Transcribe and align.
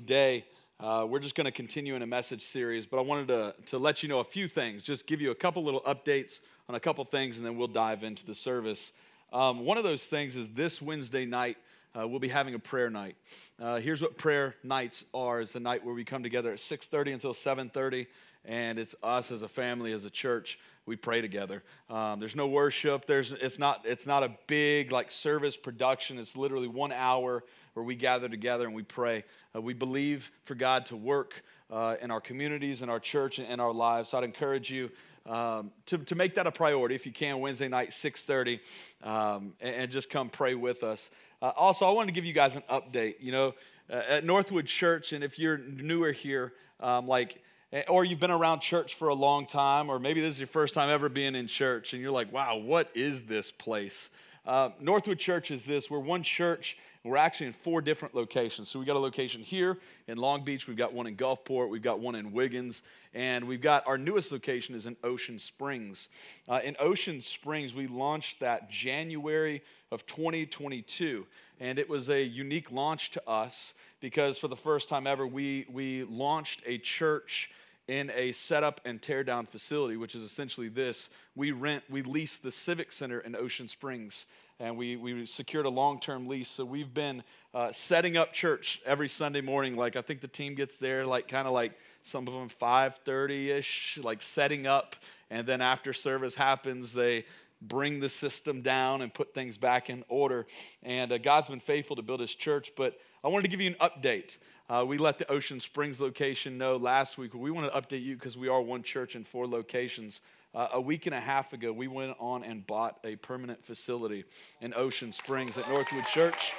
today 0.00 0.46
uh, 0.80 1.04
we're 1.06 1.18
just 1.18 1.34
going 1.34 1.44
to 1.44 1.52
continue 1.52 1.94
in 1.94 2.00
a 2.00 2.06
message 2.06 2.40
series, 2.40 2.86
but 2.86 2.96
I 2.96 3.02
wanted 3.02 3.28
to, 3.28 3.54
to 3.66 3.76
let 3.76 4.02
you 4.02 4.08
know 4.08 4.20
a 4.20 4.24
few 4.24 4.48
things, 4.48 4.80
just 4.80 5.06
give 5.06 5.20
you 5.20 5.30
a 5.30 5.34
couple 5.34 5.62
little 5.62 5.82
updates 5.82 6.40
on 6.70 6.74
a 6.74 6.80
couple 6.80 7.04
things, 7.04 7.36
and 7.36 7.44
then 7.44 7.58
we'll 7.58 7.68
dive 7.68 8.02
into 8.02 8.24
the 8.24 8.34
service. 8.34 8.92
Um, 9.30 9.66
one 9.66 9.76
of 9.76 9.84
those 9.84 10.06
things 10.06 10.36
is 10.36 10.48
this 10.52 10.80
Wednesday 10.80 11.26
night, 11.26 11.58
uh, 11.94 12.08
we'll 12.08 12.18
be 12.18 12.28
having 12.28 12.54
a 12.54 12.58
prayer 12.58 12.88
night. 12.88 13.14
Uh, 13.60 13.78
here's 13.78 14.00
what 14.00 14.16
prayer 14.16 14.54
nights 14.64 15.04
are: 15.12 15.42
it's 15.42 15.54
a 15.54 15.60
night 15.60 15.84
where 15.84 15.94
we 15.94 16.02
come 16.02 16.22
together 16.22 16.50
at 16.50 16.60
6:30 16.60 17.12
until 17.12 17.34
7:30, 17.34 18.06
and 18.46 18.78
it's 18.78 18.94
us 19.02 19.30
as 19.30 19.42
a 19.42 19.48
family, 19.48 19.92
as 19.92 20.06
a 20.06 20.10
church. 20.10 20.58
We 20.86 20.96
pray 20.96 21.20
together. 21.20 21.62
Um, 21.90 22.20
there's 22.20 22.34
no 22.34 22.48
worship. 22.48 23.04
There's 23.04 23.32
it's 23.32 23.58
not 23.58 23.84
it's 23.84 24.06
not 24.06 24.22
a 24.22 24.32
big 24.46 24.92
like 24.92 25.10
service 25.10 25.58
production. 25.58 26.18
It's 26.18 26.38
literally 26.38 26.68
one 26.68 26.90
hour 26.90 27.44
where 27.74 27.84
we 27.84 27.94
gather 27.94 28.28
together 28.28 28.66
and 28.66 28.74
we 28.74 28.82
pray. 28.82 29.24
Uh, 29.54 29.60
we 29.60 29.74
believe 29.74 30.30
for 30.44 30.54
God 30.54 30.86
to 30.86 30.96
work 30.96 31.42
uh, 31.70 31.96
in 32.00 32.10
our 32.10 32.20
communities, 32.20 32.82
in 32.82 32.88
our 32.88 33.00
church, 33.00 33.38
and 33.38 33.48
in 33.48 33.60
our 33.60 33.72
lives. 33.72 34.10
So 34.10 34.18
I'd 34.18 34.24
encourage 34.24 34.70
you 34.70 34.90
um, 35.26 35.70
to, 35.86 35.98
to 35.98 36.14
make 36.14 36.34
that 36.34 36.46
a 36.46 36.52
priority 36.52 36.94
if 36.94 37.06
you 37.06 37.12
can. 37.12 37.40
Wednesday 37.40 37.68
night, 37.68 37.90
6:30, 37.90 38.60
um, 39.02 39.52
and, 39.60 39.76
and, 39.76 39.90
just 39.90 40.10
come 40.10 40.28
pray 40.28 40.54
with 40.54 40.82
us. 40.82 41.10
Uh, 41.42 41.52
also, 41.56 41.86
I 41.86 41.90
wanted 41.90 42.06
to 42.06 42.12
give 42.12 42.24
you 42.24 42.32
guys 42.32 42.56
an 42.56 42.62
update. 42.70 43.16
You 43.20 43.32
know, 43.32 43.54
uh, 43.90 44.02
at 44.08 44.24
Northwood 44.24 44.66
Church, 44.66 45.12
and 45.12 45.22
if 45.22 45.38
you're 45.38 45.58
newer 45.58 46.12
here, 46.12 46.54
um, 46.80 47.06
like 47.06 47.42
eh, 47.72 47.82
or 47.88 48.04
you've 48.04 48.20
been 48.20 48.30
around 48.30 48.60
church 48.60 48.94
for 48.94 49.08
a 49.08 49.14
long 49.14 49.46
time, 49.46 49.90
or 49.90 49.98
maybe 49.98 50.20
this 50.20 50.34
is 50.34 50.40
your 50.40 50.46
first 50.46 50.74
time 50.74 50.88
ever 50.88 51.08
being 51.08 51.34
in 51.34 51.46
church, 51.46 51.92
and 51.92 52.00
you're 52.02 52.12
like, 52.12 52.32
wow, 52.32 52.56
what 52.56 52.90
is 52.94 53.24
this 53.24 53.52
place? 53.52 54.10
Uh, 54.46 54.70
Northwood 54.80 55.18
Church 55.18 55.50
is 55.50 55.64
this. 55.64 55.90
We're 55.90 55.98
one 55.98 56.22
church 56.22 56.76
we're 57.02 57.16
actually 57.16 57.46
in 57.46 57.52
four 57.54 57.80
different 57.80 58.14
locations. 58.14 58.68
So 58.68 58.78
we 58.78 58.84
got 58.84 58.96
a 58.96 59.00
location 59.00 59.40
here 59.42 59.78
in 60.06 60.18
Long 60.18 60.44
Beach, 60.44 60.68
we've 60.68 60.76
got 60.76 60.92
one 60.92 61.06
in 61.06 61.16
Gulfport, 61.16 61.70
we've 61.70 61.80
got 61.80 61.98
one 61.98 62.14
in 62.14 62.32
Wiggins, 62.32 62.82
and 63.14 63.46
we've 63.46 63.62
got 63.62 63.86
our 63.86 63.96
newest 63.96 64.30
location 64.32 64.74
is 64.74 64.84
in 64.84 64.96
Ocean 65.02 65.38
Springs. 65.38 66.08
Uh, 66.46 66.60
in 66.62 66.76
Ocean 66.78 67.22
Springs, 67.22 67.74
we 67.74 67.86
launched 67.86 68.40
that 68.40 68.70
January 68.70 69.62
of 69.90 70.04
2022, 70.04 71.26
and 71.58 71.78
it 71.78 71.88
was 71.88 72.10
a 72.10 72.22
unique 72.22 72.70
launch 72.70 73.10
to 73.12 73.28
us 73.28 73.72
because 74.00 74.36
for 74.36 74.48
the 74.48 74.56
first 74.56 74.90
time 74.90 75.06
ever, 75.06 75.26
we, 75.26 75.66
we 75.72 76.04
launched 76.04 76.62
a 76.66 76.76
church 76.76 77.50
in 77.90 78.12
a 78.14 78.30
setup 78.30 78.80
and 78.84 79.02
tear 79.02 79.24
down 79.24 79.46
facility, 79.46 79.96
which 79.96 80.14
is 80.14 80.22
essentially 80.22 80.68
this. 80.68 81.10
We 81.34 81.50
rent, 81.50 81.82
we 81.90 82.02
lease 82.02 82.38
the 82.38 82.52
Civic 82.52 82.92
Center 82.92 83.18
in 83.18 83.34
Ocean 83.34 83.66
Springs 83.66 84.26
and 84.60 84.76
we, 84.76 84.94
we 84.94 85.26
secured 85.26 85.66
a 85.66 85.70
long 85.70 85.98
term 85.98 86.28
lease. 86.28 86.48
So 86.48 86.64
we've 86.64 86.94
been 86.94 87.24
uh, 87.52 87.72
setting 87.72 88.16
up 88.16 88.32
church 88.32 88.80
every 88.86 89.08
Sunday 89.08 89.40
morning. 89.40 89.74
Like 89.74 89.96
I 89.96 90.02
think 90.02 90.20
the 90.20 90.28
team 90.28 90.54
gets 90.54 90.76
there, 90.76 91.04
like 91.04 91.26
kind 91.26 91.48
of 91.48 91.52
like 91.52 91.72
some 92.02 92.28
of 92.28 92.34
them 92.34 92.48
5:30 92.48 93.48
ish, 93.48 93.98
like 94.00 94.22
setting 94.22 94.68
up, 94.68 94.94
and 95.28 95.44
then 95.44 95.60
after 95.60 95.92
service 95.92 96.36
happens, 96.36 96.92
they 96.92 97.24
bring 97.60 97.98
the 98.00 98.08
system 98.08 98.62
down 98.62 99.02
and 99.02 99.12
put 99.12 99.34
things 99.34 99.56
back 99.56 99.90
in 99.90 100.04
order. 100.08 100.46
And 100.82 101.10
uh, 101.10 101.18
God's 101.18 101.48
been 101.48 101.60
faithful 101.60 101.96
to 101.96 102.02
build 102.02 102.20
His 102.20 102.34
church. 102.34 102.72
But 102.76 102.98
I 103.24 103.28
wanted 103.28 103.44
to 103.44 103.48
give 103.50 103.60
you 103.60 103.68
an 103.68 103.76
update. 103.80 104.38
Uh, 104.70 104.84
we 104.84 104.98
let 104.98 105.18
the 105.18 105.28
Ocean 105.28 105.58
Springs 105.58 106.00
location 106.00 106.56
know 106.56 106.76
last 106.76 107.18
week. 107.18 107.34
We 107.34 107.50
want 107.50 107.72
to 107.72 107.80
update 107.80 108.04
you 108.04 108.14
because 108.14 108.38
we 108.38 108.46
are 108.46 108.60
one 108.60 108.84
church 108.84 109.16
in 109.16 109.24
four 109.24 109.48
locations. 109.48 110.20
Uh, 110.54 110.68
a 110.74 110.80
week 110.80 111.06
and 111.06 111.14
a 111.14 111.18
half 111.18 111.52
ago, 111.52 111.72
we 111.72 111.88
went 111.88 112.14
on 112.20 112.44
and 112.44 112.64
bought 112.64 112.96
a 113.02 113.16
permanent 113.16 113.64
facility 113.64 114.24
in 114.60 114.72
Ocean 114.72 115.10
Springs 115.10 115.58
at 115.58 115.68
Northwood 115.68 116.06
Church. 116.06 116.52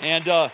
And 0.00 0.26
uh, 0.28 0.48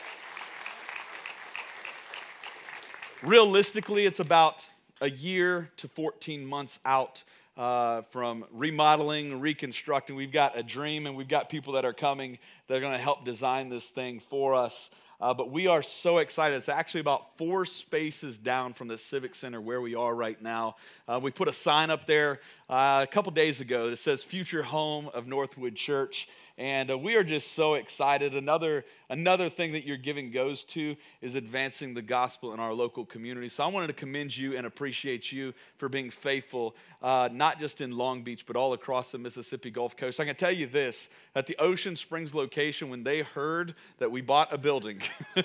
realistically, 3.22 4.04
it's 4.04 4.18
about 4.18 4.66
a 5.00 5.08
year 5.08 5.70
to 5.76 5.86
14 5.86 6.44
months 6.44 6.80
out 6.84 7.22
uh, 7.56 8.02
from 8.10 8.44
remodeling, 8.50 9.38
reconstructing. 9.38 10.16
We've 10.16 10.32
got 10.32 10.58
a 10.58 10.64
dream, 10.64 11.06
and 11.06 11.14
we've 11.14 11.28
got 11.28 11.48
people 11.48 11.74
that 11.74 11.84
are 11.84 11.92
coming 11.92 12.38
that 12.66 12.76
are 12.76 12.80
going 12.80 12.92
to 12.92 12.98
help 12.98 13.24
design 13.24 13.68
this 13.68 13.88
thing 13.88 14.18
for 14.18 14.56
us. 14.56 14.90
Uh, 15.20 15.32
but 15.32 15.50
we 15.50 15.66
are 15.66 15.82
so 15.82 16.18
excited. 16.18 16.56
It's 16.56 16.68
actually 16.68 17.00
about 17.00 17.36
four 17.36 17.64
spaces 17.64 18.38
down 18.38 18.74
from 18.74 18.88
the 18.88 18.98
Civic 18.98 19.34
Center 19.34 19.60
where 19.60 19.80
we 19.80 19.94
are 19.94 20.14
right 20.14 20.40
now. 20.42 20.76
Uh, 21.08 21.18
we 21.22 21.30
put 21.30 21.48
a 21.48 21.52
sign 21.52 21.90
up 21.90 22.06
there 22.06 22.40
uh, 22.68 23.00
a 23.02 23.10
couple 23.10 23.32
days 23.32 23.60
ago 23.60 23.88
that 23.90 23.98
says 23.98 24.24
Future 24.24 24.62
Home 24.62 25.08
of 25.14 25.26
Northwood 25.26 25.74
Church. 25.74 26.28
And 26.58 26.90
uh, 26.90 26.96
we 26.96 27.16
are 27.16 27.24
just 27.24 27.52
so 27.52 27.74
excited. 27.74 28.34
Another, 28.34 28.86
another 29.10 29.50
thing 29.50 29.72
that 29.72 29.84
your 29.84 29.98
giving 29.98 30.30
goes 30.30 30.64
to 30.64 30.96
is 31.20 31.34
advancing 31.34 31.92
the 31.92 32.00
gospel 32.00 32.54
in 32.54 32.60
our 32.60 32.72
local 32.72 33.04
community. 33.04 33.50
So 33.50 33.62
I 33.62 33.66
wanted 33.66 33.88
to 33.88 33.92
commend 33.92 34.34
you 34.34 34.56
and 34.56 34.66
appreciate 34.66 35.30
you 35.30 35.52
for 35.76 35.90
being 35.90 36.10
faithful, 36.10 36.74
uh, 37.02 37.28
not 37.30 37.60
just 37.60 37.82
in 37.82 37.98
Long 37.98 38.22
Beach, 38.22 38.46
but 38.46 38.56
all 38.56 38.72
across 38.72 39.10
the 39.10 39.18
Mississippi 39.18 39.70
Gulf 39.70 39.98
Coast. 39.98 40.18
I 40.18 40.24
can 40.24 40.34
tell 40.34 40.50
you 40.50 40.66
this 40.66 41.10
at 41.34 41.46
the 41.46 41.56
Ocean 41.58 41.94
Springs 41.94 42.34
location, 42.34 42.88
when 42.88 43.04
they 43.04 43.20
heard 43.20 43.74
that 43.98 44.10
we 44.10 44.22
bought 44.22 44.50
a 44.50 44.56
building, 44.56 45.02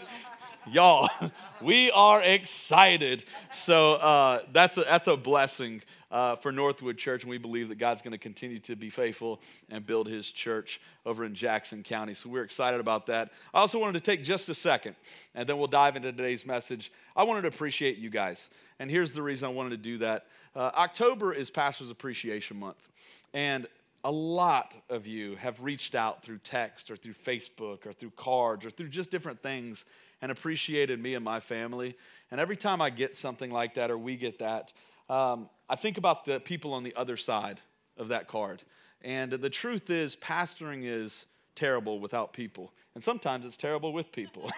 y'all, 0.72 1.09
we 1.61 1.91
are 1.91 2.22
excited. 2.22 3.25
So 3.51 3.95
uh, 3.95 4.43
that's, 4.53 4.78
a, 4.78 4.81
that's 4.81 5.07
a 5.07 5.17
blessing 5.17 5.81
uh, 6.11 6.35
for 6.35 6.51
Northwood 6.51 6.97
Church, 6.97 7.23
and 7.23 7.29
we 7.29 7.38
believe 7.38 7.69
that 7.69 7.77
God's 7.77 8.01
going 8.01 8.11
to 8.11 8.17
continue 8.17 8.59
to 8.59 8.75
be 8.75 8.89
faithful 8.89 9.41
and 9.69 9.85
build 9.85 10.07
his 10.07 10.29
church 10.29 10.81
over 11.05 11.23
in 11.23 11.33
Jackson 11.33 11.83
County. 11.83 12.13
So 12.13 12.29
we're 12.29 12.44
excited 12.44 12.79
about 12.79 13.05
that. 13.07 13.31
I 13.53 13.59
also 13.59 13.79
wanted 13.79 14.03
to 14.03 14.11
take 14.11 14.23
just 14.23 14.49
a 14.49 14.55
second, 14.55 14.95
and 15.33 15.47
then 15.47 15.57
we'll 15.57 15.67
dive 15.67 15.95
into 15.95 16.11
today's 16.11 16.45
message. 16.45 16.91
I 17.16 17.23
wanted 17.23 17.44
to 17.44 17.47
appreciate 17.47 17.97
you 17.97 18.09
guys, 18.09 18.49
and 18.79 18.91
here's 18.91 19.13
the 19.13 19.22
reason 19.22 19.47
I 19.47 19.51
wanted 19.51 19.72
to 19.72 19.77
do 19.77 19.97
that. 19.99 20.25
Uh, 20.55 20.72
October 20.75 21.33
is 21.33 21.49
Pastor's 21.49 21.89
Appreciation 21.89 22.59
Month, 22.59 22.89
and 23.33 23.67
a 24.03 24.11
lot 24.11 24.75
of 24.89 25.05
you 25.05 25.35
have 25.35 25.61
reached 25.61 25.95
out 25.95 26.23
through 26.23 26.39
text 26.39 26.89
or 26.89 26.95
through 26.95 27.13
Facebook 27.13 27.85
or 27.85 27.93
through 27.93 28.11
cards 28.11 28.66
or 28.66 28.72
through 28.72 28.89
just 28.89 29.11
different 29.11 29.41
things 29.43 29.85
and 30.22 30.31
appreciated 30.31 30.99
me 30.99 31.13
and 31.13 31.23
my 31.23 31.39
family. 31.39 31.95
And 32.31 32.39
every 32.39 32.55
time 32.55 32.81
I 32.81 32.89
get 32.89 33.16
something 33.16 33.51
like 33.51 33.75
that 33.75 33.91
or 33.91 33.97
we 33.97 34.16
get 34.16 34.39
that, 34.39 34.73
um, 35.11 35.49
I 35.69 35.75
think 35.75 35.97
about 35.97 36.23
the 36.23 36.39
people 36.39 36.73
on 36.73 36.83
the 36.83 36.95
other 36.95 37.17
side 37.17 37.59
of 37.97 38.07
that 38.07 38.29
card. 38.29 38.63
And 39.01 39.29
the 39.29 39.49
truth 39.49 39.89
is, 39.89 40.16
pastoring 40.16 40.83
is 40.85 41.25
terrible 41.53 41.99
without 41.99 42.31
people. 42.31 42.72
And 42.95 43.03
sometimes 43.03 43.45
it's 43.45 43.57
terrible 43.57 43.91
with 43.91 44.13
people. 44.13 44.49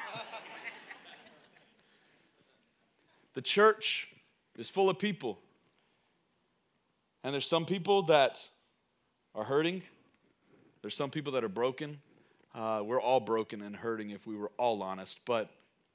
the 3.33 3.41
church 3.41 4.09
is 4.55 4.69
full 4.69 4.91
of 4.91 4.99
people. 4.99 5.39
And 7.23 7.33
there's 7.33 7.47
some 7.47 7.65
people 7.65 8.03
that 8.03 8.47
are 9.33 9.45
hurting, 9.45 9.81
there's 10.81 10.95
some 10.95 11.09
people 11.09 11.33
that 11.33 11.43
are 11.43 11.49
broken. 11.49 11.99
Uh, 12.53 12.83
we're 12.85 13.01
all 13.01 13.19
broken 13.19 13.63
and 13.63 13.75
hurting 13.75 14.11
if 14.11 14.27
we 14.27 14.35
were 14.35 14.51
all 14.59 14.83
honest, 14.83 15.19
but 15.25 15.49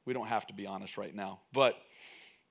we 0.04 0.12
don't 0.12 0.26
have 0.26 0.44
to 0.48 0.52
be 0.52 0.66
honest 0.66 0.98
right 0.98 1.14
now. 1.14 1.38
But 1.52 1.78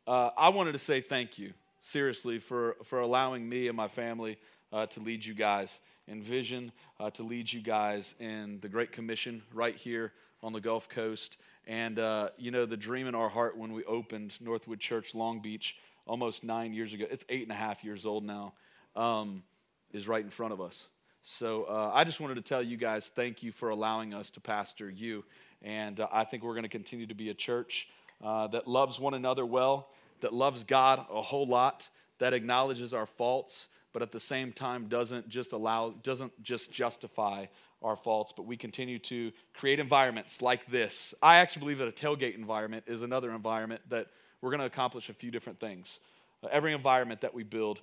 uh, 0.05 0.29
I 0.37 0.49
wanted 0.49 0.71
to 0.71 0.79
say 0.79 1.01
thank 1.01 1.37
you 1.37 1.53
seriously 1.81 2.39
for, 2.39 2.75
for 2.83 2.99
allowing 2.99 3.47
me 3.47 3.67
and 3.67 3.77
my 3.77 3.87
family 3.87 4.37
uh, 4.71 4.85
to 4.87 4.99
lead 4.99 5.25
you 5.25 5.33
guys 5.33 5.79
in 6.07 6.21
vision, 6.21 6.71
uh, 6.99 7.09
to 7.11 7.23
lead 7.23 7.51
you 7.51 7.61
guys 7.61 8.15
in 8.19 8.59
the 8.61 8.69
Great 8.69 8.91
Commission 8.91 9.41
right 9.53 9.75
here 9.75 10.13
on 10.41 10.53
the 10.53 10.61
Gulf 10.61 10.89
Coast. 10.89 11.37
And, 11.65 11.99
uh, 11.99 12.29
you 12.37 12.51
know, 12.51 12.65
the 12.65 12.77
dream 12.77 13.07
in 13.07 13.15
our 13.15 13.29
heart 13.29 13.57
when 13.57 13.73
we 13.73 13.83
opened 13.85 14.39
Northwood 14.39 14.79
Church 14.79 15.13
Long 15.13 15.41
Beach 15.41 15.75
almost 16.05 16.43
nine 16.43 16.73
years 16.73 16.93
ago, 16.93 17.05
it's 17.09 17.25
eight 17.29 17.43
and 17.43 17.51
a 17.51 17.55
half 17.55 17.83
years 17.83 18.05
old 18.05 18.23
now, 18.23 18.53
um, 18.95 19.43
is 19.91 20.07
right 20.07 20.23
in 20.23 20.29
front 20.29 20.53
of 20.53 20.61
us. 20.61 20.87
So 21.23 21.65
uh, 21.65 21.91
I 21.93 22.05
just 22.05 22.21
wanted 22.21 22.35
to 22.35 22.41
tell 22.41 22.63
you 22.63 22.77
guys 22.77 23.11
thank 23.13 23.43
you 23.43 23.51
for 23.51 23.69
allowing 23.69 24.13
us 24.13 24.31
to 24.31 24.39
pastor 24.39 24.89
you. 24.89 25.25
And 25.61 25.99
uh, 25.99 26.07
I 26.09 26.23
think 26.23 26.43
we're 26.43 26.53
going 26.53 26.63
to 26.63 26.69
continue 26.69 27.07
to 27.07 27.15
be 27.15 27.29
a 27.29 27.33
church 27.33 27.89
uh, 28.23 28.47
that 28.47 28.67
loves 28.67 28.97
one 28.97 29.13
another 29.13 29.45
well 29.45 29.89
that 30.21 30.33
loves 30.33 30.63
God 30.63 31.05
a 31.11 31.21
whole 31.21 31.45
lot, 31.45 31.89
that 32.19 32.33
acknowledges 32.33 32.93
our 32.93 33.05
faults, 33.05 33.67
but 33.93 34.01
at 34.01 34.11
the 34.11 34.19
same 34.19 34.51
time 34.51 34.87
doesn't 34.87 35.29
just 35.29 35.53
allow, 35.53 35.91
doesn't 36.03 36.41
just 36.43 36.71
justify 36.71 37.45
our 37.81 37.95
faults, 37.95 38.33
but 38.35 38.45
we 38.45 38.57
continue 38.57 38.99
to 38.99 39.31
create 39.53 39.79
environments 39.79 40.41
like 40.41 40.65
this. 40.67 41.13
I 41.21 41.37
actually 41.37 41.61
believe 41.61 41.77
that 41.77 41.87
a 41.87 41.91
tailgate 41.91 42.35
environment 42.35 42.85
is 42.87 43.01
another 43.01 43.31
environment 43.31 43.81
that 43.89 44.07
we're 44.41 44.49
going 44.49 44.59
to 44.59 44.65
accomplish 44.65 45.09
a 45.09 45.13
few 45.13 45.31
different 45.31 45.59
things. 45.59 45.99
Uh, 46.43 46.47
every 46.51 46.73
environment 46.73 47.21
that 47.21 47.33
we 47.33 47.43
build 47.43 47.81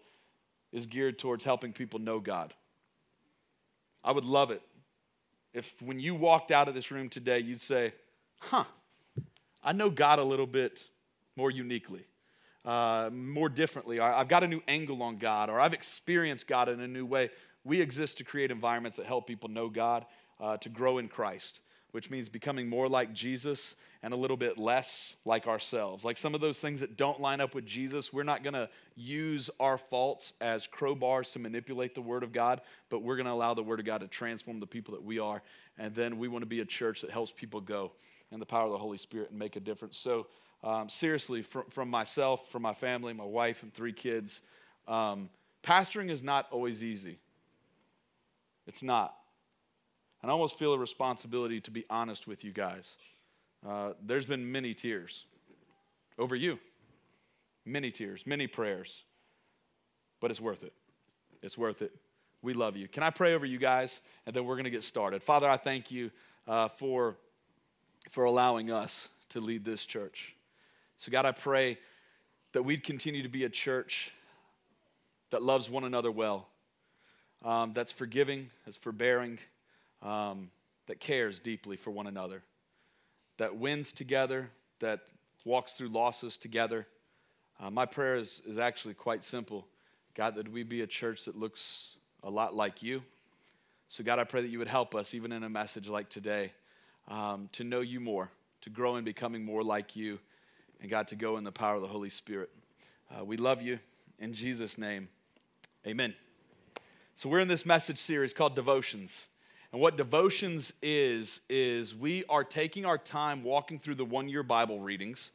is 0.73 0.87
geared 0.87 1.19
towards 1.19 1.45
helping 1.45 1.73
people 1.73 2.01
know 2.01 2.19
God. 2.19 2.55
I 4.03 4.13
would 4.13 4.25
love 4.25 4.51
it 4.51 4.63
if 5.55 5.81
when 5.81 6.01
you 6.01 6.15
walked 6.15 6.51
out 6.51 6.69
of 6.69 6.75
this 6.75 6.91
room 6.91 7.09
today, 7.09 7.39
you'd 7.39 7.61
say, 7.61 7.95
huh, 8.39 8.65
I 9.63 9.73
know 9.73 9.89
God 9.89 10.19
a 10.19 10.25
little 10.25 10.49
bit 10.49 10.85
more 11.37 11.51
uniquely 11.51 12.05
uh, 12.65 13.11
more 13.13 13.49
differently. 13.49 14.01
I've 14.01 14.29
got 14.29 14.43
a 14.43 14.49
new 14.49 14.63
angle 14.67 15.03
on 15.03 15.19
God, 15.19 15.51
or 15.51 15.61
I've 15.61 15.75
experienced 15.75 16.47
God 16.47 16.69
in 16.69 16.81
a 16.81 16.89
new 16.89 17.05
way. 17.05 17.31
We 17.65 17.81
exist 17.81 18.19
to 18.19 18.25
create 18.25 18.51
environments 18.51 18.97
that 18.97 19.07
help 19.07 19.27
people 19.27 19.49
know 19.51 19.69
God, 19.69 20.07
uh, 20.41 20.57
to 20.59 20.69
grow 20.69 20.99
in 20.99 21.09
Christ. 21.09 21.61
which 21.95 22.11
means 22.11 22.29
becoming 22.29 22.69
more 22.69 22.89
like 22.89 23.13
Jesus 23.13 23.77
and 24.03 24.13
a 24.13 24.17
little 24.17 24.37
bit 24.37 24.59
less 24.59 25.15
like 25.25 25.47
ourselves. 25.47 26.05
Like 26.05 26.17
some 26.17 26.35
of 26.35 26.41
those 26.41 26.59
things 26.59 26.81
that 26.81 26.97
don't 26.97 27.21
line 27.21 27.41
up 27.41 27.55
with 27.55 27.65
Jesus, 27.65 28.13
we're 28.13 28.25
not 28.25 28.43
going 28.43 28.55
to 28.55 28.69
use 28.97 29.49
our 29.61 29.79
faults 29.79 30.33
as 30.41 30.67
crowbars 30.67 31.33
to 31.35 31.39
manipulate 31.39 31.95
the 31.95 32.03
Word 32.03 32.25
of 32.25 32.33
God, 32.33 32.63
but 32.89 33.05
we're 33.05 33.15
going 33.15 33.27
to 33.27 33.33
allow 33.33 33.55
the 33.55 33.63
Word 33.63 33.79
of 33.79 33.87
God 33.87 34.01
to 34.01 34.09
transform 34.09 34.59
the 34.59 34.67
people 34.67 34.93
that 34.95 35.05
we 35.05 35.21
are. 35.21 35.41
And 35.79 35.95
then 35.95 36.19
we 36.19 36.27
want 36.27 36.43
to 36.43 36.47
be 36.47 36.59
a 36.59 36.65
church 36.65 37.01
that 37.03 37.13
helps 37.13 37.31
people 37.31 37.61
go 37.61 37.93
in 38.33 38.41
the 38.41 38.47
power 38.47 38.65
of 38.65 38.73
the 38.73 38.79
Holy 38.79 38.99
Spirit 38.99 39.31
and 39.31 39.39
make 39.39 39.55
a 39.55 39.61
difference. 39.61 39.97
So, 39.97 40.27
um, 40.65 40.89
seriously, 40.89 41.43
from, 41.43 41.65
from 41.69 41.91
myself, 41.91 42.51
from 42.51 42.63
my 42.63 42.73
family, 42.73 43.13
my 43.13 43.25
wife, 43.25 43.63
and 43.63 43.73
three 43.73 43.93
kids, 43.93 44.41
um, 44.89 45.29
pastoring 45.63 46.11
is 46.11 46.23
not 46.23 46.47
always 46.51 46.83
easy. 46.83 47.19
It's 48.67 48.83
not. 48.83 49.15
And 50.23 50.31
I 50.31 50.33
almost 50.33 50.59
feel 50.59 50.73
a 50.73 50.79
responsibility 50.79 51.61
to 51.61 51.71
be 51.71 51.85
honest 51.91 52.27
with 52.27 52.45
you 52.45 52.51
guys. 52.51 52.97
Uh, 53.67 53.93
there's 54.03 54.25
been 54.25 54.51
many 54.51 54.73
tears 54.73 55.27
over 56.19 56.35
you, 56.35 56.59
many 57.67 57.91
tears, 57.91 58.27
many 58.27 58.47
prayers, 58.47 59.05
but 60.21 60.31
it's 60.31 60.41
worth 60.41 60.63
it. 60.63 60.73
It's 61.43 61.59
worth 61.59 61.83
it. 61.83 61.95
We 62.41 62.55
love 62.55 62.77
you. 62.77 62.89
Can 62.89 63.03
I 63.03 63.11
pray 63.11 63.35
over 63.35 63.45
you 63.45 63.59
guys? 63.59 64.01
And 64.25 64.35
then 64.35 64.47
we're 64.47 64.55
going 64.55 64.65
to 64.65 64.71
get 64.71 64.83
started. 64.83 65.23
Father, 65.23 65.49
I 65.49 65.59
thank 65.59 65.91
you 65.91 66.11
uh, 66.49 66.69
for, 66.69 67.17
for 68.11 68.25
allowing 68.25 68.71
us 68.71 69.09
to 69.31 69.41
lead 69.41 69.65
this 69.65 69.85
church. 69.85 70.34
So, 70.97 71.11
God, 71.11 71.27
I 71.27 71.33
pray 71.33 71.79
that 72.53 72.63
we'd 72.63 72.85
continue 72.85 73.23
to 73.23 73.29
be 73.29 73.45
a 73.45 73.49
church 73.49 74.13
that 75.31 75.43
loves 75.43 75.69
one 75.69 75.85
another 75.85 76.11
well, 76.11 76.47
um, 77.45 77.73
that's 77.75 77.93
forgiving, 77.93 78.51
that's 78.65 78.77
forbearing 78.77 79.39
um, 80.03 80.51
that 80.87 81.01
cares 81.01 81.41
deeply 81.41 81.77
for 81.77 81.91
one 81.91 82.07
another, 82.07 82.43
that 83.39 83.57
wins 83.57 83.93
together, 83.93 84.51
that 84.81 85.01
walks 85.45 85.73
through 85.73 85.89
losses 85.89 86.37
together. 86.37 86.87
Uh, 87.61 87.71
my 87.71 87.87
prayer 87.87 88.17
is, 88.17 88.41
is 88.47 88.59
actually 88.59 88.95
quite 88.95 89.25
simple 89.25 89.67
God, 90.15 90.37
that 90.37 90.49
we 90.49 90.63
be 90.63 90.83
a 90.83 90.87
church 90.87 91.25
that 91.25 91.37
looks 91.37 91.97
a 92.23 92.31
lot 92.31 92.55
like 92.55 92.85
you. 92.85 93.03
So, 93.89 94.05
God, 94.05 94.21
I 94.21 94.25
pray 94.25 94.43
that 94.43 94.49
you 94.49 94.61
would 94.61 94.69
help 94.69 94.95
us, 94.95 95.13
even 95.13 95.33
in 95.33 95.43
a 95.43 95.49
message 95.49 95.89
like 95.89 96.09
today, 96.09 96.53
um, 97.09 97.49
to 97.53 97.65
know 97.65 97.81
you 97.81 97.99
more, 97.99 98.31
to 98.61 98.71
grow 98.71 98.95
in 98.95 99.03
becoming 99.03 99.45
more 99.45 99.65
like 99.65 99.97
you, 99.97 100.21
and 100.85 100.91
God, 100.91 101.09
to 101.09 101.17
go 101.17 101.39
in 101.39 101.45
the 101.45 101.51
power 101.51 101.77
of 101.77 101.81
the 101.81 101.89
Holy 101.89 102.11
Spirit. 102.11 102.51
Uh, 103.11 103.25
we 103.25 103.39
love 103.39 103.63
you. 103.63 103.79
In 104.19 104.35
Jesus' 104.35 104.77
name, 104.77 105.09
amen. 105.87 106.15
So, 107.15 107.31
we're 107.31 107.41
in 107.41 107.49
this 107.49 107.65
message 107.65 107.97
series 107.97 108.35
called 108.35 108.55
Devotions. 108.55 109.29
And 109.73 109.81
what 109.81 109.97
devotions 109.97 110.75
is, 110.83 111.41
is 111.49 111.97
we 111.97 112.27
are 112.29 112.45
taking 112.45 112.85
our 112.85 112.99
time 112.99 113.43
walking 113.43 113.79
through 113.79 113.95
the 113.95 114.05
one 114.05 114.29
year 114.29 114.43
Bible 114.43 114.79
readings. 114.79 115.31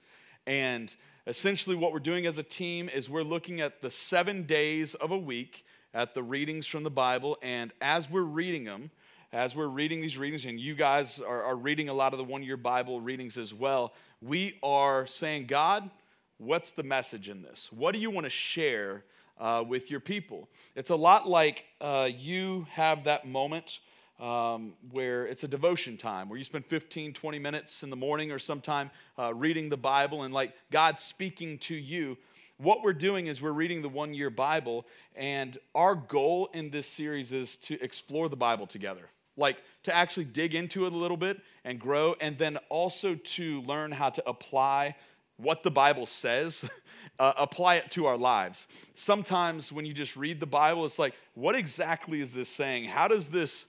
And 0.45 0.95
essentially, 1.25 1.75
what 1.75 1.93
we're 1.93 1.97
doing 1.97 2.27
as 2.27 2.37
a 2.37 2.43
team 2.43 2.87
is 2.87 3.09
we're 3.09 3.23
looking 3.23 3.59
at 3.59 3.81
the 3.81 3.89
seven 3.89 4.43
days 4.43 4.93
of 4.93 5.09
a 5.09 5.17
week 5.17 5.65
at 5.95 6.13
the 6.13 6.21
readings 6.21 6.67
from 6.67 6.83
the 6.83 6.91
Bible. 6.91 7.39
And 7.41 7.73
as 7.81 8.07
we're 8.07 8.21
reading 8.21 8.65
them, 8.65 8.91
as 9.31 9.55
we're 9.55 9.67
reading 9.67 10.01
these 10.01 10.17
readings, 10.17 10.45
and 10.45 10.59
you 10.59 10.73
guys 10.73 11.19
are, 11.19 11.43
are 11.43 11.55
reading 11.55 11.89
a 11.89 11.93
lot 11.93 12.13
of 12.13 12.17
the 12.17 12.23
one 12.23 12.41
year 12.41 12.57
Bible 12.57 12.99
readings 12.99 13.37
as 13.37 13.53
well, 13.53 13.93
we 14.21 14.57
are 14.63 15.05
saying, 15.05 15.45
God, 15.45 15.89
what's 16.37 16.71
the 16.71 16.83
message 16.83 17.29
in 17.29 17.41
this? 17.41 17.69
What 17.71 17.93
do 17.93 17.99
you 17.99 18.09
want 18.09 18.25
to 18.25 18.29
share 18.29 19.03
uh, 19.39 19.63
with 19.67 19.91
your 19.91 19.99
people? 19.99 20.49
It's 20.75 20.89
a 20.89 20.95
lot 20.95 21.29
like 21.29 21.65
uh, 21.79 22.09
you 22.11 22.65
have 22.71 23.03
that 23.03 23.27
moment 23.27 23.79
um, 24.19 24.73
where 24.91 25.25
it's 25.27 25.43
a 25.43 25.47
devotion 25.47 25.95
time 25.95 26.27
where 26.27 26.37
you 26.37 26.43
spend 26.43 26.65
15, 26.65 27.13
20 27.13 27.39
minutes 27.39 27.83
in 27.83 27.89
the 27.89 27.95
morning 27.95 28.31
or 28.31 28.39
sometime 28.39 28.89
uh, 29.17 29.33
reading 29.33 29.69
the 29.69 29.77
Bible 29.77 30.23
and 30.23 30.33
like 30.33 30.53
God 30.71 30.99
speaking 30.99 31.57
to 31.59 31.75
you. 31.75 32.17
What 32.57 32.83
we're 32.83 32.91
doing 32.91 33.27
is 33.27 33.41
we're 33.41 33.51
reading 33.51 33.81
the 33.81 33.89
one 33.89 34.13
year 34.13 34.29
Bible, 34.29 34.85
and 35.15 35.57
our 35.73 35.95
goal 35.95 36.49
in 36.53 36.71
this 36.71 36.87
series 36.87 37.31
is 37.31 37.55
to 37.57 37.81
explore 37.81 38.27
the 38.27 38.35
Bible 38.35 38.67
together. 38.67 39.09
Like 39.39 39.57
to 39.83 39.95
actually 39.95 40.25
dig 40.25 40.53
into 40.53 40.85
it 40.85 40.93
a 40.93 40.97
little 40.97 41.17
bit 41.17 41.41
and 41.63 41.79
grow, 41.79 42.15
and 42.21 42.37
then 42.37 42.57
also 42.69 43.15
to 43.15 43.61
learn 43.61 43.91
how 43.91 44.09
to 44.09 44.29
apply 44.29 44.95
what 45.37 45.63
the 45.63 45.71
Bible 45.71 46.05
says, 46.05 46.69
uh, 47.19 47.33
apply 47.37 47.75
it 47.75 47.89
to 47.91 48.05
our 48.05 48.17
lives. 48.17 48.67
Sometimes 48.93 49.71
when 49.71 49.85
you 49.85 49.93
just 49.93 50.15
read 50.17 50.39
the 50.39 50.45
Bible, 50.45 50.85
it's 50.85 50.99
like, 50.99 51.15
what 51.33 51.55
exactly 51.55 52.19
is 52.19 52.33
this 52.33 52.49
saying? 52.49 52.85
How 52.85 53.07
does 53.07 53.27
this 53.27 53.65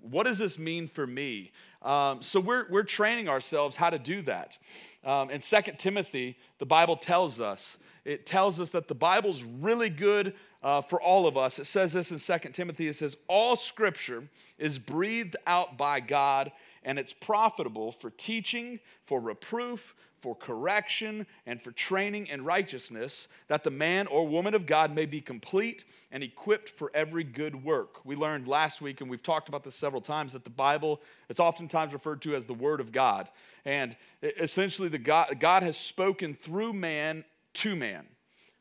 what 0.00 0.24
does 0.24 0.38
this 0.38 0.58
mean 0.58 0.88
for 0.88 1.06
me? 1.06 1.52
Um, 1.82 2.22
so 2.22 2.40
we're, 2.40 2.66
we're 2.70 2.84
training 2.84 3.28
ourselves 3.28 3.76
how 3.76 3.90
to 3.90 3.98
do 3.98 4.22
that. 4.22 4.56
Um, 5.04 5.30
in 5.30 5.40
2 5.40 5.60
Timothy, 5.76 6.38
the 6.58 6.66
Bible 6.66 6.96
tells 6.96 7.40
us, 7.40 7.76
it 8.04 8.26
tells 8.26 8.60
us 8.60 8.70
that 8.70 8.88
the 8.88 8.94
Bible's 8.94 9.42
really 9.42 9.90
good 9.90 10.34
uh, 10.62 10.80
for 10.80 11.00
all 11.00 11.26
of 11.26 11.36
us. 11.36 11.58
It 11.58 11.66
says 11.66 11.92
this 11.92 12.10
in 12.10 12.18
2 12.18 12.48
Timothy, 12.50 12.88
it 12.88 12.96
says, 12.96 13.16
all 13.28 13.56
scripture 13.56 14.24
is 14.58 14.78
breathed 14.78 15.36
out 15.46 15.76
by 15.76 16.00
God 16.00 16.52
and 16.82 16.98
it's 16.98 17.12
profitable 17.12 17.92
for 17.92 18.10
teaching, 18.10 18.80
for 19.04 19.20
reproof, 19.20 19.94
for 20.24 20.34
correction 20.34 21.26
and 21.44 21.60
for 21.60 21.70
training 21.70 22.28
in 22.28 22.44
righteousness, 22.44 23.28
that 23.48 23.62
the 23.62 23.70
man 23.70 24.06
or 24.06 24.26
woman 24.26 24.54
of 24.54 24.64
God 24.64 24.94
may 24.94 25.04
be 25.04 25.20
complete 25.20 25.84
and 26.10 26.22
equipped 26.22 26.70
for 26.70 26.90
every 26.94 27.24
good 27.24 27.62
work. 27.62 28.02
We 28.06 28.16
learned 28.16 28.48
last 28.48 28.80
week, 28.80 29.02
and 29.02 29.10
we've 29.10 29.22
talked 29.22 29.50
about 29.50 29.64
this 29.64 29.74
several 29.74 30.00
times, 30.00 30.32
that 30.32 30.44
the 30.44 30.48
Bible 30.48 31.02
is 31.28 31.38
oftentimes 31.38 31.92
referred 31.92 32.22
to 32.22 32.34
as 32.34 32.46
the 32.46 32.54
Word 32.54 32.80
of 32.80 32.90
God. 32.90 33.28
And 33.66 33.96
essentially, 34.22 34.88
the 34.88 34.96
God, 34.96 35.38
God 35.40 35.62
has 35.62 35.76
spoken 35.76 36.34
through 36.34 36.72
man 36.72 37.24
to 37.54 37.74
man, 37.74 38.06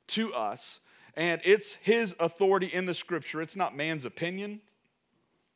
to 0.08 0.34
us, 0.34 0.80
and 1.16 1.42
it's 1.44 1.76
His 1.76 2.16
authority 2.20 2.68
in 2.68 2.86
the 2.86 2.94
Scripture. 2.94 3.42
It's 3.42 3.56
not 3.56 3.76
man's 3.76 4.06
opinion. 4.06 4.62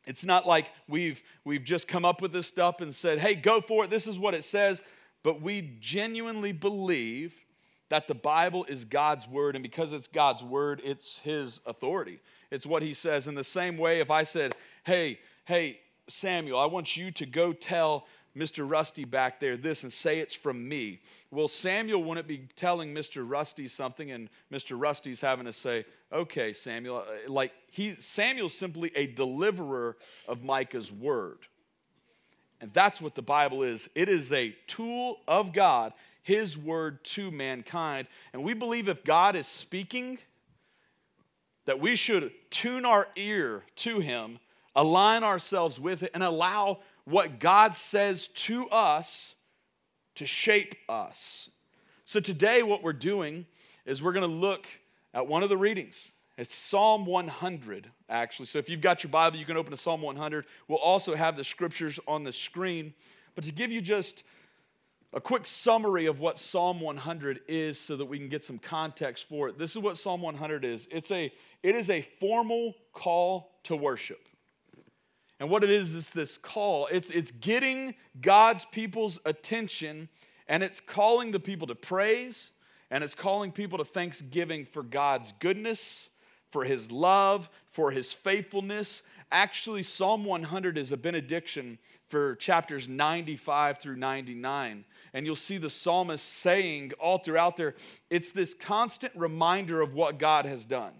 It's 0.05 0.23
not 0.23 0.47
like 0.47 0.71
we've, 0.87 1.21
we've 1.43 1.63
just 1.63 1.87
come 1.87 2.05
up 2.05 2.21
with 2.21 2.31
this 2.31 2.47
stuff 2.47 2.79
and 2.79 2.95
said, 2.95 3.19
hey, 3.19 3.35
go 3.35 3.59
for 3.59 3.83
it. 3.83 3.89
This 3.89 4.07
is 4.07 4.17
what 4.17 4.33
it 4.33 4.43
says 4.43 4.81
but 5.27 5.41
we 5.41 5.75
genuinely 5.81 6.53
believe 6.53 7.43
that 7.89 8.07
the 8.07 8.15
Bible 8.15 8.65
is 8.69 8.85
God's 8.85 9.27
word, 9.27 9.55
and 9.55 9.63
because 9.63 9.91
it's 9.91 10.07
God's 10.07 10.41
word, 10.41 10.81
it's 10.85 11.19
His 11.19 11.59
authority. 11.65 12.19
It's 12.49 12.65
what 12.65 12.81
He 12.81 12.93
says. 12.93 13.27
In 13.27 13.35
the 13.35 13.43
same 13.43 13.77
way, 13.77 13.99
if 13.99 14.09
I 14.09 14.23
said, 14.23 14.55
Hey, 14.85 15.19
hey, 15.43 15.81
Samuel, 16.07 16.59
I 16.59 16.65
want 16.65 16.95
you 16.95 17.11
to 17.11 17.25
go 17.25 17.51
tell 17.51 18.07
Mr. 18.37 18.69
Rusty 18.69 19.05
back 19.05 19.39
there 19.39 19.57
this 19.57 19.83
and 19.83 19.91
say 19.91 20.19
it's 20.19 20.33
from 20.33 20.67
me. 20.67 20.99
Well, 21.31 21.47
Samuel 21.47 22.03
wouldn't 22.03 22.27
be 22.27 22.47
telling 22.55 22.93
Mr. 22.93 23.23
Rusty 23.27 23.67
something, 23.67 24.11
and 24.11 24.29
Mr. 24.51 24.79
Rusty's 24.79 25.21
having 25.21 25.45
to 25.45 25.53
say, 25.53 25.85
Okay, 26.11 26.53
Samuel. 26.53 26.97
Uh, 26.97 27.31
like, 27.31 27.51
he, 27.69 27.95
Samuel's 27.99 28.53
simply 28.53 28.91
a 28.95 29.07
deliverer 29.07 29.97
of 30.27 30.43
Micah's 30.43 30.91
word. 30.91 31.39
And 32.61 32.71
that's 32.73 33.01
what 33.01 33.15
the 33.15 33.21
Bible 33.21 33.63
is 33.63 33.89
it 33.93 34.09
is 34.09 34.31
a 34.31 34.55
tool 34.67 35.19
of 35.27 35.53
God, 35.53 35.93
His 36.23 36.57
word 36.57 37.03
to 37.05 37.31
mankind. 37.31 38.07
And 38.33 38.43
we 38.43 38.53
believe 38.53 38.87
if 38.87 39.03
God 39.03 39.35
is 39.35 39.47
speaking, 39.47 40.17
that 41.65 41.79
we 41.79 41.95
should 41.95 42.31
tune 42.49 42.85
our 42.85 43.07
ear 43.15 43.63
to 43.75 43.99
Him, 43.99 44.39
align 44.75 45.23
ourselves 45.23 45.79
with 45.79 46.03
it, 46.03 46.11
and 46.13 46.23
allow 46.23 46.79
what 47.07 47.39
God 47.39 47.73
says 47.73 48.27
to 48.27 48.67
us 48.67 49.33
to 50.15 50.25
shape 50.25 50.75
us. 50.89 51.49
So 52.03 52.19
today, 52.19 52.63
what 52.63 52.83
we're 52.83 52.91
doing 52.91 53.45
is 53.85 54.03
we're 54.03 54.11
going 54.11 54.29
to 54.29 54.35
look 54.35 54.67
at 55.13 55.25
one 55.25 55.41
of 55.41 55.47
the 55.47 55.55
readings. 55.55 56.11
It's 56.37 56.53
Psalm 56.53 57.05
100, 57.05 57.89
actually. 58.09 58.47
So 58.47 58.59
if 58.59 58.67
you've 58.67 58.81
got 58.81 59.03
your 59.03 59.09
Bible, 59.09 59.37
you 59.37 59.45
can 59.45 59.55
open 59.55 59.71
to 59.71 59.77
Psalm 59.77 60.01
100. 60.01 60.45
We'll 60.67 60.79
also 60.79 61.15
have 61.15 61.37
the 61.37 61.45
scriptures 61.45 61.97
on 62.09 62.23
the 62.23 62.33
screen. 62.33 62.93
But 63.35 63.45
to 63.45 63.53
give 63.53 63.71
you 63.71 63.79
just 63.79 64.25
a 65.13 65.21
quick 65.21 65.45
summary 65.45 66.07
of 66.07 66.19
what 66.19 66.37
Psalm 66.37 66.81
100 66.81 67.39
is 67.47 67.79
so 67.79 67.95
that 67.95 68.05
we 68.05 68.19
can 68.19 68.27
get 68.27 68.43
some 68.43 68.59
context 68.59 69.29
for 69.29 69.47
it. 69.47 69.57
This 69.57 69.71
is 69.71 69.77
what 69.77 69.97
Psalm 69.97 70.21
100 70.21 70.65
is. 70.65 70.89
It's 70.91 71.11
a 71.11 71.31
it 71.63 71.75
is 71.75 71.89
a 71.89 72.01
formal 72.01 72.75
call 72.91 73.53
to 73.63 73.77
worship. 73.77 74.27
And 75.39 75.49
what 75.49 75.63
it 75.63 75.69
is 75.69 75.93
is 75.93 76.11
this 76.11 76.37
call. 76.37 76.87
It's 76.91 77.09
it's 77.09 77.31
getting 77.31 77.95
God's 78.19 78.65
people's 78.65 79.19
attention 79.25 80.09
and 80.47 80.63
it's 80.63 80.79
calling 80.79 81.31
the 81.31 81.39
people 81.39 81.67
to 81.67 81.75
praise 81.75 82.51
and 82.89 83.03
it's 83.03 83.13
calling 83.13 83.51
people 83.51 83.77
to 83.77 83.85
thanksgiving 83.85 84.65
for 84.65 84.81
God's 84.81 85.33
goodness 85.39 86.09
for 86.49 86.63
his 86.63 86.91
love, 86.91 87.49
for 87.69 87.91
his 87.91 88.13
faithfulness. 88.13 89.03
Actually, 89.31 89.83
Psalm 89.83 90.25
100 90.25 90.77
is 90.77 90.91
a 90.91 90.97
benediction 90.97 91.77
for 92.07 92.35
chapters 92.35 92.87
95 92.87 93.79
through 93.79 93.97
99. 93.97 94.85
And 95.13 95.25
you'll 95.25 95.35
see 95.35 95.57
the 95.57 95.69
psalmist 95.69 96.25
saying 96.25 96.93
all 96.99 97.17
throughout 97.17 97.57
there, 97.57 97.75
it's 98.09 98.31
this 98.31 98.53
constant 98.53 99.13
reminder 99.15 99.81
of 99.81 99.93
what 99.93 100.19
God 100.19 100.45
has 100.45 100.65
done. 100.65 100.93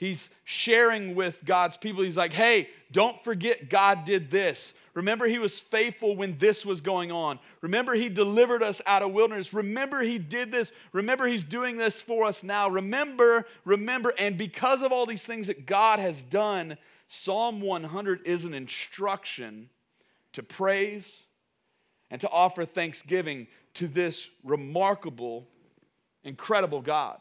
He's 0.00 0.30
sharing 0.44 1.14
with 1.14 1.44
God's 1.44 1.76
people. 1.76 2.02
He's 2.02 2.16
like, 2.16 2.32
hey, 2.32 2.70
don't 2.90 3.22
forget 3.22 3.68
God 3.68 4.04
did 4.04 4.30
this. 4.30 4.72
Remember, 4.94 5.26
he 5.26 5.38
was 5.38 5.60
faithful 5.60 6.16
when 6.16 6.38
this 6.38 6.64
was 6.66 6.80
going 6.80 7.12
on. 7.12 7.38
Remember, 7.60 7.94
he 7.94 8.08
delivered 8.08 8.62
us 8.62 8.82
out 8.86 9.02
of 9.02 9.12
wilderness. 9.12 9.52
Remember, 9.54 10.02
he 10.02 10.18
did 10.18 10.50
this. 10.50 10.72
Remember, 10.92 11.26
he's 11.26 11.44
doing 11.44 11.76
this 11.76 12.02
for 12.02 12.24
us 12.24 12.42
now. 12.42 12.68
Remember, 12.68 13.44
remember. 13.64 14.12
And 14.18 14.36
because 14.36 14.80
of 14.82 14.90
all 14.90 15.06
these 15.06 15.22
things 15.22 15.46
that 15.46 15.66
God 15.66 16.00
has 16.00 16.22
done, 16.22 16.78
Psalm 17.06 17.60
100 17.60 18.26
is 18.26 18.44
an 18.44 18.54
instruction 18.54 19.68
to 20.32 20.42
praise 20.42 21.24
and 22.10 22.20
to 22.22 22.28
offer 22.30 22.64
thanksgiving 22.64 23.46
to 23.74 23.86
this 23.86 24.28
remarkable, 24.42 25.46
incredible 26.24 26.80
God 26.80 27.20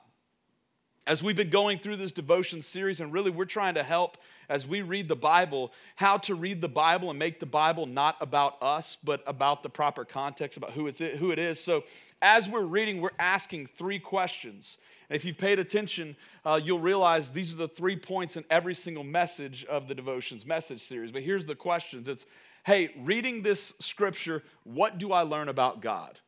as 1.10 1.24
we've 1.24 1.36
been 1.36 1.50
going 1.50 1.80
through 1.80 1.98
this 1.98 2.12
devotion 2.12 2.62
series, 2.62 3.02
and 3.02 3.12
really 3.12 3.32
we're 3.32 3.44
trying 3.44 3.74
to 3.74 3.82
help 3.82 4.16
as 4.48 4.68
we 4.68 4.84
read 4.84 5.08
the 5.08 5.16
Bible, 5.16 5.74
how 5.96 6.18
to 6.18 6.36
read 6.36 6.62
the 6.62 6.70
Bible 6.70 7.10
and 7.10 7.18
make 7.18 7.40
the 7.40 7.48
Bible 7.48 7.88
not 7.88 8.16
about 8.22 8.62
us, 8.62 8.96
but 9.04 9.24
about 9.26 9.64
the 9.64 9.70
proper 9.70 10.06
context, 10.06 10.56
about 10.56 10.74
who, 10.74 10.86
it's, 10.86 11.00
who 11.00 11.32
it 11.32 11.40
is. 11.40 11.60
So 11.60 11.84
as 12.22 12.48
we're 12.48 12.62
reading, 12.62 13.02
we're 13.02 13.10
asking 13.18 13.66
three 13.66 13.98
questions. 13.98 14.78
And 15.10 15.16
if 15.16 15.26
you've 15.26 15.40
paid 15.40 15.58
attention, 15.58 16.16
uh, 16.46 16.62
you'll 16.64 16.80
realize 16.80 17.32
these 17.32 17.52
are 17.54 17.58
the 17.58 17.68
three 17.68 17.96
points 17.96 18.38
in 18.38 18.46
every 18.52 18.76
single 18.76 19.04
message 19.04 19.66
of 19.66 19.88
the 19.88 19.96
devotions 19.96 20.46
message 20.46 20.82
series. 20.82 21.12
But 21.12 21.24
here's 21.24 21.48
the 21.48 21.56
questions 21.56 22.08
it's, 22.08 22.28
hey, 22.68 22.92
reading 22.96 23.42
this 23.42 23.74
scripture, 23.80 24.44
what 24.64 25.00
do 25.00 25.12
I 25.12 25.24
learn 25.24 25.50
about 25.50 25.82
God? 25.82 26.20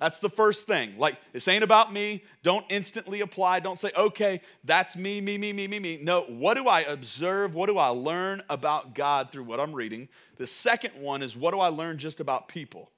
That's 0.00 0.18
the 0.18 0.30
first 0.30 0.66
thing. 0.66 0.94
Like, 0.96 1.18
this 1.34 1.46
ain't 1.46 1.62
about 1.62 1.92
me. 1.92 2.24
Don't 2.42 2.64
instantly 2.70 3.20
apply. 3.20 3.60
Don't 3.60 3.78
say, 3.78 3.90
okay, 3.94 4.40
that's 4.64 4.96
me, 4.96 5.20
me, 5.20 5.36
me, 5.36 5.52
me, 5.52 5.68
me, 5.68 5.78
me. 5.78 5.98
No, 6.00 6.22
what 6.22 6.54
do 6.54 6.66
I 6.66 6.80
observe? 6.80 7.54
What 7.54 7.66
do 7.66 7.76
I 7.76 7.88
learn 7.88 8.42
about 8.48 8.94
God 8.94 9.30
through 9.30 9.44
what 9.44 9.60
I'm 9.60 9.74
reading? 9.74 10.08
The 10.38 10.46
second 10.46 10.94
one 10.94 11.22
is, 11.22 11.36
what 11.36 11.52
do 11.52 11.60
I 11.60 11.68
learn 11.68 11.98
just 11.98 12.18
about 12.18 12.48
people? 12.48 12.90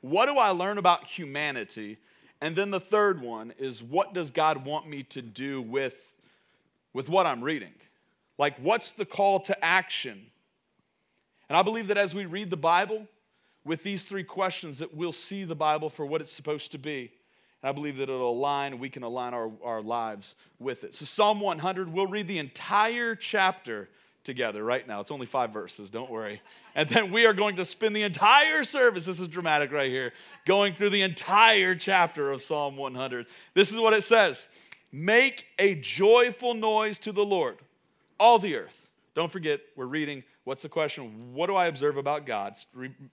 What 0.00 0.24
do 0.24 0.38
I 0.38 0.48
learn 0.48 0.78
about 0.78 1.06
humanity? 1.06 1.98
And 2.40 2.56
then 2.56 2.70
the 2.70 2.80
third 2.80 3.20
one 3.20 3.52
is, 3.58 3.82
what 3.82 4.14
does 4.14 4.30
God 4.30 4.64
want 4.64 4.88
me 4.88 5.02
to 5.02 5.20
do 5.20 5.60
with, 5.60 6.00
with 6.94 7.10
what 7.10 7.26
I'm 7.26 7.44
reading? 7.44 7.74
Like, 8.38 8.56
what's 8.58 8.92
the 8.92 9.04
call 9.04 9.40
to 9.40 9.62
action? 9.62 10.30
And 11.50 11.58
I 11.58 11.62
believe 11.62 11.88
that 11.88 11.98
as 11.98 12.14
we 12.14 12.24
read 12.24 12.48
the 12.48 12.56
Bible, 12.56 13.06
with 13.64 13.82
these 13.82 14.04
three 14.04 14.24
questions 14.24 14.78
that 14.78 14.94
we'll 14.94 15.12
see 15.12 15.44
the 15.44 15.54
Bible 15.54 15.90
for 15.90 16.06
what 16.06 16.20
it's 16.20 16.32
supposed 16.32 16.72
to 16.72 16.78
be. 16.78 17.12
And 17.62 17.68
I 17.68 17.72
believe 17.72 17.98
that 17.98 18.04
it'll 18.04 18.30
align, 18.30 18.78
we 18.78 18.88
can 18.88 19.02
align 19.02 19.34
our, 19.34 19.50
our 19.62 19.82
lives 19.82 20.34
with 20.58 20.84
it. 20.84 20.94
So, 20.94 21.04
Psalm 21.04 21.40
100, 21.40 21.92
we'll 21.92 22.06
read 22.06 22.26
the 22.26 22.38
entire 22.38 23.14
chapter 23.14 23.88
together 24.24 24.62
right 24.62 24.86
now. 24.86 25.00
It's 25.00 25.10
only 25.10 25.26
five 25.26 25.52
verses, 25.52 25.90
don't 25.90 26.10
worry. 26.10 26.40
And 26.74 26.88
then 26.88 27.10
we 27.10 27.26
are 27.26 27.32
going 27.32 27.56
to 27.56 27.64
spend 27.64 27.96
the 27.96 28.02
entire 28.02 28.64
service, 28.64 29.06
this 29.06 29.20
is 29.20 29.28
dramatic 29.28 29.72
right 29.72 29.90
here, 29.90 30.12
going 30.46 30.74
through 30.74 30.90
the 30.90 31.02
entire 31.02 31.74
chapter 31.74 32.30
of 32.30 32.42
Psalm 32.42 32.76
100. 32.76 33.26
This 33.54 33.70
is 33.70 33.76
what 33.76 33.92
it 33.92 34.04
says 34.04 34.46
Make 34.92 35.46
a 35.58 35.74
joyful 35.74 36.54
noise 36.54 36.98
to 37.00 37.12
the 37.12 37.24
Lord, 37.24 37.58
all 38.18 38.38
the 38.38 38.56
earth. 38.56 38.88
Don't 39.14 39.30
forget, 39.30 39.60
we're 39.76 39.86
reading 39.86 40.22
What's 40.50 40.64
the 40.64 40.68
question? 40.68 41.32
What 41.32 41.46
do 41.46 41.54
I 41.54 41.66
observe 41.66 41.96
about 41.96 42.26
God? 42.26 42.56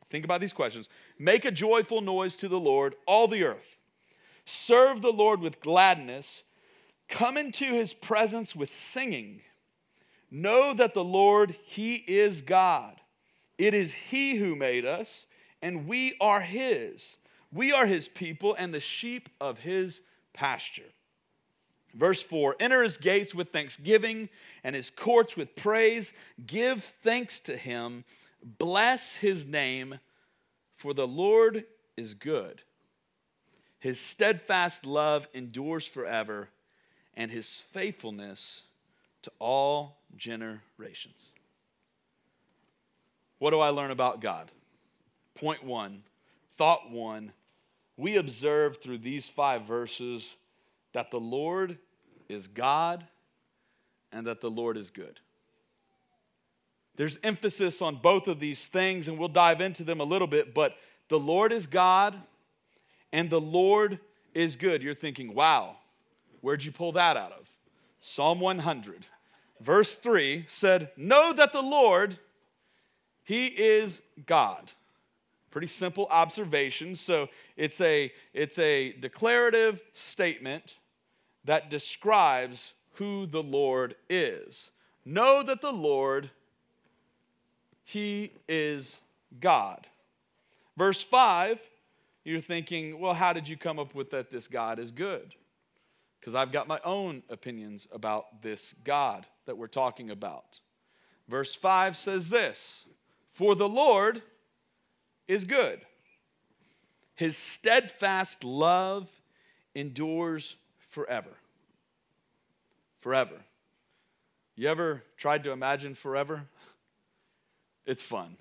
Think 0.09 0.25
about 0.25 0.41
these 0.41 0.53
questions. 0.53 0.89
Make 1.19 1.45
a 1.45 1.51
joyful 1.51 2.01
noise 2.01 2.35
to 2.37 2.47
the 2.47 2.59
Lord, 2.59 2.95
all 3.05 3.27
the 3.27 3.43
earth. 3.43 3.77
Serve 4.43 5.03
the 5.03 5.11
Lord 5.11 5.39
with 5.39 5.61
gladness. 5.61 6.41
Come 7.07 7.37
into 7.37 7.65
his 7.75 7.93
presence 7.93 8.55
with 8.55 8.73
singing. 8.73 9.41
Know 10.31 10.73
that 10.73 10.95
the 10.95 11.03
Lord, 11.03 11.51
he 11.63 11.97
is 12.07 12.41
God. 12.41 12.95
It 13.59 13.75
is 13.75 13.93
he 13.93 14.37
who 14.37 14.55
made 14.55 14.83
us, 14.83 15.27
and 15.61 15.87
we 15.87 16.17
are 16.19 16.41
his. 16.41 17.17
We 17.53 17.71
are 17.71 17.85
his 17.85 18.07
people 18.07 18.55
and 18.55 18.73
the 18.73 18.79
sheep 18.79 19.29
of 19.39 19.59
his 19.59 20.01
pasture. 20.33 20.91
Verse 21.97 22.21
4 22.21 22.55
Enter 22.59 22.83
his 22.83 22.97
gates 22.97 23.33
with 23.33 23.49
thanksgiving 23.49 24.29
and 24.63 24.75
his 24.75 24.89
courts 24.89 25.35
with 25.35 25.55
praise. 25.55 26.13
Give 26.45 26.83
thanks 26.83 27.39
to 27.41 27.57
him. 27.57 28.05
Bless 28.43 29.15
his 29.15 29.45
name, 29.47 29.99
for 30.75 30.93
the 30.93 31.07
Lord 31.07 31.65
is 31.97 32.13
good. 32.13 32.61
His 33.79 33.99
steadfast 33.99 34.85
love 34.85 35.27
endures 35.33 35.85
forever, 35.85 36.49
and 37.15 37.31
his 37.31 37.55
faithfulness 37.55 38.61
to 39.23 39.31
all 39.39 39.97
generations. 40.15 41.31
What 43.39 43.51
do 43.51 43.59
I 43.59 43.69
learn 43.69 43.91
about 43.91 44.21
God? 44.21 44.51
Point 45.35 45.63
one, 45.63 46.03
thought 46.55 46.91
one. 46.91 47.33
We 47.97 48.15
observe 48.15 48.77
through 48.77 48.99
these 48.99 49.27
five 49.27 49.63
verses 49.63 50.35
that 50.93 51.11
the 51.11 51.19
Lord 51.19 51.77
is 52.29 52.47
God 52.47 53.05
and 54.11 54.25
that 54.27 54.41
the 54.41 54.49
Lord 54.49 54.77
is 54.77 54.89
good. 54.89 55.19
There's 56.95 57.19
emphasis 57.23 57.81
on 57.81 57.97
both 57.97 58.27
of 58.27 58.39
these 58.39 58.65
things, 58.65 59.07
and 59.07 59.19
we'll 59.19 59.27
dive 59.27 59.61
into 59.61 59.83
them 59.83 59.99
a 59.99 60.03
little 60.03 60.27
bit, 60.27 60.53
but 60.53 60.75
the 61.09 61.19
Lord 61.19 61.53
is 61.53 61.67
God 61.67 62.15
and 63.13 63.29
the 63.29 63.39
Lord 63.39 63.99
is 64.33 64.55
good. 64.55 64.81
You're 64.81 64.95
thinking, 64.95 65.33
wow, 65.33 65.77
where'd 66.41 66.63
you 66.63 66.71
pull 66.71 66.91
that 66.93 67.15
out 67.15 67.31
of? 67.31 67.49
Psalm 68.01 68.39
100, 68.39 69.05
verse 69.61 69.95
3 69.95 70.45
said, 70.47 70.91
Know 70.97 71.33
that 71.33 71.53
the 71.53 71.61
Lord, 71.61 72.17
He 73.23 73.47
is 73.47 74.01
God. 74.25 74.71
Pretty 75.51 75.67
simple 75.67 76.07
observation. 76.09 76.95
So 76.95 77.29
it's 77.55 77.79
a, 77.81 78.11
it's 78.33 78.59
a 78.59 78.93
declarative 78.93 79.81
statement 79.93 80.77
that 81.47 81.69
describes 81.69 82.73
who 82.93 83.25
the 83.25 83.41
Lord 83.41 83.95
is. 84.09 84.69
Know 85.05 85.41
that 85.43 85.61
the 85.61 85.71
Lord, 85.71 86.29
He 87.83 88.33
is 88.49 88.99
God. 89.39 89.87
Verse 90.75 91.01
5, 91.01 91.59
you're 92.25 92.41
thinking, 92.41 92.99
well, 92.99 93.13
how 93.13 93.31
did 93.31 93.47
you 93.47 93.55
come 93.55 93.79
up 93.79 93.95
with 93.95 94.11
that 94.11 94.29
this 94.29 94.47
God 94.47 94.77
is 94.77 94.91
good? 94.91 95.35
Because 96.19 96.35
I've 96.35 96.51
got 96.51 96.67
my 96.67 96.81
own 96.83 97.23
opinions 97.29 97.87
about 97.93 98.41
this 98.41 98.75
God 98.83 99.25
that 99.45 99.57
we're 99.57 99.67
talking 99.67 100.11
about. 100.11 100.59
Verse 101.29 101.55
5 101.55 101.95
says 101.95 102.27
this 102.27 102.83
For 103.31 103.55
the 103.55 103.69
Lord 103.69 104.21
is 105.29 105.45
good, 105.45 105.79
His 107.15 107.37
steadfast 107.37 108.43
love 108.43 109.09
endures 109.73 110.57
forever. 110.97 111.29
Forever. 113.01 113.35
You 114.55 114.67
ever 114.67 115.03
tried 115.15 115.43
to 115.43 115.51
imagine 115.51 115.93
forever? 115.93 116.47
It's 117.85 118.01
fun 118.01 118.37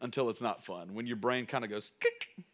until 0.00 0.30
it's 0.30 0.40
not 0.40 0.64
fun. 0.64 0.94
When 0.94 1.08
your 1.08 1.16
brain 1.16 1.46
kind 1.46 1.64
of 1.64 1.70
goes, 1.70 1.90
Kick. 1.98 2.44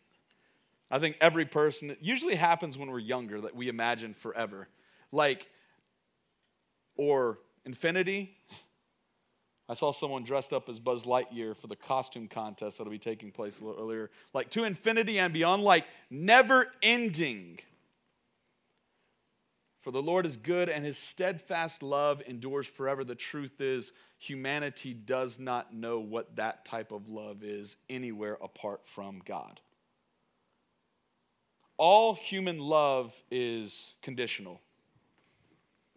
I 0.90 0.98
think 0.98 1.18
every 1.20 1.44
person, 1.44 1.90
it 1.90 1.98
usually 2.00 2.34
happens 2.34 2.78
when 2.78 2.90
we're 2.90 2.98
younger 2.98 3.42
that 3.42 3.54
we 3.54 3.68
imagine 3.68 4.14
forever. 4.14 4.68
Like, 5.10 5.50
or 6.96 7.38
infinity. 7.66 8.34
I 9.68 9.74
saw 9.74 9.92
someone 9.92 10.24
dressed 10.24 10.54
up 10.54 10.70
as 10.70 10.78
Buzz 10.78 11.04
Lightyear 11.04 11.54
for 11.54 11.66
the 11.66 11.76
costume 11.76 12.26
contest 12.26 12.78
that'll 12.78 12.90
be 12.90 12.98
taking 12.98 13.30
place 13.30 13.60
a 13.60 13.64
little 13.64 13.82
earlier. 13.82 14.10
Like 14.32 14.48
to 14.52 14.64
infinity 14.64 15.18
and 15.18 15.34
beyond, 15.34 15.62
like 15.62 15.84
never 16.10 16.68
ending. 16.82 17.58
For 19.82 19.90
the 19.90 20.02
Lord 20.02 20.26
is 20.26 20.36
good 20.36 20.68
and 20.68 20.84
his 20.84 20.96
steadfast 20.96 21.82
love 21.82 22.22
endures 22.26 22.68
forever. 22.68 23.02
The 23.02 23.16
truth 23.16 23.60
is, 23.60 23.92
humanity 24.16 24.94
does 24.94 25.40
not 25.40 25.74
know 25.74 25.98
what 25.98 26.36
that 26.36 26.64
type 26.64 26.92
of 26.92 27.08
love 27.08 27.42
is 27.42 27.76
anywhere 27.90 28.38
apart 28.40 28.82
from 28.84 29.20
God. 29.24 29.60
All 31.76 32.14
human 32.14 32.60
love 32.60 33.12
is 33.28 33.94
conditional, 34.02 34.60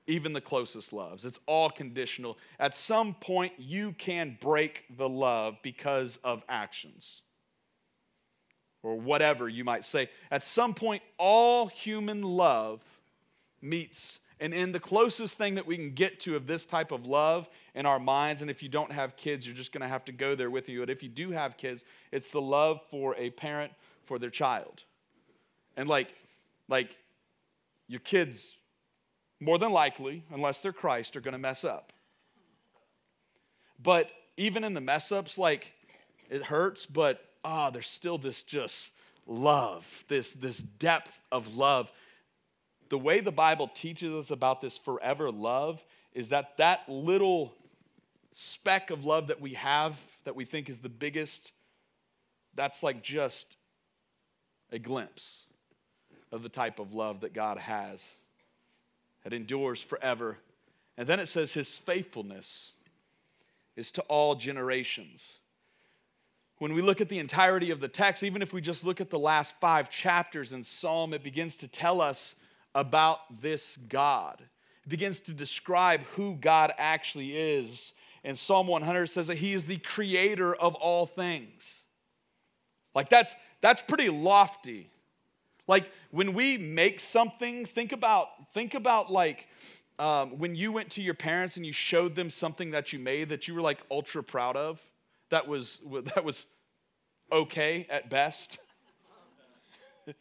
even 0.07 0.33
the 0.33 0.41
closest 0.41 0.91
loves. 0.91 1.23
It's 1.23 1.39
all 1.45 1.69
conditional. 1.69 2.39
At 2.59 2.73
some 2.73 3.13
point, 3.13 3.53
you 3.59 3.93
can 3.93 4.35
break 4.41 4.85
the 4.97 5.07
love 5.07 5.57
because 5.61 6.17
of 6.23 6.41
actions 6.49 7.21
or 8.81 8.95
whatever 8.95 9.47
you 9.47 9.63
might 9.63 9.85
say. 9.85 10.09
At 10.31 10.43
some 10.43 10.73
point, 10.73 11.03
all 11.19 11.67
human 11.67 12.23
love 12.23 12.83
meets 13.65 14.19
and 14.39 14.53
in 14.53 14.73
the 14.73 14.79
closest 14.79 15.37
thing 15.37 15.55
that 15.55 15.65
we 15.65 15.77
can 15.77 15.91
get 15.91 16.19
to 16.21 16.35
of 16.35 16.45
this 16.45 16.65
type 16.65 16.91
of 16.91 17.05
love 17.05 17.47
in 17.73 17.85
our 17.85 17.99
minds, 17.99 18.41
and 18.41 18.51
if 18.51 18.61
you 18.61 18.67
don't 18.67 18.91
have 18.91 19.15
kids, 19.15 19.45
you're 19.45 19.55
just 19.55 19.71
going 19.71 19.81
to 19.81 19.87
have 19.87 20.03
to 20.05 20.11
go 20.11 20.35
there 20.35 20.49
with 20.49 20.67
you. 20.67 20.81
But 20.81 20.89
if 20.89 21.01
you 21.01 21.09
do 21.09 21.31
have 21.31 21.55
kids, 21.55 21.85
it's 22.11 22.31
the 22.31 22.41
love 22.41 22.81
for 22.89 23.15
a 23.15 23.29
parent 23.29 23.71
for 24.03 24.19
their 24.19 24.29
child. 24.29 24.83
And 25.77 25.87
like, 25.87 26.13
like 26.67 26.97
your 27.87 28.01
kids 28.01 28.57
more 29.39 29.57
than 29.57 29.71
likely, 29.71 30.23
unless 30.33 30.61
they're 30.61 30.73
Christ, 30.73 31.15
are 31.15 31.21
going 31.21 31.33
to 31.33 31.37
mess 31.37 31.63
up. 31.63 31.93
But 33.81 34.11
even 34.35 34.63
in 34.65 34.73
the 34.73 34.81
mess 34.81 35.13
ups, 35.13 35.37
like 35.37 35.73
it 36.29 36.43
hurts, 36.43 36.85
but 36.85 37.23
ah, 37.45 37.67
oh, 37.67 37.71
there's 37.71 37.87
still 37.87 38.17
this 38.17 38.43
just 38.43 38.91
love, 39.27 40.03
this, 40.09 40.33
this 40.33 40.57
depth 40.57 41.21
of 41.31 41.55
love. 41.55 41.89
The 42.89 42.97
way 42.97 43.19
the 43.19 43.31
Bible 43.31 43.69
teaches 43.73 44.13
us 44.13 44.31
about 44.31 44.61
this 44.61 44.77
forever 44.77 45.31
love 45.31 45.83
is 46.13 46.29
that 46.29 46.57
that 46.57 46.87
little 46.87 47.53
speck 48.31 48.89
of 48.89 49.05
love 49.05 49.27
that 49.27 49.41
we 49.41 49.53
have 49.53 49.99
that 50.25 50.35
we 50.35 50.45
think 50.45 50.69
is 50.69 50.79
the 50.79 50.89
biggest, 50.89 51.51
that's 52.53 52.83
like 52.83 53.01
just 53.01 53.57
a 54.71 54.79
glimpse 54.79 55.43
of 56.31 56.43
the 56.43 56.49
type 56.49 56.79
of 56.79 56.93
love 56.93 57.21
that 57.21 57.33
God 57.33 57.57
has 57.57 58.15
that 59.23 59.33
endures 59.33 59.81
forever. 59.81 60.37
And 60.97 61.07
then 61.07 61.19
it 61.19 61.27
says, 61.27 61.53
His 61.53 61.77
faithfulness 61.77 62.73
is 63.75 63.91
to 63.93 64.01
all 64.03 64.35
generations. 64.35 65.39
When 66.57 66.73
we 66.73 66.81
look 66.81 67.01
at 67.01 67.09
the 67.09 67.19
entirety 67.19 67.71
of 67.71 67.81
the 67.81 67.87
text, 67.87 68.23
even 68.23 68.41
if 68.41 68.53
we 68.53 68.61
just 68.61 68.85
look 68.85 69.01
at 69.01 69.09
the 69.09 69.19
last 69.19 69.55
five 69.59 69.89
chapters 69.89 70.53
in 70.53 70.63
Psalm, 70.63 71.13
it 71.13 71.23
begins 71.23 71.57
to 71.57 71.67
tell 71.67 71.99
us 71.99 72.35
about 72.75 73.41
this 73.41 73.77
God. 73.77 74.43
It 74.85 74.89
begins 74.89 75.21
to 75.21 75.33
describe 75.33 76.01
who 76.15 76.35
God 76.35 76.73
actually 76.77 77.35
is. 77.35 77.93
And 78.23 78.37
Psalm 78.37 78.67
100 78.67 79.07
says 79.07 79.27
that 79.27 79.37
He 79.37 79.53
is 79.53 79.65
the 79.65 79.77
creator 79.77 80.53
of 80.53 80.75
all 80.75 81.05
things. 81.05 81.79
Like 82.93 83.09
that's, 83.09 83.35
that's 83.61 83.81
pretty 83.81 84.09
lofty. 84.09 84.89
Like 85.67 85.89
when 86.11 86.33
we 86.33 86.57
make 86.57 86.99
something, 86.99 87.65
think 87.65 87.91
about, 87.91 88.27
think 88.53 88.73
about 88.73 89.11
like 89.11 89.47
um, 89.97 90.37
when 90.37 90.55
you 90.55 90.71
went 90.71 90.91
to 90.91 91.01
your 91.01 91.13
parents 91.13 91.57
and 91.57 91.65
you 91.65 91.71
showed 91.71 92.15
them 92.15 92.29
something 92.29 92.71
that 92.71 92.93
you 92.93 92.99
made 92.99 93.29
that 93.29 93.47
you 93.47 93.55
were 93.55 93.61
like 93.61 93.79
ultra 93.89 94.23
proud 94.23 94.55
of, 94.57 94.81
that 95.29 95.47
was, 95.47 95.79
that 96.15 96.23
was 96.23 96.45
okay 97.31 97.87
at 97.89 98.09
best. 98.09 98.59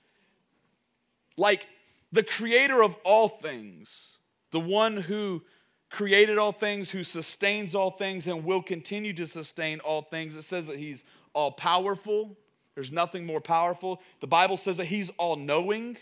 like 1.36 1.66
the 2.14 2.22
creator 2.22 2.80
of 2.80 2.94
all 3.04 3.28
things, 3.28 4.18
the 4.52 4.60
one 4.60 4.96
who 4.96 5.42
created 5.90 6.38
all 6.38 6.52
things, 6.52 6.90
who 6.92 7.02
sustains 7.02 7.74
all 7.74 7.90
things, 7.90 8.28
and 8.28 8.44
will 8.44 8.62
continue 8.62 9.12
to 9.12 9.26
sustain 9.26 9.80
all 9.80 10.02
things. 10.02 10.36
It 10.36 10.42
says 10.42 10.68
that 10.68 10.78
he's 10.78 11.02
all 11.32 11.50
powerful. 11.50 12.36
There's 12.76 12.92
nothing 12.92 13.26
more 13.26 13.40
powerful. 13.40 14.00
The 14.20 14.28
Bible 14.28 14.56
says 14.56 14.76
that 14.76 14.84
he's 14.84 15.10
all 15.18 15.34
knowing. 15.34 15.96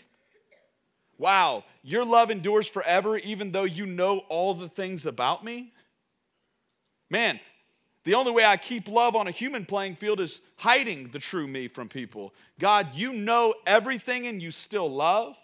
Wow, 1.17 1.63
your 1.81 2.05
love 2.05 2.29
endures 2.29 2.67
forever, 2.67 3.17
even 3.17 3.51
though 3.51 3.63
you 3.63 3.87
know 3.87 4.19
all 4.29 4.53
the 4.53 4.69
things 4.69 5.07
about 5.07 5.43
me? 5.43 5.73
Man, 7.09 7.39
the 8.03 8.13
only 8.13 8.31
way 8.31 8.45
I 8.45 8.57
keep 8.57 8.87
love 8.87 9.15
on 9.15 9.27
a 9.27 9.31
human 9.31 9.65
playing 9.65 9.95
field 9.95 10.19
is 10.19 10.41
hiding 10.57 11.09
the 11.09 11.19
true 11.19 11.47
me 11.47 11.67
from 11.67 11.89
people. 11.89 12.35
God, 12.59 12.93
you 12.93 13.13
know 13.13 13.55
everything 13.65 14.27
and 14.27 14.43
you 14.43 14.51
still 14.51 14.91
love. 14.91 15.35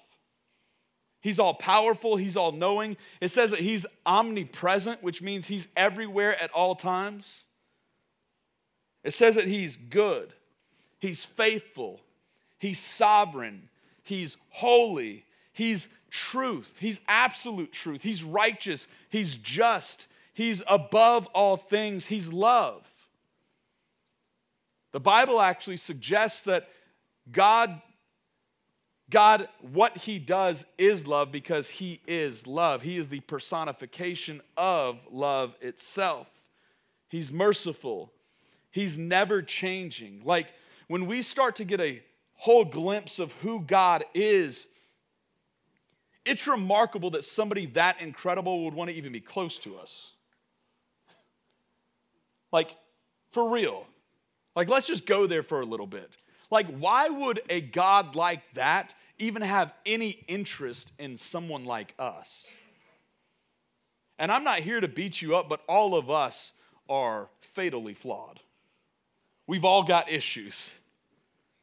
He's 1.22 1.40
all 1.40 1.54
powerful, 1.54 2.16
He's 2.16 2.38
all 2.38 2.52
knowing. 2.52 2.98
It 3.22 3.30
says 3.30 3.52
that 3.52 3.60
He's 3.60 3.86
omnipresent, 4.06 5.04
which 5.04 5.22
means 5.22 5.48
He's 5.48 5.68
everywhere 5.76 6.42
at 6.42 6.52
all 6.52 6.76
times. 6.76 7.42
It 9.04 9.12
says 9.12 9.36
that 9.36 9.48
He's 9.48 9.76
good, 9.76 10.34
He's 11.00 11.26
faithful, 11.26 12.02
He's 12.58 12.80
sovereign, 12.80 13.70
He's 14.04 14.38
holy, 14.50 15.26
He's 15.52 15.90
truth. 16.10 16.78
He's 16.80 17.02
absolute 17.08 17.72
truth. 17.72 18.04
He's 18.04 18.24
righteous. 18.24 18.88
He's 19.10 19.38
just. 19.38 20.08
He's 20.34 20.64
above 20.68 21.28
all 21.28 21.58
things. 21.58 22.08
He's 22.08 22.32
love. 22.32 22.88
The 24.92 25.00
Bible 25.00 25.40
actually 25.40 25.78
suggests 25.78 26.42
that 26.42 26.70
God 27.32 27.82
God, 29.10 29.48
what 29.62 29.98
he 29.98 30.20
does 30.20 30.66
is 30.78 31.08
love 31.08 31.32
because 31.32 31.70
he 31.70 32.01
is 32.06 32.46
love. 32.46 32.84
He 32.84 32.98
is 32.98 33.08
the 33.08 33.22
personification 33.22 34.42
of 34.55 35.00
love 35.12 35.55
itself. 35.62 36.29
He's 37.07 37.31
merciful. 37.31 38.12
He's 38.72 38.98
never 38.98 39.42
changing. 39.42 40.22
Like 40.24 40.53
when 40.88 41.07
we 41.07 41.22
start 41.22 41.55
to 41.57 41.66
get 41.66 41.81
a 41.81 42.03
whole 42.36 42.66
glimpse 42.66 43.20
of 43.20 43.33
who 43.33 43.62
God 43.62 44.05
is, 44.14 44.68
it's 46.25 46.48
remarkable 46.48 47.10
that 47.12 47.24
somebody 47.24 47.66
that 47.68 48.01
incredible 48.01 48.66
would 48.66 48.74
want 48.74 48.90
to 48.92 48.96
even 48.96 49.12
be 49.12 49.20
close 49.20 49.57
to 49.60 49.77
us. 49.77 50.12
Like, 52.51 52.75
for 53.31 53.50
real. 53.50 53.86
Like, 54.55 54.70
let's 54.70 54.88
just 54.88 55.05
go 55.05 55.27
there 55.27 55.44
for 55.44 55.62
a 55.62 55.66
little 55.66 55.88
bit. 55.88 56.12
Like, 56.51 56.68
why 56.77 57.10
would 57.10 57.42
a 57.50 57.62
God 57.62 58.16
like 58.16 58.42
that 58.53 58.94
even 59.20 59.42
have 59.42 59.74
any 59.86 60.24
interest 60.27 60.92
in 60.98 61.18
someone 61.18 61.66
like 61.66 61.94
us? 62.00 62.48
And 64.18 64.32
I'm 64.32 64.44
not 64.44 64.60
here 64.60 64.82
to 64.82 64.88
beat 64.88 65.22
you 65.22 65.36
up, 65.36 65.48
but 65.48 65.62
all 65.68 65.96
of 65.96 66.10
us 66.10 66.51
are 66.90 67.29
fatally 67.42 67.94
flawed. 67.94 68.40
We've 69.48 69.66
all 69.66 69.84
got 69.84 70.12
issues. 70.12 70.70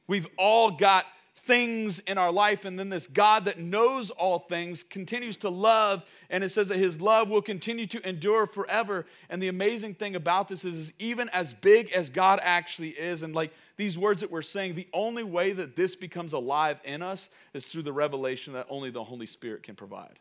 We've 0.07 0.29
all 0.37 0.71
got 0.71 1.07
things 1.47 2.01
in 2.01 2.19
our 2.19 2.33
life, 2.33 2.65
and 2.65 2.79
then 2.79 2.89
this 2.89 3.07
God 3.07 3.45
that 3.45 3.61
knows 3.61 4.11
all 4.11 4.41
things 4.41 4.83
continues 4.83 5.37
to 5.39 5.49
love, 5.49 6.03
and 6.29 6.43
it 6.43 6.49
says 6.49 6.69
that 6.69 6.79
his 6.79 7.01
love 7.01 7.29
will 7.29 7.43
continue 7.43 7.87
to 7.87 8.09
endure 8.09 8.47
forever. 8.47 9.07
And 9.31 9.41
the 9.41 9.49
amazing 9.49 9.95
thing 9.95 10.17
about 10.17 10.49
this 10.49 10.65
is, 10.65 10.77
is 10.77 10.93
even 10.99 11.29
as 11.29 11.53
big 11.53 11.93
as 11.93 12.11
God 12.11 12.41
actually 12.43 12.91
is, 12.91 13.23
and 13.23 13.35
like 13.35 13.53
these 13.77 13.99
words 13.99 14.23
that 14.23 14.31
we're 14.31 14.43
saying, 14.43 14.75
the 14.75 14.89
only 14.93 15.23
way 15.23 15.53
that 15.53 15.77
this 15.77 15.95
becomes 15.95 16.33
alive 16.33 16.81
in 16.85 17.03
us 17.03 17.29
is 17.53 17.65
through 17.67 17.83
the 17.83 17.93
revelation 17.93 18.55
that 18.55 18.67
only 18.71 18.91
the 18.91 19.05
Holy 19.05 19.27
Spirit 19.27 19.63
can 19.63 19.75
provide. 19.75 20.19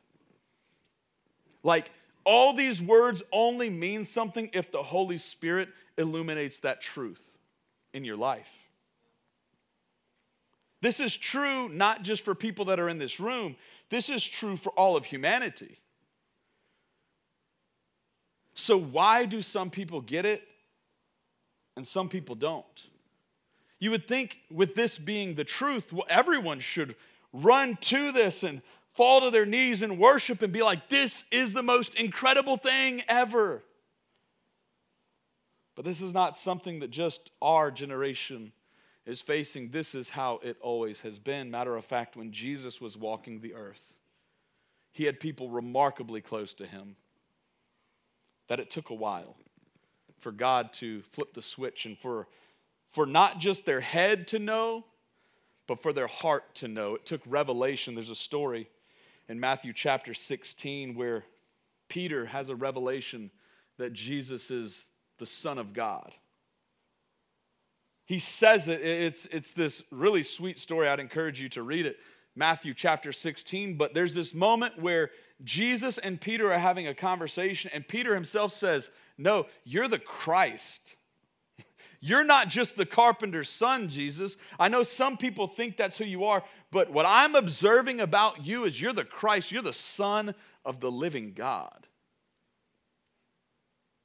Like, 1.64 1.92
all 2.26 2.54
these 2.54 2.82
words 2.82 3.24
only 3.32 3.70
mean 3.70 4.04
something 4.04 4.50
if 4.54 4.72
the 4.72 4.84
Holy 4.84 5.18
Spirit 5.18 5.70
illuminates 5.98 6.60
that 6.60 6.82
truth 6.82 7.24
in 7.94 8.04
your 8.04 8.18
life. 8.18 8.52
This 10.82 11.00
is 11.00 11.16
true 11.16 11.70
not 11.70 12.04
just 12.04 12.24
for 12.24 12.36
people 12.36 12.66
that 12.66 12.80
are 12.80 12.90
in 12.90 12.98
this 12.98 13.20
room, 13.20 13.56
this 13.90 14.10
is 14.10 14.24
true 14.24 14.58
for 14.58 14.72
all 14.72 14.98
of 14.98 15.06
humanity. 15.06 15.80
So, 18.54 18.78
why 18.78 19.26
do 19.26 19.42
some 19.42 19.70
people 19.70 20.02
get 20.02 20.26
it 20.26 20.44
and 21.76 21.88
some 21.88 22.10
people 22.10 22.36
don't? 22.36 22.84
You 23.80 23.92
would 23.92 24.08
think, 24.08 24.40
with 24.50 24.76
this 24.76 24.98
being 24.98 25.36
the 25.36 25.44
truth, 25.44 25.92
well, 25.92 26.06
everyone 26.10 26.60
should 26.60 26.96
run 27.34 27.76
to 27.82 28.12
this 28.12 28.44
and 28.44 28.62
fall 28.94 29.22
to 29.22 29.30
their 29.30 29.46
knees 29.46 29.82
and 29.82 30.00
worship 30.00 30.42
and 30.42 30.54
be 30.54 30.62
like, 30.62 30.88
this 30.88 31.26
is 31.30 31.54
the 31.54 31.62
most 31.62 31.96
incredible 31.96 32.56
thing 32.56 33.04
ever. 33.08 33.64
But 35.76 35.84
this 35.84 36.02
is 36.02 36.14
not 36.14 36.38
something 36.38 36.80
that 36.80 36.90
just 36.90 37.32
our 37.42 37.70
generation 37.70 38.54
is 39.06 39.22
facing, 39.22 39.70
this 39.70 39.94
is 39.94 40.10
how 40.10 40.40
it 40.42 40.58
always 40.62 41.02
has 41.02 41.20
been. 41.20 41.52
Matter 41.52 41.76
of 41.76 41.86
fact, 41.86 42.16
when 42.16 42.32
Jesus 42.32 42.82
was 42.82 42.98
walking 42.98 43.42
the 43.42 43.54
earth, 43.54 43.94
he 44.92 45.04
had 45.04 45.20
people 45.20 45.50
remarkably 45.50 46.22
close 46.22 46.54
to 46.56 46.66
him 46.66 46.96
that 48.48 48.60
it 48.60 48.72
took 48.72 48.90
a 48.90 48.96
while 48.96 49.36
for 50.18 50.32
God 50.32 50.74
to 50.74 51.02
flip 51.02 51.34
the 51.34 51.42
switch 51.42 51.86
and 51.86 51.98
for, 51.98 52.28
for 52.96 53.06
not 53.06 53.40
just 53.40 53.66
their 53.66 53.82
head 53.82 54.26
to 54.26 54.40
know, 54.40 54.86
but 55.68 55.84
for 55.84 55.92
their 55.92 56.08
heart 56.08 56.56
to 56.56 56.70
know. 56.70 56.96
It 56.96 57.06
took 57.06 57.20
revelation. 57.26 57.94
There's 57.94 58.10
a 58.10 58.16
story 58.16 58.70
in 59.28 59.38
Matthew 59.38 59.74
chapter 59.74 60.14
16 60.14 60.96
where 60.96 61.26
Peter 61.90 62.28
has 62.28 62.48
a 62.48 62.56
revelation 62.56 63.32
that 63.78 63.92
Jesus 63.92 64.50
is 64.50 64.86
the 65.18 65.26
Son 65.26 65.58
of 65.58 65.74
God. 65.74 66.14
He 68.06 68.18
says 68.18 68.70
it. 68.70 68.80
It's, 68.80 69.26
it's 69.26 69.52
this 69.52 69.84
really 69.92 70.24
sweet 70.24 70.58
story. 70.58 70.88
I'd 70.88 71.02
encourage 71.02 71.42
you 71.42 71.50
to 71.50 71.64
read 71.64 71.86
it. 71.86 71.98
Matthew 72.34 72.74
chapter 72.74 73.12
16. 73.12 73.76
But 73.76 73.94
there's 73.94 74.16
this 74.16 74.34
moment 74.34 74.80
where 74.80 75.10
Jesus 75.44 75.98
and 75.98 76.22
Peter 76.22 76.54
are 76.54 76.60
having 76.60 76.88
a 76.88 76.94
conversation, 76.94 77.72
and 77.74 77.86
Peter 77.86 78.16
himself 78.16 78.54
says, 78.54 78.90
No, 79.18 79.48
you're 79.66 79.90
the 79.90 80.00
Christ. 80.00 80.96
You're 82.06 82.24
not 82.24 82.50
just 82.50 82.76
the 82.76 82.86
carpenter's 82.86 83.50
son, 83.50 83.90
Jesus. 83.90 84.38
I 84.60 84.68
know 84.68 84.84
some 84.84 85.18
people 85.18 85.48
think 85.48 85.76
that's 85.76 85.98
who 85.98 86.06
you 86.06 86.26
are, 86.26 86.44
but 86.70 86.92
what 86.92 87.08
I'm 87.08 87.34
observing 87.34 88.00
about 88.00 88.46
you 88.46 88.66
is 88.66 88.80
you're 88.80 88.94
the 88.94 89.04
Christ. 89.04 89.52
You're 89.52 89.64
the 89.64 89.74
Son 89.74 90.36
of 90.64 90.82
the 90.82 90.92
living 90.92 91.34
God. 91.34 91.88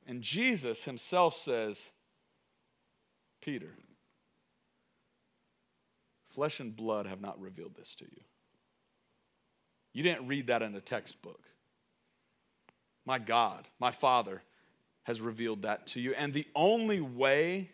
And 0.06 0.22
Jesus 0.22 0.84
himself 0.84 1.36
says, 1.36 1.90
Peter, 3.42 3.74
Flesh 6.30 6.58
and 6.58 6.74
blood 6.74 7.06
have 7.06 7.20
not 7.20 7.38
revealed 7.38 7.74
this 7.76 7.94
to 7.96 8.04
you. 8.04 8.22
You 9.92 10.02
didn't 10.04 10.26
read 10.26 10.46
that 10.46 10.62
in 10.62 10.74
a 10.74 10.80
textbook. 10.80 11.42
my 13.04 13.18
God, 13.18 13.68
my 13.78 13.90
Father, 13.90 14.42
has 15.02 15.20
revealed 15.20 15.62
that 15.62 15.86
to 15.88 16.00
you. 16.00 16.14
And 16.14 16.32
the 16.32 16.46
only 16.54 17.02
way 17.02 17.72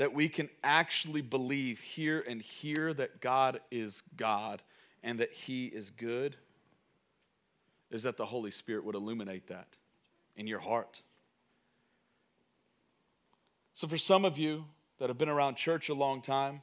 that 0.00 0.14
we 0.14 0.30
can 0.30 0.48
actually 0.64 1.20
believe 1.20 1.78
here 1.80 2.24
and 2.26 2.40
hear 2.40 2.94
that 2.94 3.20
God 3.20 3.60
is 3.70 4.02
God 4.16 4.62
and 5.02 5.20
that 5.20 5.30
He 5.30 5.66
is 5.66 5.90
good 5.90 6.36
is 7.90 8.04
that 8.04 8.16
the 8.16 8.24
Holy 8.24 8.50
Spirit 8.50 8.82
would 8.86 8.94
illuminate 8.94 9.48
that 9.48 9.66
in 10.36 10.46
your 10.46 10.60
heart. 10.60 11.02
So, 13.74 13.86
for 13.86 13.98
some 13.98 14.24
of 14.24 14.38
you 14.38 14.64
that 15.00 15.10
have 15.10 15.18
been 15.18 15.28
around 15.28 15.56
church 15.56 15.90
a 15.90 15.94
long 15.94 16.22
time, 16.22 16.62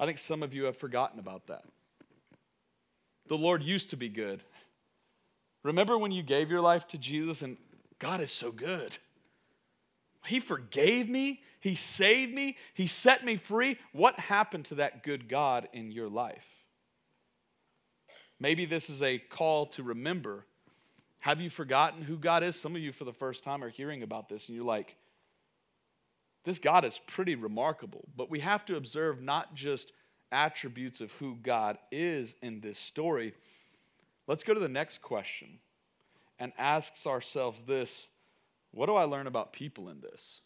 I 0.00 0.06
think 0.06 0.16
some 0.16 0.42
of 0.42 0.54
you 0.54 0.64
have 0.64 0.76
forgotten 0.78 1.20
about 1.20 1.48
that. 1.48 1.64
The 3.26 3.36
Lord 3.36 3.62
used 3.62 3.90
to 3.90 3.96
be 3.98 4.08
good. 4.08 4.42
Remember 5.62 5.98
when 5.98 6.12
you 6.12 6.22
gave 6.22 6.50
your 6.50 6.62
life 6.62 6.88
to 6.88 6.96
Jesus 6.96 7.42
and 7.42 7.58
God 7.98 8.22
is 8.22 8.30
so 8.30 8.50
good? 8.50 8.96
He 10.26 10.40
forgave 10.40 11.08
me, 11.08 11.42
He 11.60 11.74
saved 11.74 12.34
me, 12.34 12.56
He 12.74 12.86
set 12.86 13.24
me 13.24 13.36
free. 13.36 13.78
What 13.92 14.18
happened 14.18 14.66
to 14.66 14.76
that 14.76 15.02
good 15.02 15.28
God 15.28 15.68
in 15.72 15.90
your 15.90 16.08
life? 16.08 16.46
Maybe 18.40 18.64
this 18.64 18.88
is 18.88 19.02
a 19.02 19.18
call 19.18 19.66
to 19.66 19.82
remember. 19.82 20.44
Have 21.20 21.40
you 21.40 21.50
forgotten 21.50 22.02
who 22.02 22.16
God 22.16 22.42
is? 22.42 22.58
Some 22.58 22.76
of 22.76 22.80
you, 22.80 22.92
for 22.92 23.04
the 23.04 23.12
first 23.12 23.42
time, 23.42 23.64
are 23.64 23.68
hearing 23.68 24.02
about 24.02 24.28
this 24.28 24.48
and 24.48 24.56
you're 24.56 24.64
like, 24.64 24.96
this 26.44 26.58
God 26.58 26.84
is 26.84 27.00
pretty 27.06 27.34
remarkable. 27.34 28.04
But 28.16 28.30
we 28.30 28.40
have 28.40 28.64
to 28.66 28.76
observe 28.76 29.20
not 29.20 29.54
just 29.54 29.92
attributes 30.30 31.00
of 31.00 31.12
who 31.12 31.36
God 31.36 31.78
is 31.90 32.36
in 32.42 32.60
this 32.60 32.78
story. 32.78 33.34
Let's 34.26 34.44
go 34.44 34.54
to 34.54 34.60
the 34.60 34.68
next 34.68 35.02
question 35.02 35.58
and 36.38 36.52
ask 36.56 36.94
ourselves 37.06 37.64
this 37.64 38.06
what 38.78 38.86
do 38.86 38.94
I 38.94 39.02
learn 39.02 39.26
about 39.26 39.52
people 39.52 39.88
in 39.88 40.00
this? 40.00 40.40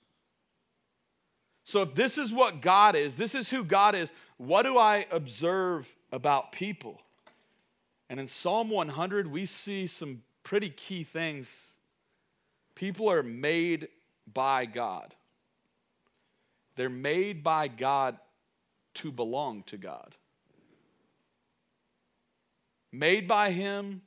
So, 1.65 1.83
if 1.83 1.95
this 1.95 2.17
is 2.17 2.33
what 2.33 2.63
God 2.63 2.97
is, 2.97 3.17
this 3.17 3.35
is 3.35 3.51
who 3.51 3.63
God 3.63 3.95
is, 3.95 4.11
what 4.39 4.63
do 4.63 4.79
I 4.79 5.05
observe 5.11 5.95
about 6.11 6.51
people? 6.51 7.03
And 8.09 8.19
in 8.19 8.29
Psalm 8.29 8.71
100, 8.71 9.27
we 9.27 9.45
see 9.45 9.87
some 9.87 10.23
pretty 10.45 10.71
key 10.71 11.05
things. 11.05 11.73
People 12.75 13.11
are 13.11 13.23
made 13.23 13.89
by 14.33 14.65
God, 14.65 15.15
they're 16.77 16.89
made 16.89 17.45
by 17.45 17.69
God 17.69 18.17
to 18.95 19.13
belong 19.13 19.63
to 19.65 19.77
God. 19.77 20.17
Made 22.91 23.29
by 23.29 23.51
Him 23.51 24.01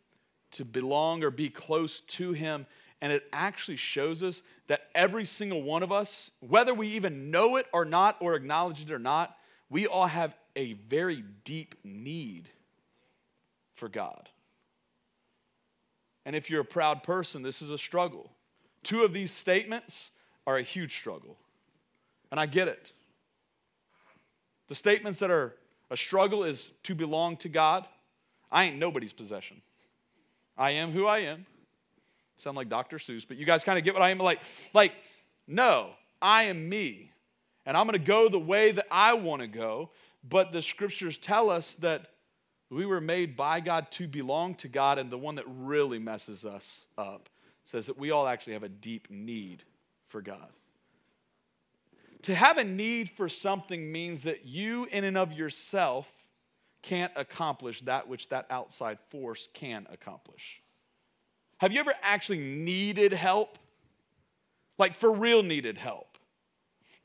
to 0.53 0.65
belong 0.65 1.23
or 1.23 1.29
be 1.29 1.49
close 1.49 2.01
to 2.01 2.31
Him. 2.31 2.65
And 3.01 3.12
it 3.12 3.23
actually 3.34 3.77
shows 3.77 4.23
us 4.23 4.41
that 4.67 4.89
every 4.95 5.25
single 5.25 5.62
one 5.62 5.84
of 5.84 5.91
us, 5.91 6.31
whether 6.39 6.73
we 6.73 6.88
even 6.89 7.29
know 7.29 7.58
it 7.58 7.67
or 7.73 7.86
not, 7.86 8.17
or 8.19 8.36
acknowledge 8.36 8.81
it 8.81 8.91
or 8.91 8.99
not, 8.99 9.36
we 9.69 9.86
all 9.86 10.08
have 10.08 10.36
a 10.55 10.73
very 10.73 11.23
deep 11.43 11.75
need 11.84 12.49
for 13.73 13.89
God. 13.89 14.29
And 16.25 16.36
if 16.36 16.49
you're 16.49 16.62
a 16.62 16.65
proud 16.65 17.03
person, 17.03 17.43
this 17.43 17.62
is 17.62 17.69
a 17.69 17.77
struggle. 17.77 18.31
Two 18.84 19.03
of 19.03 19.13
these 19.13 19.31
statements 19.31 20.12
are 20.47 20.58
a 20.58 20.63
huge 20.63 20.95
struggle. 20.95 21.38
And 22.31 22.39
I 22.39 22.45
get 22.45 22.67
it. 22.67 22.91
The 24.67 24.75
statements 24.75 25.19
that 25.19 25.29
are 25.29 25.55
a 25.91 25.97
struggle 25.97 26.43
is 26.43 26.71
to 26.84 26.95
belong 26.95 27.38
to 27.38 27.49
God. 27.49 27.86
I 28.51 28.65
ain't 28.65 28.77
nobody's 28.77 29.13
possession. 29.13 29.62
I 30.58 30.71
am 30.71 30.91
who 30.91 31.05
I 31.05 31.19
am. 31.19 31.45
Sound 32.37 32.57
like 32.57 32.69
Dr. 32.69 32.97
Seuss, 32.97 33.27
but 33.27 33.37
you 33.37 33.45
guys 33.45 33.63
kind 33.63 33.77
of 33.77 33.85
get 33.85 33.93
what 33.93 34.03
I 34.03 34.09
am 34.09 34.17
like. 34.17 34.39
Like, 34.73 34.93
no, 35.47 35.91
I 36.21 36.43
am 36.43 36.67
me. 36.67 37.11
And 37.65 37.75
I'm 37.75 37.87
going 37.87 37.99
to 37.99 38.05
go 38.05 38.29
the 38.29 38.39
way 38.39 38.71
that 38.71 38.85
I 38.91 39.13
want 39.13 39.41
to 39.41 39.47
go. 39.47 39.91
But 40.27 40.51
the 40.51 40.61
scriptures 40.61 41.17
tell 41.17 41.49
us 41.49 41.75
that 41.75 42.07
we 42.69 42.85
were 42.85 43.01
made 43.01 43.35
by 43.35 43.59
God 43.59 43.89
to 43.91 44.07
belong 44.07 44.55
to 44.55 44.67
God. 44.67 44.99
And 44.99 45.09
the 45.09 45.17
one 45.17 45.35
that 45.35 45.45
really 45.47 45.99
messes 45.99 46.45
us 46.45 46.85
up 46.97 47.29
says 47.65 47.87
that 47.87 47.97
we 47.97 48.11
all 48.11 48.27
actually 48.27 48.53
have 48.53 48.63
a 48.63 48.69
deep 48.69 49.09
need 49.09 49.63
for 50.07 50.21
God. 50.21 50.49
To 52.23 52.35
have 52.35 52.57
a 52.57 52.63
need 52.63 53.09
for 53.11 53.29
something 53.29 53.91
means 53.91 54.23
that 54.23 54.45
you, 54.45 54.87
in 54.91 55.03
and 55.03 55.17
of 55.17 55.31
yourself, 55.31 56.11
can't 56.81 57.11
accomplish 57.15 57.81
that 57.81 58.07
which 58.07 58.29
that 58.29 58.45
outside 58.49 58.97
force 59.09 59.47
can 59.53 59.87
accomplish. 59.91 60.61
Have 61.57 61.71
you 61.71 61.79
ever 61.79 61.93
actually 62.01 62.39
needed 62.39 63.13
help? 63.13 63.57
Like 64.77 64.95
for 64.95 65.11
real 65.11 65.41
needed 65.41 65.77
help. 65.77 66.17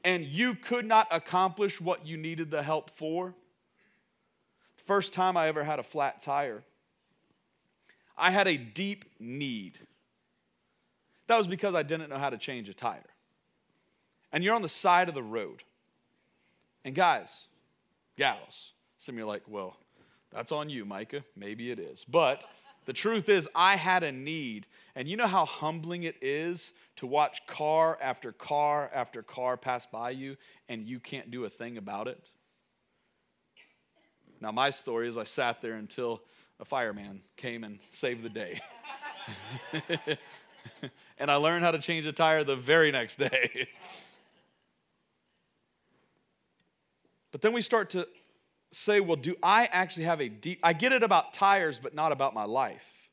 And 0.04 0.24
you 0.24 0.54
could 0.54 0.86
not 0.86 1.06
accomplish 1.10 1.80
what 1.80 2.06
you 2.06 2.16
needed 2.16 2.50
the 2.50 2.62
help 2.62 2.90
for? 2.90 3.34
First 4.86 5.12
time 5.12 5.36
I 5.36 5.48
ever 5.48 5.62
had 5.62 5.78
a 5.78 5.82
flat 5.82 6.20
tire, 6.20 6.62
I 8.16 8.30
had 8.30 8.48
a 8.48 8.56
deep 8.56 9.04
need. 9.18 9.78
That 11.26 11.38
was 11.38 11.46
because 11.46 11.74
I 11.74 11.82
didn't 11.82 12.10
know 12.10 12.18
how 12.18 12.30
to 12.30 12.38
change 12.38 12.68
a 12.68 12.74
tire 12.74 13.10
and 14.32 14.44
you're 14.44 14.54
on 14.54 14.62
the 14.62 14.68
side 14.68 15.08
of 15.08 15.14
the 15.14 15.22
road. 15.22 15.62
And 16.84 16.94
guys, 16.94 17.48
gals, 18.16 18.72
some 18.98 19.14
of 19.14 19.18
you 19.18 19.24
are 19.24 19.28
like, 19.28 19.42
well, 19.48 19.76
that's 20.32 20.52
on 20.52 20.70
you, 20.70 20.84
Micah. 20.84 21.24
Maybe 21.36 21.70
it 21.70 21.78
is. 21.78 22.04
But 22.08 22.44
the 22.90 22.94
truth 22.94 23.28
is, 23.28 23.48
I 23.54 23.76
had 23.76 24.02
a 24.02 24.10
need. 24.10 24.66
And 24.96 25.06
you 25.06 25.16
know 25.16 25.28
how 25.28 25.44
humbling 25.44 26.02
it 26.02 26.16
is 26.20 26.72
to 26.96 27.06
watch 27.06 27.46
car 27.46 27.96
after 28.02 28.32
car 28.32 28.90
after 28.92 29.22
car 29.22 29.56
pass 29.56 29.86
by 29.86 30.10
you 30.10 30.36
and 30.68 30.84
you 30.84 30.98
can't 30.98 31.30
do 31.30 31.44
a 31.44 31.48
thing 31.48 31.78
about 31.78 32.08
it? 32.08 32.20
Now, 34.40 34.50
my 34.50 34.70
story 34.70 35.06
is 35.06 35.16
I 35.16 35.22
sat 35.22 35.62
there 35.62 35.74
until 35.74 36.22
a 36.58 36.64
fireman 36.64 37.22
came 37.36 37.62
and 37.62 37.78
saved 37.90 38.24
the 38.24 38.28
day. 38.28 38.60
and 41.16 41.30
I 41.30 41.36
learned 41.36 41.62
how 41.62 41.70
to 41.70 41.78
change 41.78 42.06
a 42.06 42.12
tire 42.12 42.42
the 42.42 42.56
very 42.56 42.90
next 42.90 43.20
day. 43.20 43.68
But 47.32 47.42
then 47.42 47.52
we 47.52 47.62
start 47.62 47.90
to 47.90 48.08
say, 48.72 49.00
well, 49.00 49.16
do 49.16 49.36
I 49.42 49.66
actually 49.66 50.04
have 50.04 50.20
a 50.20 50.28
deep, 50.28 50.60
I 50.62 50.72
get 50.72 50.92
it 50.92 51.02
about 51.02 51.32
tires, 51.32 51.78
but 51.78 51.94
not 51.94 52.12
about 52.12 52.34
my 52.34 52.44
life. 52.44 53.08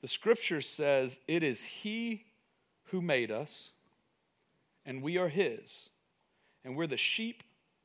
The 0.00 0.08
scripture 0.08 0.60
says 0.60 1.20
it 1.26 1.42
is 1.42 1.62
He 1.64 2.24
who 2.84 3.00
made 3.00 3.30
us, 3.30 3.70
and 4.84 5.02
we 5.02 5.16
are 5.18 5.28
His, 5.28 5.88
and 6.64 6.76
we're 6.76 6.86
the 6.86 6.96
sheep 6.96 7.42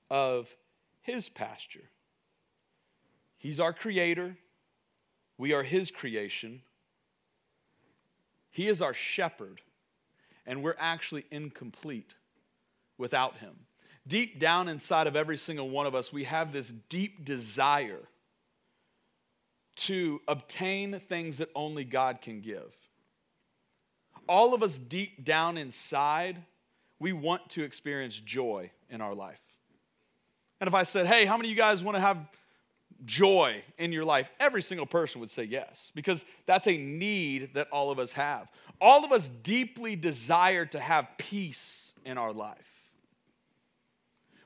of 0.09 0.55
His 1.01 1.29
pasture. 1.29 1.89
He's 3.37 3.59
our 3.59 3.73
creator, 3.73 4.37
we 5.37 5.53
are 5.53 5.63
His 5.63 5.91
creation. 5.91 6.61
He 8.51 8.67
is 8.67 8.81
our 8.81 8.93
shepherd, 8.93 9.61
and 10.45 10.63
we're 10.63 10.75
actually 10.79 11.25
incomplete 11.31 12.15
without 12.97 13.37
Him 13.37 13.67
deep 14.07 14.39
down 14.39 14.67
inside 14.67 15.07
of 15.07 15.15
every 15.15 15.37
single 15.37 15.69
one 15.69 15.85
of 15.85 15.95
us, 15.95 16.11
we 16.11 16.23
have 16.23 16.51
this 16.51 16.73
deep 16.89 17.23
desire 17.23 18.01
to 19.75 20.19
obtain 20.27 20.99
things 20.99 21.37
that 21.37 21.49
only 21.55 21.83
God 21.85 22.19
can 22.21 22.41
give. 22.41 22.75
All 24.27 24.53
of 24.53 24.61
us, 24.61 24.77
deep 24.77 25.23
down 25.23 25.57
inside, 25.57 26.43
we 26.99 27.13
want 27.13 27.49
to 27.51 27.63
experience 27.63 28.19
joy 28.19 28.71
in 28.89 29.01
our 29.01 29.15
life. 29.15 29.39
And 30.59 30.67
if 30.67 30.75
I 30.75 30.83
said, 30.83 31.07
hey, 31.07 31.25
how 31.25 31.37
many 31.37 31.47
of 31.47 31.51
you 31.51 31.57
guys 31.57 31.81
want 31.81 31.95
to 31.95 32.01
have 32.01 32.17
joy 33.05 33.63
in 33.77 33.93
your 33.93 34.03
life? 34.03 34.29
Every 34.39 34.61
single 34.61 34.85
person 34.85 35.21
would 35.21 35.29
say 35.29 35.43
yes, 35.43 35.91
because 35.95 36.25
that's 36.45 36.67
a 36.67 36.75
need 36.77 37.53
that 37.53 37.69
all 37.71 37.89
of 37.91 37.99
us 37.99 38.11
have. 38.11 38.49
All 38.81 39.05
of 39.05 39.11
us 39.11 39.29
deeply 39.29 39.95
desire 39.95 40.65
to 40.65 40.79
have 40.79 41.07
peace 41.17 41.93
in 42.03 42.17
our 42.17 42.33
life. 42.33 42.78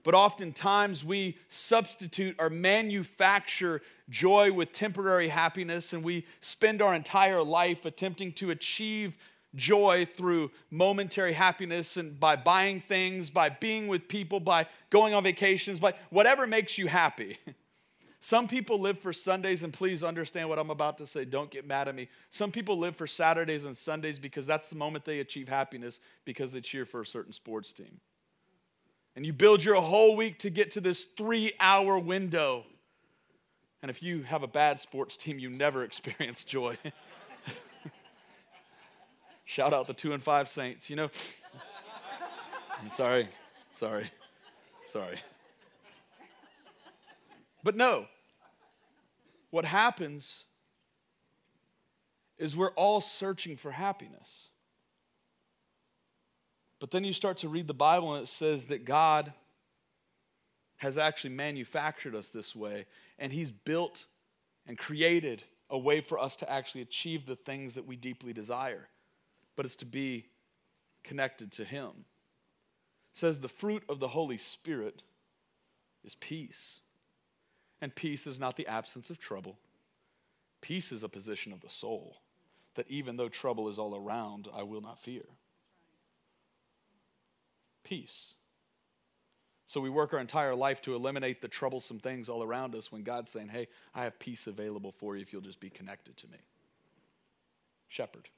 But 0.03 0.13
oftentimes 0.13 1.03
we 1.03 1.37
substitute 1.49 2.35
or 2.37 2.49
manufacture 2.49 3.81
joy 4.09 4.51
with 4.51 4.73
temporary 4.73 5.29
happiness, 5.29 5.93
and 5.93 6.03
we 6.03 6.25
spend 6.41 6.81
our 6.81 6.93
entire 6.93 7.41
life 7.41 7.85
attempting 7.85 8.33
to 8.33 8.51
achieve 8.51 9.15
joy 9.55 10.05
through 10.13 10.51
momentary 10.71 11.33
happiness 11.33 11.95
and 11.95 12.19
by 12.19 12.35
buying 12.35 12.81
things, 12.81 13.29
by 13.29 13.49
being 13.49 13.87
with 13.87 14.07
people, 14.07 14.39
by 14.39 14.67
going 14.89 15.13
on 15.13 15.23
vacations, 15.23 15.79
by 15.79 15.93
whatever 16.09 16.45
makes 16.47 16.77
you 16.77 16.87
happy. 16.87 17.37
Some 18.19 18.47
people 18.47 18.79
live 18.79 18.99
for 18.99 19.11
Sundays, 19.11 19.63
and 19.63 19.73
please 19.73 20.01
understand 20.01 20.47
what 20.47 20.57
I'm 20.57 20.69
about 20.69 20.97
to 20.99 21.05
say. 21.05 21.25
Don't 21.25 21.51
get 21.51 21.67
mad 21.67 21.89
at 21.89 21.95
me. 21.95 22.07
Some 22.29 22.51
people 22.51 22.77
live 22.77 22.95
for 22.95 23.05
Saturdays 23.05 23.65
and 23.65 23.75
Sundays 23.75 24.17
because 24.17 24.47
that's 24.47 24.69
the 24.69 24.77
moment 24.77 25.03
they 25.03 25.19
achieve 25.19 25.49
happiness 25.49 25.99
because 26.23 26.53
they 26.53 26.61
cheer 26.61 26.85
for 26.85 27.01
a 27.01 27.05
certain 27.05 27.33
sports 27.33 27.73
team 27.73 27.99
and 29.15 29.25
you 29.25 29.33
build 29.33 29.63
your 29.63 29.75
whole 29.75 30.15
week 30.15 30.39
to 30.39 30.49
get 30.49 30.71
to 30.71 30.81
this 30.81 31.03
three 31.03 31.53
hour 31.59 31.99
window. 31.99 32.65
And 33.81 33.91
if 33.91 34.01
you 34.01 34.23
have 34.23 34.43
a 34.43 34.47
bad 34.47 34.79
sports 34.79 35.17
team, 35.17 35.39
you 35.39 35.49
never 35.49 35.83
experience 35.85 36.43
joy. 36.43 36.77
Shout 39.45 39.73
out 39.73 39.87
the 39.87 39.93
two 39.93 40.13
and 40.13 40.23
five 40.23 40.47
Saints, 40.49 40.89
you 40.89 40.95
know. 40.95 41.09
I'm 42.81 42.89
sorry, 42.89 43.29
sorry, 43.71 44.09
sorry. 44.85 45.17
But 47.63 47.77
no, 47.77 48.07
what 49.51 49.63
happens 49.63 50.43
is 52.37 52.57
we're 52.57 52.71
all 52.71 52.99
searching 52.99 53.55
for 53.55 53.71
happiness. 53.71 54.49
But 56.83 56.91
then 56.91 57.05
you 57.05 57.13
start 57.13 57.37
to 57.37 57.47
read 57.47 57.67
the 57.67 57.73
Bible 57.73 58.13
and 58.13 58.25
it 58.25 58.27
says 58.27 58.65
that 58.65 58.83
God 58.83 59.31
has 60.79 60.97
actually 60.97 61.29
manufactured 61.29 62.13
us 62.13 62.27
this 62.27 62.53
way, 62.53 62.87
and 63.17 63.31
He's 63.31 63.51
built 63.51 64.05
and 64.67 64.77
created 64.77 65.43
a 65.69 65.77
way 65.77 66.01
for 66.01 66.19
us 66.19 66.35
to 66.35 66.51
actually 66.51 66.81
achieve 66.81 67.25
the 67.25 67.37
things 67.37 67.75
that 67.75 67.87
we 67.87 67.95
deeply 67.95 68.33
desire. 68.33 68.89
But 69.55 69.65
it's 69.65 69.77
to 69.77 69.85
be 69.85 70.25
connected 71.05 71.53
to 71.53 71.63
Him. 71.63 71.91
It 73.13 73.17
says 73.17 73.39
the 73.39 73.47
fruit 73.47 73.83
of 73.87 74.01
the 74.01 74.09
Holy 74.09 74.35
Spirit 74.35 75.03
is 76.03 76.15
peace. 76.15 76.81
And 77.79 77.95
peace 77.95 78.27
is 78.27 78.41
not 78.41 78.57
the 78.57 78.67
absence 78.67 79.09
of 79.09 79.19
trouble. 79.19 79.57
Peace 80.59 80.91
is 80.91 81.01
a 81.01 81.07
position 81.07 81.53
of 81.53 81.61
the 81.61 81.69
soul 81.69 82.17
that 82.75 82.91
even 82.91 83.15
though 83.15 83.29
trouble 83.29 83.69
is 83.69 83.79
all 83.79 83.95
around, 83.95 84.49
I 84.53 84.63
will 84.63 84.81
not 84.81 84.99
fear. 84.99 85.23
Peace. 87.93 88.33
So 89.67 89.79
we 89.79 89.91
work 89.91 90.15
our 90.15 90.19
entire 90.19 90.55
life 90.55 90.81
to 90.81 90.95
eliminate 90.95 91.43
the 91.43 91.47
troublesome 91.47 91.99
things 91.99 92.27
all 92.27 92.41
around 92.41 92.73
us 92.73 92.91
when 92.91 93.03
God's 93.03 93.31
saying, 93.31 93.49
Hey, 93.49 93.67
I 93.93 94.05
have 94.05 94.17
peace 94.17 94.47
available 94.47 94.91
for 94.91 95.15
you 95.15 95.21
if 95.21 95.31
you'll 95.31 95.43
just 95.43 95.59
be 95.59 95.69
connected 95.69 96.17
to 96.17 96.27
me. 96.27 96.39
Shepherd. 97.89 98.29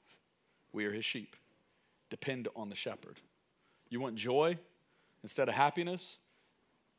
We 0.74 0.84
are 0.84 0.92
his 0.92 1.06
sheep. 1.06 1.38
Depend 2.10 2.50
on 2.54 2.68
the 2.68 2.76
shepherd. 2.76 3.22
You 3.90 4.02
want 4.02 4.16
joy 4.16 4.58
instead 5.24 5.48
of 5.48 5.56
happiness? 5.56 6.18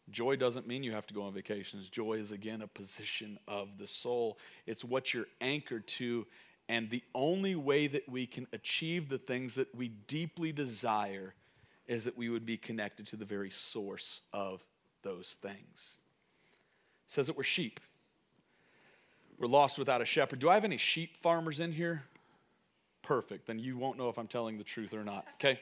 Joy 0.08 0.36
doesn't 0.36 0.66
mean 0.66 0.82
you 0.82 0.92
have 0.92 1.06
to 1.08 1.14
go 1.14 1.24
on 1.24 1.34
vacations. 1.34 1.90
Joy 1.90 2.14
is, 2.14 2.32
again, 2.32 2.62
a 2.62 2.68
position 2.68 3.38
of 3.46 3.76
the 3.76 3.86
soul. 3.86 4.38
It's 4.66 4.82
what 4.82 5.12
you're 5.12 5.28
anchored 5.42 5.86
to. 5.88 6.26
And 6.70 6.88
the 6.88 7.02
only 7.14 7.54
way 7.54 7.86
that 7.86 8.08
we 8.08 8.26
can 8.26 8.46
achieve 8.54 9.10
the 9.10 9.18
things 9.18 9.56
that 9.56 9.74
we 9.74 9.88
deeply 9.88 10.52
desire 10.52 11.34
is 11.86 12.04
that 12.04 12.16
we 12.16 12.28
would 12.28 12.44
be 12.44 12.56
connected 12.56 13.06
to 13.08 13.16
the 13.16 13.24
very 13.24 13.50
source 13.50 14.20
of 14.32 14.64
those 15.02 15.36
things. 15.40 15.98
It 17.08 17.12
says 17.12 17.26
that 17.26 17.36
we're 17.36 17.44
sheep. 17.44 17.80
We're 19.38 19.48
lost 19.48 19.78
without 19.78 20.02
a 20.02 20.04
shepherd. 20.04 20.38
Do 20.38 20.48
I 20.48 20.54
have 20.54 20.64
any 20.64 20.78
sheep 20.78 21.16
farmers 21.16 21.60
in 21.60 21.72
here? 21.72 22.02
Perfect. 23.02 23.46
Then 23.46 23.58
you 23.58 23.76
won't 23.76 23.98
know 23.98 24.08
if 24.08 24.18
I'm 24.18 24.26
telling 24.26 24.58
the 24.58 24.64
truth 24.64 24.92
or 24.94 25.04
not. 25.04 25.24
Okay? 25.34 25.60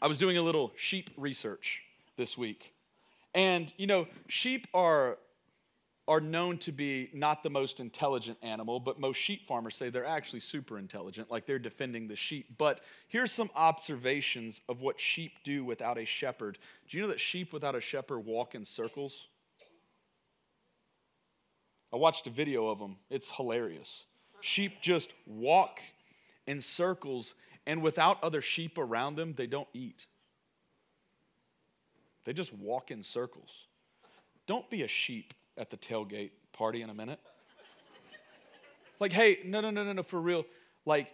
I 0.00 0.06
was 0.06 0.18
doing 0.18 0.36
a 0.36 0.42
little 0.42 0.72
sheep 0.76 1.10
research 1.16 1.82
this 2.16 2.38
week. 2.38 2.72
And, 3.34 3.72
you 3.76 3.86
know, 3.86 4.06
sheep 4.28 4.66
are 4.72 5.18
are 6.10 6.20
known 6.20 6.58
to 6.58 6.72
be 6.72 7.08
not 7.14 7.44
the 7.44 7.48
most 7.48 7.78
intelligent 7.78 8.36
animal, 8.42 8.80
but 8.80 8.98
most 8.98 9.16
sheep 9.16 9.46
farmers 9.46 9.76
say 9.76 9.90
they're 9.90 10.04
actually 10.04 10.40
super 10.40 10.76
intelligent, 10.76 11.30
like 11.30 11.46
they're 11.46 11.56
defending 11.56 12.08
the 12.08 12.16
sheep. 12.16 12.58
But 12.58 12.80
here's 13.06 13.30
some 13.30 13.48
observations 13.54 14.60
of 14.68 14.80
what 14.80 14.98
sheep 14.98 15.34
do 15.44 15.64
without 15.64 15.98
a 15.98 16.04
shepherd. 16.04 16.58
Do 16.88 16.96
you 16.96 17.04
know 17.04 17.10
that 17.10 17.20
sheep 17.20 17.52
without 17.52 17.76
a 17.76 17.80
shepherd 17.80 18.18
walk 18.18 18.56
in 18.56 18.64
circles? 18.64 19.28
I 21.92 21.96
watched 21.96 22.26
a 22.26 22.30
video 22.30 22.66
of 22.66 22.80
them, 22.80 22.96
it's 23.08 23.30
hilarious. 23.30 24.02
Sheep 24.40 24.82
just 24.82 25.10
walk 25.26 25.78
in 26.44 26.60
circles, 26.60 27.34
and 27.68 27.82
without 27.82 28.20
other 28.20 28.42
sheep 28.42 28.78
around 28.78 29.14
them, 29.14 29.34
they 29.36 29.46
don't 29.46 29.68
eat. 29.72 30.06
They 32.24 32.32
just 32.32 32.52
walk 32.52 32.90
in 32.90 33.04
circles. 33.04 33.68
Don't 34.48 34.68
be 34.68 34.82
a 34.82 34.88
sheep 34.88 35.34
at 35.56 35.70
the 35.70 35.76
tailgate 35.76 36.30
party 36.52 36.82
in 36.82 36.90
a 36.90 36.94
minute. 36.94 37.20
like, 39.00 39.12
hey, 39.12 39.38
no, 39.44 39.60
no, 39.60 39.70
no, 39.70 39.84
no, 39.84 39.92
no, 39.92 40.02
for 40.02 40.20
real. 40.20 40.44
Like, 40.84 41.12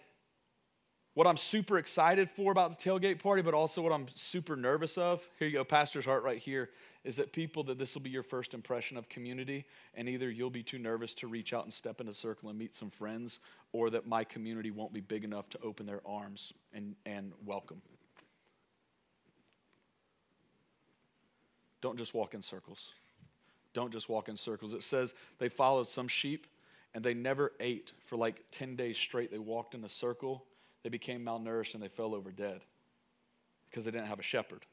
what 1.14 1.26
I'm 1.26 1.38
super 1.38 1.78
excited 1.78 2.30
for 2.30 2.52
about 2.52 2.78
the 2.78 2.90
tailgate 2.90 3.22
party, 3.22 3.40
but 3.40 3.54
also 3.54 3.80
what 3.80 3.90
I'm 3.90 4.06
super 4.14 4.54
nervous 4.54 4.98
of, 4.98 5.26
here 5.38 5.48
you 5.48 5.54
go, 5.54 5.64
Pastor's 5.64 6.04
heart 6.04 6.22
right 6.22 6.36
here, 6.36 6.68
is 7.04 7.16
that 7.16 7.32
people, 7.32 7.64
that 7.64 7.78
this 7.78 7.94
will 7.94 8.02
be 8.02 8.10
your 8.10 8.22
first 8.22 8.52
impression 8.52 8.98
of 8.98 9.08
community, 9.08 9.64
and 9.94 10.10
either 10.10 10.28
you'll 10.28 10.50
be 10.50 10.62
too 10.62 10.78
nervous 10.78 11.14
to 11.14 11.26
reach 11.26 11.54
out 11.54 11.64
and 11.64 11.72
step 11.72 12.02
in 12.02 12.08
a 12.08 12.12
circle 12.12 12.50
and 12.50 12.58
meet 12.58 12.74
some 12.74 12.90
friends, 12.90 13.38
or 13.72 13.88
that 13.88 14.06
my 14.06 14.24
community 14.24 14.70
won't 14.70 14.92
be 14.92 15.00
big 15.00 15.24
enough 15.24 15.48
to 15.48 15.58
open 15.62 15.86
their 15.86 16.02
arms 16.04 16.52
and, 16.74 16.96
and 17.06 17.32
welcome. 17.46 17.80
Don't 21.80 21.96
just 21.96 22.12
walk 22.12 22.34
in 22.34 22.42
circles 22.42 22.90
don't 23.76 23.92
just 23.92 24.08
walk 24.08 24.30
in 24.30 24.38
circles. 24.38 24.72
It 24.72 24.82
says 24.82 25.12
they 25.38 25.50
followed 25.50 25.86
some 25.86 26.08
sheep 26.08 26.46
and 26.94 27.04
they 27.04 27.12
never 27.12 27.52
ate 27.60 27.92
for 28.06 28.16
like 28.16 28.42
10 28.52 28.74
days 28.74 28.96
straight. 28.96 29.30
They 29.30 29.38
walked 29.38 29.74
in 29.74 29.84
a 29.84 29.88
circle, 29.88 30.46
they 30.82 30.88
became 30.88 31.22
malnourished, 31.22 31.74
and 31.74 31.82
they 31.82 31.88
fell 31.88 32.14
over 32.14 32.32
dead 32.32 32.62
because 33.68 33.84
they 33.84 33.90
didn't 33.90 34.06
have 34.06 34.18
a 34.18 34.22
shepherd. 34.22 34.64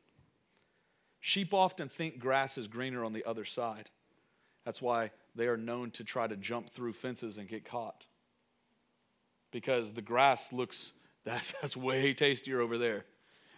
Sheep 1.19 1.53
often 1.53 1.89
think 1.89 2.17
grass 2.17 2.57
is 2.57 2.69
greener 2.69 3.03
on 3.03 3.11
the 3.11 3.25
other 3.25 3.43
side. 3.43 3.89
That's 4.63 4.81
why 4.81 5.11
they 5.35 5.47
are 5.47 5.57
known 5.57 5.91
to 5.91 6.05
try 6.05 6.27
to 6.27 6.37
jump 6.37 6.69
through 6.69 6.93
fences 6.93 7.37
and 7.37 7.49
get 7.49 7.65
caught. 7.65 8.05
Because 9.51 9.91
the 9.91 10.01
grass 10.01 10.53
looks, 10.53 10.93
that's, 11.25 11.53
that's 11.61 11.75
way 11.75 12.13
tastier 12.13 12.61
over 12.61 12.77
there. 12.77 13.03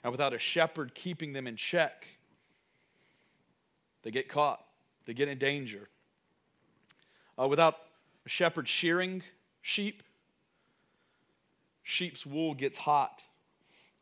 And 0.04 0.12
without 0.12 0.34
a 0.34 0.40
shepherd 0.40 0.96
keeping 0.96 1.34
them 1.34 1.46
in 1.46 1.56
check, 1.56 2.08
they 4.02 4.10
get 4.10 4.28
caught 4.28 4.65
they 5.06 5.14
get 5.14 5.28
in 5.28 5.38
danger. 5.38 5.90
Uh, 7.40 7.48
without 7.48 7.78
a 8.26 8.30
shepherd 8.30 8.68
shearing 8.68 9.24
sheep, 9.62 10.04
sheep's 11.84 12.26
wool 12.26 12.54
gets 12.54 12.78
hot. 12.78 13.24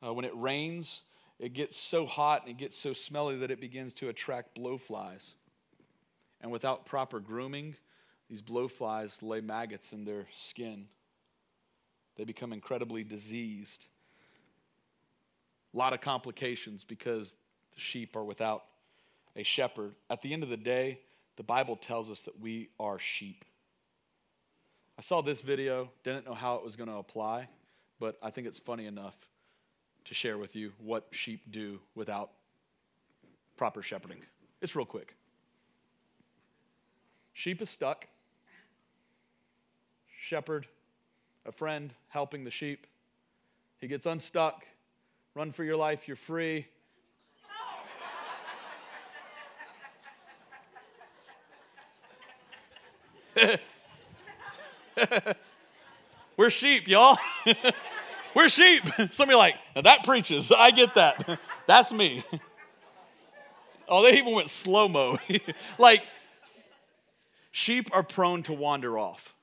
Uh, 0.05 0.13
when 0.13 0.25
it 0.25 0.33
rains, 0.35 1.01
it 1.39 1.53
gets 1.53 1.77
so 1.77 2.05
hot 2.05 2.41
and 2.41 2.51
it 2.51 2.57
gets 2.57 2.77
so 2.77 2.93
smelly 2.93 3.37
that 3.37 3.51
it 3.51 3.59
begins 3.59 3.93
to 3.93 4.09
attract 4.09 4.55
blowflies. 4.55 5.33
And 6.41 6.51
without 6.51 6.85
proper 6.85 7.19
grooming, 7.19 7.75
these 8.29 8.41
blowflies 8.41 9.21
lay 9.21 9.41
maggots 9.41 9.93
in 9.93 10.05
their 10.05 10.27
skin. 10.31 10.87
They 12.15 12.25
become 12.25 12.53
incredibly 12.53 13.03
diseased. 13.03 13.85
A 15.73 15.77
lot 15.77 15.93
of 15.93 16.01
complications 16.01 16.83
because 16.83 17.35
the 17.73 17.79
sheep 17.79 18.15
are 18.15 18.23
without 18.23 18.63
a 19.35 19.43
shepherd. 19.43 19.95
At 20.09 20.21
the 20.21 20.33
end 20.33 20.43
of 20.43 20.49
the 20.49 20.57
day, 20.57 20.99
the 21.35 21.43
Bible 21.43 21.75
tells 21.75 22.09
us 22.09 22.21
that 22.23 22.39
we 22.39 22.69
are 22.79 22.99
sheep. 22.99 23.45
I 24.97 25.01
saw 25.01 25.21
this 25.21 25.41
video, 25.41 25.89
didn't 26.03 26.25
know 26.25 26.35
how 26.35 26.55
it 26.55 26.63
was 26.63 26.75
going 26.75 26.89
to 26.89 26.97
apply, 26.97 27.47
but 27.99 28.17
I 28.21 28.29
think 28.29 28.47
it's 28.47 28.59
funny 28.59 28.85
enough 28.85 29.15
to 30.05 30.13
share 30.13 30.37
with 30.37 30.55
you 30.55 30.73
what 30.77 31.07
sheep 31.11 31.51
do 31.51 31.79
without 31.95 32.31
proper 33.57 33.81
shepherding. 33.81 34.19
It's 34.61 34.75
real 34.75 34.85
quick. 34.85 35.15
Sheep 37.33 37.61
is 37.61 37.69
stuck. 37.69 38.07
Shepherd, 40.19 40.67
a 41.45 41.51
friend 41.51 41.93
helping 42.09 42.43
the 42.43 42.51
sheep. 42.51 42.85
He 43.79 43.87
gets 43.87 44.05
unstuck. 44.05 44.65
Run 45.35 45.51
for 45.51 45.63
your 45.63 45.75
life, 45.75 46.07
you're 46.07 46.15
free. 46.15 46.67
We're 56.37 56.49
sheep, 56.49 56.87
y'all. 56.87 57.17
We're 58.35 58.49
sheep. 58.49 58.83
Somebody 59.11 59.37
like, 59.37 59.55
that 59.75 60.03
preaches. 60.03 60.51
I 60.51 60.71
get 60.71 60.95
that. 60.95 61.39
That's 61.67 61.91
me. 61.91 62.23
Oh, 63.87 64.03
they 64.03 64.17
even 64.17 64.33
went 64.33 64.49
slow 64.49 64.87
mo. 64.87 65.17
like, 65.77 66.03
sheep 67.51 67.89
are 67.91 68.03
prone 68.03 68.43
to 68.43 68.53
wander 68.53 68.97
off. 68.97 69.35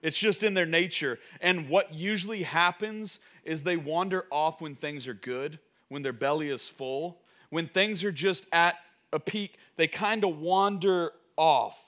It's 0.00 0.18
just 0.18 0.42
in 0.42 0.54
their 0.54 0.66
nature. 0.66 1.18
And 1.40 1.68
what 1.68 1.92
usually 1.94 2.42
happens 2.42 3.18
is 3.44 3.62
they 3.62 3.76
wander 3.76 4.24
off 4.30 4.60
when 4.60 4.74
things 4.74 5.08
are 5.08 5.14
good, 5.14 5.58
when 5.88 6.02
their 6.02 6.12
belly 6.12 6.50
is 6.50 6.68
full. 6.68 7.20
When 7.50 7.66
things 7.66 8.04
are 8.04 8.12
just 8.12 8.46
at 8.52 8.76
a 9.12 9.20
peak, 9.20 9.58
they 9.76 9.86
kind 9.86 10.24
of 10.24 10.38
wander 10.38 11.12
off 11.36 11.83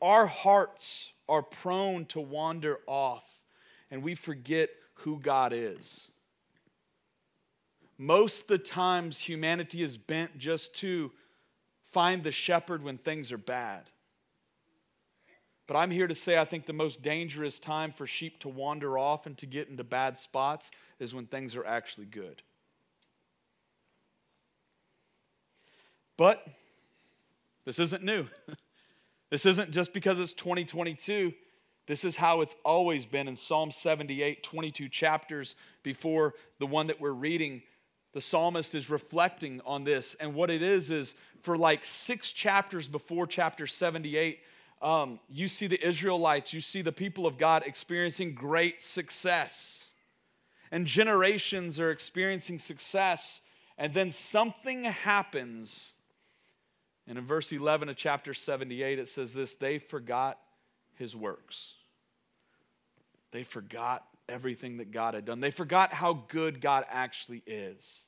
our 0.00 0.26
hearts 0.26 1.12
are 1.28 1.42
prone 1.42 2.04
to 2.06 2.20
wander 2.20 2.78
off 2.86 3.24
and 3.90 4.02
we 4.02 4.14
forget 4.14 4.70
who 4.94 5.18
God 5.18 5.52
is. 5.52 6.08
Most 7.98 8.42
of 8.42 8.46
the 8.48 8.58
times, 8.58 9.18
humanity 9.18 9.82
is 9.82 9.98
bent 9.98 10.38
just 10.38 10.74
to 10.76 11.12
find 11.92 12.22
the 12.22 12.32
shepherd 12.32 12.82
when 12.82 12.96
things 12.96 13.30
are 13.30 13.38
bad. 13.38 13.90
But 15.66 15.76
I'm 15.76 15.90
here 15.90 16.08
to 16.08 16.14
say 16.14 16.38
I 16.38 16.44
think 16.44 16.66
the 16.66 16.72
most 16.72 17.02
dangerous 17.02 17.58
time 17.58 17.92
for 17.92 18.06
sheep 18.06 18.38
to 18.40 18.48
wander 18.48 18.98
off 18.98 19.26
and 19.26 19.36
to 19.38 19.46
get 19.46 19.68
into 19.68 19.84
bad 19.84 20.18
spots 20.18 20.70
is 20.98 21.14
when 21.14 21.26
things 21.26 21.54
are 21.54 21.64
actually 21.64 22.06
good. 22.06 22.42
But 26.16 26.46
this 27.64 27.78
isn't 27.78 28.02
new. 28.02 28.26
this 29.30 29.46
isn't 29.46 29.70
just 29.70 29.92
because 29.92 30.18
it's 30.20 30.32
2022. 30.34 31.32
This 31.86 32.04
is 32.04 32.16
how 32.16 32.40
it's 32.40 32.54
always 32.64 33.06
been 33.06 33.26
in 33.26 33.36
Psalm 33.36 33.70
78, 33.70 34.42
22 34.42 34.88
chapters 34.88 35.54
before 35.82 36.34
the 36.58 36.66
one 36.66 36.88
that 36.88 37.00
we're 37.00 37.10
reading. 37.10 37.62
The 38.12 38.20
psalmist 38.20 38.74
is 38.74 38.90
reflecting 38.90 39.60
on 39.64 39.84
this. 39.84 40.16
And 40.20 40.34
what 40.34 40.50
it 40.50 40.62
is, 40.62 40.90
is 40.90 41.14
for 41.42 41.56
like 41.56 41.84
six 41.84 42.32
chapters 42.32 42.88
before 42.88 43.26
chapter 43.26 43.66
78, 43.66 44.40
um, 44.82 45.20
you 45.28 45.46
see 45.46 45.66
the 45.66 45.84
Israelites, 45.84 46.52
you 46.52 46.60
see 46.60 46.82
the 46.82 46.92
people 46.92 47.26
of 47.26 47.38
God 47.38 47.62
experiencing 47.66 48.34
great 48.34 48.82
success. 48.82 49.90
And 50.72 50.86
generations 50.86 51.78
are 51.78 51.90
experiencing 51.90 52.58
success. 52.58 53.40
And 53.76 53.94
then 53.94 54.10
something 54.10 54.84
happens. 54.84 55.92
And 57.06 57.18
in 57.18 57.26
verse 57.26 57.52
11 57.52 57.88
of 57.88 57.96
chapter 57.96 58.34
78, 58.34 58.98
it 58.98 59.08
says 59.08 59.34
this 59.34 59.54
they 59.54 59.78
forgot 59.78 60.38
his 60.94 61.16
works. 61.16 61.74
They 63.32 63.42
forgot 63.42 64.04
everything 64.28 64.78
that 64.78 64.90
God 64.90 65.14
had 65.14 65.24
done. 65.24 65.40
They 65.40 65.50
forgot 65.50 65.92
how 65.92 66.24
good 66.28 66.60
God 66.60 66.84
actually 66.88 67.42
is. 67.46 68.04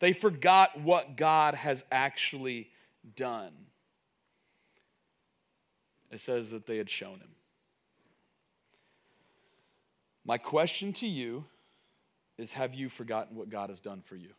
They 0.00 0.12
forgot 0.12 0.80
what 0.80 1.16
God 1.16 1.54
has 1.54 1.84
actually 1.92 2.70
done. 3.16 3.52
It 6.10 6.20
says 6.20 6.50
that 6.50 6.66
they 6.66 6.76
had 6.76 6.90
shown 6.90 7.20
him. 7.20 7.30
My 10.24 10.38
question 10.38 10.92
to 10.94 11.06
you 11.06 11.44
is 12.38 12.52
Have 12.52 12.74
you 12.74 12.88
forgotten 12.88 13.36
what 13.36 13.48
God 13.48 13.70
has 13.70 13.80
done 13.80 14.02
for 14.02 14.16
you? 14.16 14.30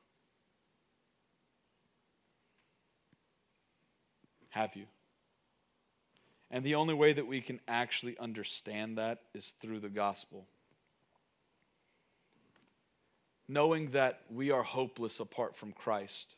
Have 4.54 4.76
you? 4.76 4.86
And 6.52 6.64
the 6.64 6.76
only 6.76 6.94
way 6.94 7.12
that 7.12 7.26
we 7.26 7.42
can 7.42 7.60
actually 7.68 8.16
understand 8.20 9.00
that 9.00 9.22
is 9.34 9.56
through 9.60 9.80
the 9.80 9.90
gospel. 9.90 10.46
Knowing 13.50 13.90
that 13.90 14.22
we 14.30 14.52
are 14.52 14.62
hopeless 14.62 15.20
apart 15.20 15.56
from 15.56 15.72
Christ. 15.72 16.36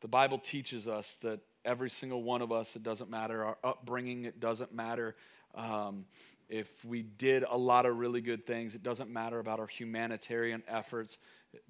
The 0.00 0.08
Bible 0.08 0.38
teaches 0.38 0.88
us 0.88 1.16
that 1.16 1.40
every 1.66 1.90
single 1.90 2.22
one 2.22 2.40
of 2.40 2.50
us, 2.50 2.74
it 2.74 2.82
doesn't 2.82 3.10
matter 3.10 3.44
our 3.44 3.58
upbringing, 3.62 4.24
it 4.24 4.40
doesn't 4.40 4.72
matter 4.72 5.14
um, 5.54 6.06
if 6.48 6.82
we 6.82 7.02
did 7.02 7.44
a 7.46 7.58
lot 7.58 7.84
of 7.84 7.98
really 7.98 8.22
good 8.22 8.46
things, 8.46 8.74
it 8.74 8.82
doesn't 8.82 9.10
matter 9.10 9.38
about 9.38 9.60
our 9.60 9.66
humanitarian 9.66 10.62
efforts. 10.66 11.18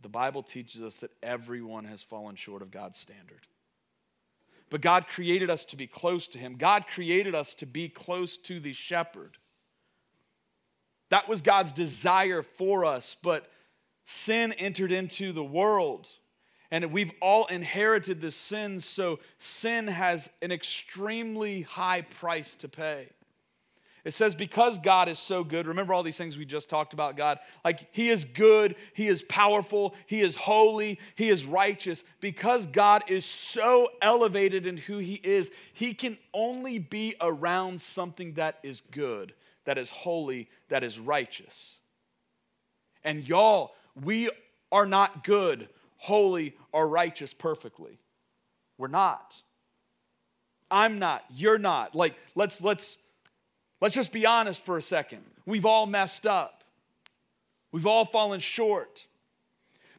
The 0.03 0.09
Bible 0.09 0.45
teaches 0.45 0.83
us 0.83 0.99
that 0.99 1.11
everyone 1.21 1.85
has 1.87 2.01
fallen 2.05 2.37
short 2.37 2.63
of 2.63 2.71
God's 2.71 2.97
standard. 2.97 3.49
But 4.71 4.81
God 4.81 5.09
created 5.09 5.51
us 5.51 5.65
to 5.67 5.77
be 5.77 5.87
close 5.87 6.27
to 6.29 6.39
Him. 6.39 6.55
God 6.57 6.87
created 6.87 7.35
us 7.35 7.55
to 7.57 7.67
be 7.67 7.89
close 7.89 8.39
to 8.39 8.61
the 8.61 8.73
shepherd. 8.73 9.37
That 11.11 11.29
was 11.29 11.43
God's 11.43 11.73
desire 11.73 12.43
for 12.43 12.85
us, 12.85 13.17
but 13.21 13.51
sin 14.05 14.53
entered 14.53 14.93
into 14.93 15.33
the 15.33 15.45
world. 15.45 16.09
And 16.71 16.93
we've 16.93 17.11
all 17.21 17.47
inherited 17.47 18.21
this 18.21 18.37
sin, 18.37 18.81
so 18.81 19.19
sin 19.39 19.89
has 19.89 20.31
an 20.41 20.53
extremely 20.53 21.63
high 21.63 22.03
price 22.03 22.55
to 22.57 22.69
pay. 22.69 23.09
It 24.05 24.13
says, 24.13 24.35
because 24.35 24.79
God 24.79 25.09
is 25.09 25.19
so 25.19 25.45
good, 25.45 25.67
remember 25.67 25.93
all 25.93 26.03
these 26.03 26.17
things 26.17 26.39
we 26.39 26.47
just 26.47 26.69
talked 26.69 26.95
about 26.95 27.17
God? 27.17 27.39
Like, 27.65 27.89
He 27.93 28.09
is 28.09 28.25
good, 28.25 28.77
He 28.95 29.09
is 29.09 29.23
powerful, 29.23 29.95
He 30.07 30.21
is 30.21 30.37
holy, 30.37 30.99
He 31.17 31.29
is 31.29 31.45
righteous. 31.45 32.03
Because 32.21 32.67
God 32.67 33.05
is 33.09 33.25
so 33.25 33.89
elevated 34.01 34.67
in 34.67 34.79
who 34.79 34.99
He 34.99 35.15
is, 35.15 35.51
He 35.73 35.93
can 35.93 36.17
only 36.33 36.79
be 36.79 37.15
around 37.21 37.81
something 37.81 38.35
that 38.35 38.59
is 38.63 38.81
good, 38.91 39.35
that 39.65 39.77
is 39.77 39.91
holy, 39.91 40.49
that 40.69 40.83
is 40.83 40.99
righteous. 40.99 41.77
And 43.05 43.27
y'all, 43.29 43.75
we 44.03 44.31
are 44.73 44.87
not 44.87 45.25
good, 45.25 45.69
holy, 45.99 46.55
or 46.73 46.89
righteous 46.89 47.35
perfectly. 47.35 47.99
We're 48.79 48.89
not. 48.89 49.43
I'm 50.71 50.99
not. 50.99 51.25
You're 51.31 51.59
not. 51.59 51.95
Like, 51.95 52.15
let's, 52.35 52.63
let's, 52.63 52.97
Let's 53.81 53.95
just 53.95 54.13
be 54.13 54.27
honest 54.27 54.65
for 54.65 54.77
a 54.77 54.83
second. 54.83 55.23
We've 55.47 55.67
all 55.67 55.87
messed 55.87 56.27
up, 56.27 56.65
we've 57.73 57.87
all 57.87 58.05
fallen 58.05 58.41
short. 58.41 59.07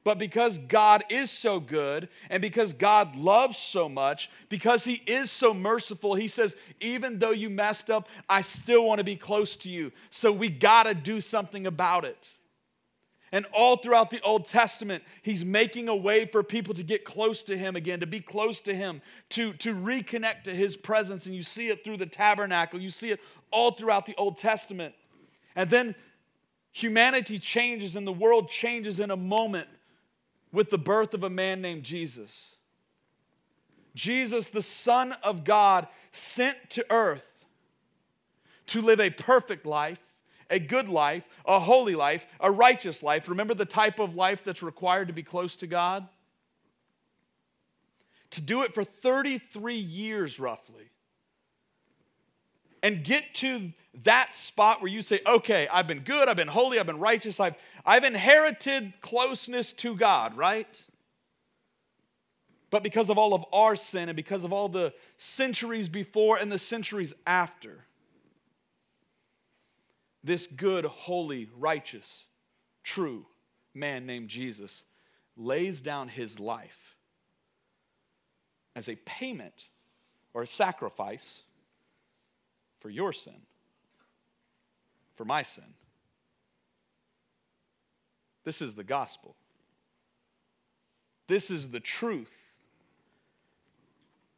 But 0.04 0.18
because 0.18 0.58
God 0.58 1.04
is 1.10 1.30
so 1.30 1.60
good 1.60 2.10
and 2.32 2.42
because 2.42 2.74
God 2.74 3.16
loves 3.16 3.58
so 3.58 3.88
much, 3.88 4.32
because 4.50 4.84
He 4.84 5.04
is 5.06 5.30
so 5.30 5.54
merciful, 5.54 6.16
He 6.16 6.28
says, 6.28 6.56
even 6.80 7.20
though 7.20 7.30
you 7.30 7.52
messed 7.52 7.92
up, 7.92 8.10
I 8.28 8.42
still 8.42 8.84
want 8.84 8.98
to 8.98 9.04
be 9.04 9.16
close 9.16 9.56
to 9.58 9.70
you. 9.70 9.92
So 10.10 10.32
we 10.32 10.50
got 10.50 10.84
to 10.84 10.96
do 10.96 11.22
something 11.22 11.68
about 11.68 12.04
it. 12.04 12.32
And 13.32 13.46
all 13.54 13.78
throughout 13.78 14.10
the 14.10 14.22
Old 14.22 14.46
Testament, 14.46 15.04
he's 15.22 15.46
making 15.46 15.88
a 15.88 15.96
way 15.96 16.26
for 16.26 16.44
people 16.44 16.74
to 16.74 16.84
get 16.84 17.06
close 17.06 17.44
to 17.44 17.58
him 17.58 17.78
again, 17.78 18.02
to 18.02 18.08
be 18.08 18.20
close 18.20 18.60
to 18.62 18.76
him, 18.76 19.02
to, 19.30 19.54
to 19.54 19.74
reconnect 19.74 20.44
to 20.44 20.54
his 20.54 20.76
presence. 20.76 21.26
And 21.26 21.34
you 21.34 21.44
see 21.44 21.70
it 21.70 21.84
through 21.84 21.98
the 21.98 22.06
tabernacle, 22.06 22.82
you 22.82 22.90
see 22.90 23.12
it 23.12 23.22
all 23.50 23.72
throughout 23.72 24.06
the 24.06 24.16
Old 24.18 24.36
Testament. 24.36 24.96
And 25.56 25.70
then 25.70 25.96
humanity 26.72 27.40
changes 27.40 27.96
and 27.96 28.06
the 28.06 28.12
world 28.12 28.50
changes 28.50 29.00
in 29.00 29.12
a 29.12 29.18
moment 29.18 29.68
with 30.52 30.70
the 30.70 30.78
birth 30.78 31.14
of 31.14 31.24
a 31.24 31.30
man 31.30 31.62
named 31.62 31.84
Jesus. 31.84 32.56
Jesus, 33.96 34.50
the 34.50 34.62
Son 34.62 35.14
of 35.24 35.44
God, 35.44 35.88
sent 36.12 36.58
to 36.72 36.86
earth 36.90 37.46
to 38.68 38.82
live 38.82 39.00
a 39.00 39.10
perfect 39.10 39.66
life, 39.66 40.02
a 40.52 40.60
good 40.60 40.88
life, 40.88 41.28
a 41.46 41.60
holy 41.60 41.96
life, 41.96 42.28
a 42.40 42.52
righteous 42.52 43.02
life. 43.02 43.28
Remember 43.28 43.56
the 43.56 43.66
type 43.66 44.00
of 44.00 44.16
life 44.16 44.44
that's 44.44 44.62
required 44.62 45.08
to 45.08 45.14
be 45.14 45.24
close 45.24 45.56
to 45.58 45.68
God? 45.68 46.08
To 48.32 48.42
do 48.42 48.62
it 48.62 48.74
for 48.74 48.84
33 48.84 49.76
years, 49.76 50.40
roughly 50.40 50.92
and 52.84 53.04
get 53.04 53.34
to 53.36 53.72
that 54.04 54.34
spot 54.34 54.82
where 54.82 54.90
you 54.90 55.02
say, 55.02 55.20
okay, 55.28 55.68
I've 55.72 55.88
been 55.88 56.00
good, 56.00 56.28
I've 56.28 56.38
been 56.38 56.48
holy, 56.48 56.80
I've 56.80 56.86
been 56.86 57.00
righteous, 57.00 57.40
I've, 57.40 57.56
I've 57.86 58.04
inherited 58.04 58.94
closeness 59.02 59.74
to 59.74 59.96
God, 59.96 60.36
right? 60.36 60.84
But 62.70 62.84
because 62.84 63.10
of 63.10 63.18
all 63.18 63.34
of 63.34 63.44
our 63.52 63.76
sin 63.76 64.08
and 64.10 64.16
because 64.16 64.44
of 64.44 64.54
all 64.54 64.70
the 64.70 64.94
centuries 65.18 65.90
before 65.90 66.38
and 66.38 66.52
the 66.52 66.58
centuries 66.58 67.14
after, 67.28 67.86
this 70.24 70.48
good, 70.48 70.86
holy, 70.86 71.50
righteous, 71.58 72.26
true 72.84 73.26
man 73.74 74.06
named 74.06 74.30
Jesus 74.30 74.84
lays 75.36 75.82
down 75.82 76.10
his 76.10 76.40
life 76.40 76.96
as 78.76 78.88
a 78.88 78.96
payment 78.98 79.68
or 80.34 80.44
a 80.44 80.48
sacrifice 80.48 81.44
for 82.80 82.90
your 82.90 83.14
sin, 83.14 83.42
for 85.16 85.26
my 85.26 85.44
sin. 85.44 85.76
This 88.44 88.62
is 88.62 88.76
the 88.76 88.84
gospel. 88.84 89.36
This 91.28 91.52
is 91.52 91.70
the 91.70 91.80
truth. 91.80 92.34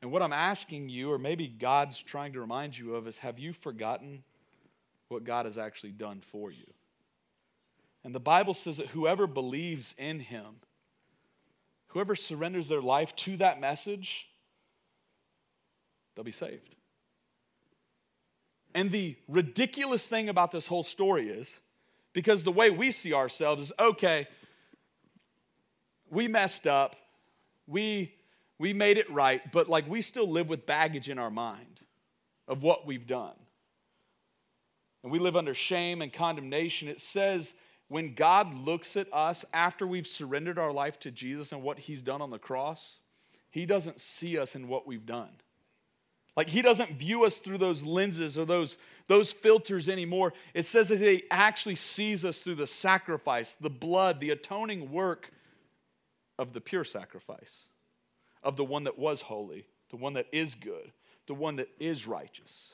And 0.02 0.12
what 0.12 0.22
I'm 0.22 0.34
asking 0.34 0.90
you, 0.90 1.12
or 1.12 1.18
maybe 1.18 1.48
God's 1.48 2.02
trying 2.02 2.34
to 2.34 2.42
remind 2.42 2.78
you 2.78 2.96
of, 2.96 3.08
is 3.08 3.20
have 3.20 3.40
you 3.40 3.54
forgotten 3.54 4.24
what 5.14 5.24
God 5.24 5.46
has 5.46 5.58
actually 5.58 5.92
done 5.92 6.20
for 6.20 6.52
you? 6.52 6.66
And 8.04 8.14
the 8.14 8.20
Bible 8.20 8.54
says 8.54 8.78
that 8.78 8.88
whoever 8.88 9.28
believes 9.28 9.96
in 9.98 10.20
him, 10.20 10.58
whoever 11.88 12.16
surrenders 12.16 12.68
their 12.68 12.82
life 12.82 13.16
to 13.18 13.38
that 13.38 13.62
message, 13.62 14.28
they'll 16.16 16.26
be 16.26 16.32
saved. 16.32 16.76
And 18.76 18.92
the 18.92 19.16
ridiculous 19.28 20.08
thing 20.08 20.28
about 20.28 20.52
this 20.52 20.68
whole 20.68 20.84
story 20.84 21.30
is 21.30 21.60
because 22.12 22.44
the 22.44 22.52
way 22.52 22.70
we 22.70 22.92
see 22.92 23.14
ourselves 23.14 23.62
is 23.64 23.74
okay, 23.80 24.28
we 26.10 26.28
messed 26.28 26.68
up, 26.68 26.96
we, 27.68 28.14
we 28.60 28.74
made 28.74 28.98
it 28.98 29.10
right, 29.12 29.42
but 29.52 29.70
like 29.70 29.88
we 29.88 30.02
still 30.02 30.28
live 30.28 30.50
with 30.50 30.66
baggage 30.66 31.08
in 31.08 31.20
our 31.20 31.32
mind 31.32 31.82
of 32.48 32.64
what 32.64 32.86
we've 32.86 33.08
done. 33.08 33.34
And 35.04 35.12
we 35.12 35.20
live 35.20 35.36
under 35.36 35.54
shame 35.54 36.02
and 36.02 36.12
condemnation. 36.12 36.88
It 36.88 37.02
says 37.02 37.54
when 37.90 38.14
God 38.14 38.58
looks 38.58 38.96
at 38.96 39.08
us 39.14 39.46
after 39.54 39.86
we've 39.86 40.08
surrendered 40.08 40.58
our 40.58 40.72
life 40.72 41.00
to 41.02 41.12
Jesus 41.12 41.52
and 41.52 41.62
what 41.62 41.80
he's 41.80 42.02
done 42.02 42.22
on 42.22 42.32
the 42.32 42.40
cross, 42.40 42.98
He 43.52 43.66
doesn't 43.66 44.02
see 44.02 44.38
us 44.38 44.56
in 44.56 44.68
what 44.68 44.88
we've 44.88 45.06
done. 45.06 45.30
Like 46.36 46.50
he 46.50 46.62
doesn't 46.62 46.92
view 46.92 47.26
us 47.26 47.38
through 47.38 47.60
those 47.60 47.84
lenses 47.84 48.38
or 48.38 48.46
those, 48.46 48.78
those 49.08 49.32
filters 49.32 49.88
anymore. 49.88 50.34
It 50.54 50.66
says 50.66 50.90
that 50.90 51.00
he 51.00 51.24
actually 51.30 51.76
sees 51.76 52.26
us 52.26 52.40
through 52.40 52.56
the 52.56 52.68
sacrifice, 52.68 53.56
the 53.60 53.70
blood, 53.70 54.20
the 54.20 54.32
atoning 54.32 54.92
work 54.92 55.32
of 56.40 56.54
the 56.54 56.62
pure 56.62 56.84
sacrifice, 56.84 57.70
of 58.42 58.58
the 58.58 58.64
one 58.64 58.86
that 58.86 58.98
was 58.98 59.22
holy, 59.22 59.68
the 59.92 59.98
one 59.98 60.14
that 60.14 60.26
is 60.32 60.56
good, 60.56 60.92
the 61.28 61.36
one 61.36 61.58
that 61.58 61.70
is 61.80 62.08
righteous. 62.08 62.74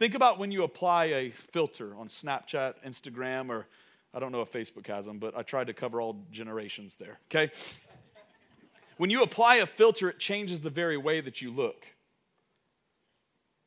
Think 0.00 0.14
about 0.14 0.38
when 0.38 0.50
you 0.50 0.62
apply 0.62 1.04
a 1.04 1.28
filter 1.28 1.94
on 1.94 2.08
Snapchat, 2.08 2.76
Instagram, 2.86 3.50
or 3.50 3.66
I 4.14 4.18
don't 4.18 4.32
know 4.32 4.40
if 4.40 4.50
Facebook 4.50 4.86
has 4.86 5.04
them, 5.04 5.18
but 5.18 5.36
I 5.36 5.42
tried 5.42 5.66
to 5.66 5.74
cover 5.74 6.00
all 6.00 6.24
generations 6.32 6.96
there, 6.96 7.18
okay? 7.28 7.52
When 8.96 9.10
you 9.10 9.22
apply 9.22 9.56
a 9.56 9.66
filter, 9.66 10.08
it 10.08 10.18
changes 10.18 10.62
the 10.62 10.70
very 10.70 10.96
way 10.96 11.20
that 11.20 11.42
you 11.42 11.50
look. 11.50 11.84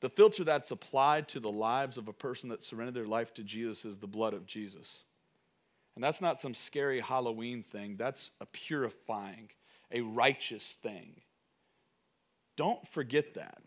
The 0.02 0.10
filter 0.10 0.44
that's 0.44 0.72
applied 0.72 1.28
to 1.30 1.40
the 1.40 1.52
lives 1.52 2.00
of 2.00 2.08
a 2.08 2.14
person 2.14 2.50
that 2.50 2.64
surrendered 2.64 2.96
their 2.96 3.06
life 3.06 3.32
to 3.36 3.44
Jesus 3.44 3.86
is 3.86 3.98
the 3.98 4.08
blood 4.08 4.34
of 4.34 4.48
Jesus. 4.48 5.04
And 5.94 6.04
that's 6.04 6.20
not 6.20 6.42
some 6.42 6.56
scary 6.56 7.02
Halloween 7.02 7.62
thing, 7.62 7.96
that's 7.96 8.32
a 8.42 8.48
purifying, 8.48 9.52
a 9.92 10.02
righteous 10.02 10.78
thing. 10.82 11.22
Don't 12.56 12.88
forget 12.88 13.36
that. 13.36 13.62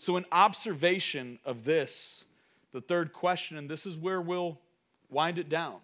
So, 0.00 0.16
in 0.16 0.24
observation 0.32 1.38
of 1.44 1.66
this, 1.66 2.24
the 2.72 2.80
third 2.80 3.12
question, 3.12 3.58
and 3.58 3.68
this 3.68 3.84
is 3.84 3.98
where 3.98 4.18
we'll 4.18 4.58
wind 5.10 5.38
it 5.38 5.50
down 5.50 5.76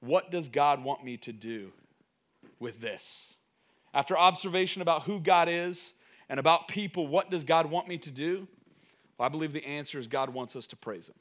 what 0.00 0.30
does 0.30 0.50
God 0.50 0.84
want 0.84 1.02
me 1.02 1.16
to 1.16 1.32
do 1.32 1.72
with 2.60 2.82
this? 2.82 3.34
After 3.94 4.16
observation 4.16 4.82
about 4.82 5.04
who 5.04 5.20
God 5.20 5.48
is 5.48 5.94
and 6.28 6.38
about 6.38 6.68
people, 6.68 7.06
what 7.06 7.30
does 7.30 7.44
God 7.44 7.66
want 7.66 7.88
me 7.88 7.96
to 7.96 8.10
do? 8.10 8.46
Well, 9.16 9.26
I 9.26 9.30
believe 9.30 9.54
the 9.54 9.64
answer 9.64 9.98
is 9.98 10.06
God 10.06 10.30
wants 10.30 10.54
us 10.54 10.66
to 10.68 10.76
praise 10.76 11.08
Him. 11.08 11.16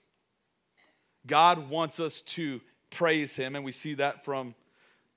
God 1.25 1.69
wants 1.69 2.01
us 2.01 2.21
to 2.23 2.59
praise 2.89 3.37
Him, 3.37 3.55
and 3.55 3.63
we 3.63 3.71
see 3.71 3.93
that 3.93 4.25
from 4.25 4.55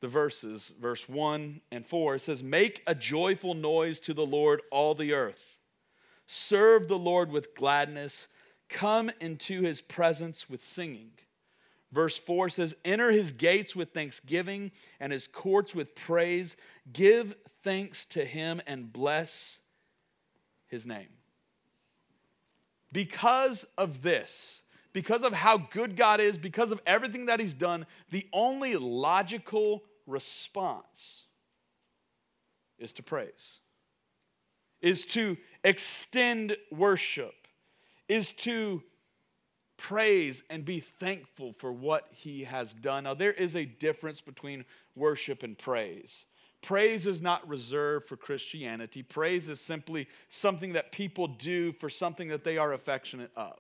the 0.01 0.09
verses, 0.09 0.73
verse 0.81 1.09
1 1.09 1.61
and 1.73 1.85
4. 1.85 2.15
It 2.15 2.21
says, 2.21 2.45
Make 2.45 2.83
a 2.87 2.95
joyful 2.95 3.55
noise 3.55 3.99
to 4.01 4.15
the 4.15 4.25
Lord, 4.25 4.63
all 4.71 4.95
the 4.95 5.13
earth. 5.13 5.59
Serve 6.33 6.87
the 6.87 6.99
Lord 6.99 7.33
with 7.33 7.55
gladness. 7.57 8.29
Come 8.69 9.11
into 9.21 9.63
His 9.63 9.81
presence 9.81 10.49
with 10.49 10.63
singing. 10.63 11.11
Verse 11.93 12.17
4 12.19 12.51
says, 12.51 12.77
Enter 12.85 13.11
his 13.11 13.33
gates 13.33 13.75
with 13.75 13.93
thanksgiving 13.93 14.71
and 15.01 15.13
his 15.13 15.27
courts 15.27 15.75
with 15.75 15.97
praise. 15.97 16.57
Give 16.93 17.35
thanks 17.65 18.07
to 18.07 18.25
him 18.25 18.63
and 18.67 18.93
bless 18.93 19.59
his 20.69 20.87
name. 20.87 21.09
Because 22.93 23.65
of 23.77 24.03
this, 24.03 24.63
because 24.93 25.25
of 25.25 25.33
how 25.33 25.59
good 25.59 25.97
God 25.97 26.21
is, 26.21 26.39
because 26.39 26.71
of 26.71 26.81
everything 26.87 27.27
that 27.27 27.41
he's 27.41 27.55
done, 27.55 27.87
the 28.11 28.27
only 28.33 28.77
logical 28.77 29.83
response 30.07 31.25
is 32.79 32.93
to 32.95 33.03
praise, 33.03 33.61
is 34.81 35.05
to 35.07 35.37
extend 35.65 36.57
worship, 36.71 37.35
is 38.09 38.33
to 38.33 38.83
praise 39.77 40.43
and 40.51 40.65
be 40.65 40.81
thankful 40.81 41.55
for 41.55 41.73
what 41.73 42.07
he 42.11 42.45
has 42.45 42.75
done. 42.75 43.05
Now, 43.05 43.15
there 43.15 43.33
is 43.33 43.57
a 43.57 43.65
difference 43.65 44.21
between 44.21 44.65
worship 44.95 45.43
and 45.43 45.57
praise. 45.57 46.27
Praise 46.61 47.07
is 47.07 47.23
not 47.23 47.49
reserved 47.49 48.07
for 48.07 48.17
Christianity. 48.17 49.03
Praise 49.03 49.49
is 49.49 49.61
simply 49.61 50.07
something 50.29 50.75
that 50.75 50.93
people 50.93 51.27
do 51.27 51.73
for 51.73 51.89
something 51.89 52.29
that 52.29 52.45
they 52.45 52.59
are 52.59 52.75
affectionate 52.75 53.31
of. 53.35 53.57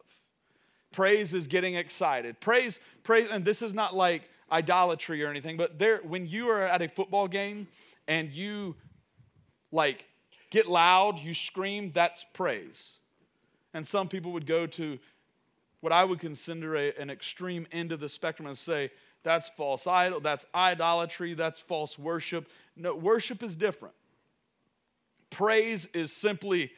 Praise 0.92 1.32
is 1.32 1.46
getting 1.46 1.76
excited. 1.76 2.40
Praise, 2.40 2.78
praise, 3.02 3.28
and 3.30 3.44
this 3.44 3.62
is 3.62 3.72
not 3.72 3.96
like 3.96 4.28
idolatry 4.52 5.22
or 5.22 5.28
anything, 5.28 5.56
but 5.56 5.78
there, 5.78 6.00
when 6.02 6.26
you 6.26 6.50
are 6.50 6.62
at 6.62 6.82
a 6.82 6.88
football 6.88 7.28
game 7.28 7.68
and 8.08 8.32
you 8.32 8.76
like 9.72 10.04
get 10.50 10.68
loud, 10.68 11.18
you 11.18 11.34
scream, 11.34 11.92
that's 11.92 12.26
praise. 12.32 12.98
And 13.72 13.86
some 13.86 14.08
people 14.08 14.32
would 14.32 14.46
go 14.46 14.66
to 14.66 14.98
what 15.80 15.92
I 15.92 16.04
would 16.04 16.20
consider 16.20 16.76
a, 16.76 16.92
an 16.98 17.08
extreme 17.08 17.66
end 17.72 17.92
of 17.92 18.00
the 18.00 18.08
spectrum 18.08 18.46
and 18.46 18.58
say, 18.58 18.90
that's 19.22 19.48
false 19.50 19.86
idol, 19.86 20.20
that's 20.20 20.44
idolatry, 20.54 21.34
that's 21.34 21.60
false 21.60 21.98
worship. 21.98 22.48
No, 22.76 22.94
worship 22.94 23.42
is 23.42 23.56
different. 23.56 23.94
Praise 25.30 25.86
is 25.86 26.12
simply 26.12 26.72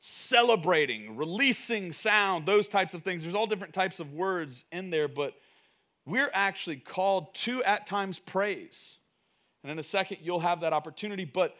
celebrating, 0.00 1.16
releasing 1.16 1.92
sound, 1.92 2.46
those 2.46 2.68
types 2.68 2.94
of 2.94 3.02
things. 3.02 3.22
There's 3.22 3.34
all 3.34 3.46
different 3.46 3.74
types 3.74 4.00
of 4.00 4.14
words 4.14 4.64
in 4.72 4.90
there, 4.90 5.08
but 5.08 5.34
we're 6.06 6.30
actually 6.32 6.76
called 6.76 7.34
to 7.34 7.62
at 7.64 7.86
times 7.86 8.18
praise. 8.18 8.96
And 9.62 9.70
in 9.70 9.78
a 9.78 9.82
second, 9.82 10.18
you'll 10.22 10.40
have 10.40 10.62
that 10.62 10.72
opportunity, 10.72 11.26
but 11.26 11.54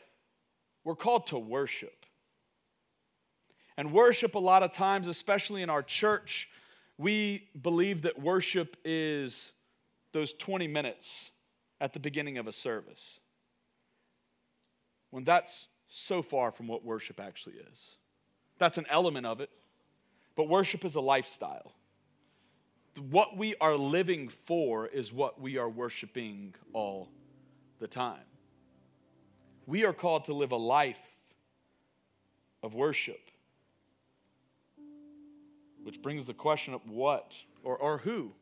we're 0.85 0.97
called 0.97 1.27
to 1.29 1.39
worship. 1.39 2.07
And 3.77 3.93
worship, 3.93 4.35
a 4.35 4.39
lot 4.39 4.63
of 4.63 4.73
times, 4.73 5.07
especially 5.07 5.63
in 5.63 5.71
our 5.71 5.83
church, 5.83 6.49
we 6.99 7.49
believe 7.61 8.03
that 8.03 8.21
worship 8.21 8.77
is 8.85 9.53
those 10.13 10.33
20 10.35 10.69
minutes 10.69 11.31
at 11.81 11.93
the 11.93 12.01
beginning 12.01 12.37
of 12.37 12.47
a 12.47 12.53
service. 12.53 13.21
When 15.11 15.25
that's 15.25 15.67
so 15.89 16.23
far 16.23 16.53
from 16.53 16.69
what 16.69 16.85
worship 16.85 17.21
actually 17.21 17.57
is. 17.57 17.97
That's 18.59 18.79
an 18.79 18.87
element 18.89 19.27
of 19.27 19.41
it, 19.41 19.51
but 20.37 20.49
worship 20.49 20.85
is 20.85 20.95
a 20.95 21.01
lifestyle. 21.01 21.73
What 23.11 23.37
we 23.37 23.55
are 23.61 23.77
living 23.77 24.29
for 24.29 24.87
is 24.87 25.13
what 25.13 25.41
we 25.41 25.57
are 25.57 25.69
worshiping 25.69 26.55
all 26.73 27.09
the 27.79 27.89
time. 27.89 28.30
We 29.71 29.85
are 29.85 29.93
called 29.93 30.25
to 30.25 30.35
live 30.35 30.51
a 30.51 30.57
life 30.57 31.01
of 32.61 32.75
worship. 32.75 33.21
Which 35.85 36.03
brings 36.03 36.27
the 36.27 36.35
question 36.35 36.75
of 36.75 36.81
what 36.91 37.37
or, 37.63 37.77
or 37.77 37.99
who 37.99 38.33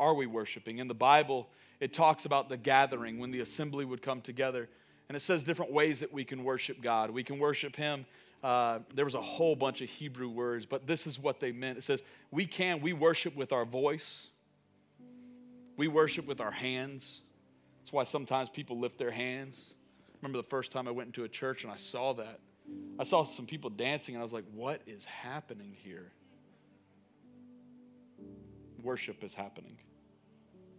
are 0.00 0.14
we 0.14 0.26
worshiping? 0.26 0.78
In 0.78 0.88
the 0.88 0.94
Bible, 0.94 1.48
it 1.78 1.92
talks 1.92 2.24
about 2.24 2.48
the 2.48 2.56
gathering 2.56 3.20
when 3.20 3.30
the 3.30 3.38
assembly 3.38 3.84
would 3.84 4.02
come 4.02 4.20
together. 4.20 4.68
And 5.08 5.14
it 5.14 5.20
says 5.20 5.44
different 5.44 5.70
ways 5.70 6.00
that 6.00 6.12
we 6.12 6.24
can 6.24 6.42
worship 6.42 6.82
God. 6.82 7.10
We 7.10 7.22
can 7.22 7.38
worship 7.38 7.76
Him. 7.76 8.04
Uh, 8.42 8.80
there 8.96 9.04
was 9.04 9.14
a 9.14 9.22
whole 9.22 9.54
bunch 9.54 9.80
of 9.80 9.88
Hebrew 9.88 10.28
words, 10.28 10.66
but 10.66 10.88
this 10.88 11.06
is 11.06 11.20
what 11.20 11.38
they 11.38 11.52
meant. 11.52 11.78
It 11.78 11.84
says, 11.84 12.02
we 12.32 12.46
can, 12.46 12.80
we 12.80 12.92
worship 12.92 13.36
with 13.36 13.52
our 13.52 13.64
voice, 13.64 14.26
we 15.76 15.86
worship 15.86 16.26
with 16.26 16.40
our 16.40 16.50
hands. 16.50 17.20
That's 17.86 17.92
why 17.92 18.02
sometimes 18.02 18.48
people 18.48 18.80
lift 18.80 18.98
their 18.98 19.12
hands. 19.12 19.76
Remember 20.20 20.38
the 20.38 20.48
first 20.48 20.72
time 20.72 20.88
I 20.88 20.90
went 20.90 21.06
into 21.06 21.22
a 21.22 21.28
church 21.28 21.62
and 21.62 21.72
I 21.72 21.76
saw 21.76 22.14
that. 22.14 22.40
I 22.98 23.04
saw 23.04 23.22
some 23.22 23.46
people 23.46 23.70
dancing 23.70 24.16
and 24.16 24.20
I 24.20 24.24
was 24.24 24.32
like, 24.32 24.42
what 24.52 24.80
is 24.88 25.04
happening 25.04 25.72
here? 25.72 26.10
Worship 28.82 29.22
is 29.22 29.34
happening, 29.34 29.76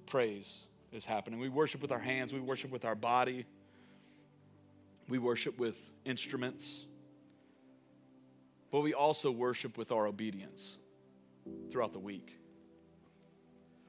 praise 0.06 0.66
is 0.92 1.06
happening. 1.06 1.40
We 1.40 1.48
worship 1.48 1.82
with 1.82 1.94
our 1.94 2.00
hands, 2.00 2.34
we 2.34 2.42
worship 2.42 2.72
with 2.72 2.84
our 2.84 2.94
body, 2.94 3.46
we 5.08 5.18
worship 5.18 5.58
with 5.58 5.80
instruments, 6.04 6.88
but 8.70 8.82
we 8.82 8.94
also 8.94 9.32
worship 9.32 9.78
with 9.78 9.94
our 9.94 10.08
obedience 10.08 10.78
throughout 11.72 11.94
the 11.94 12.00
week. 12.00 12.38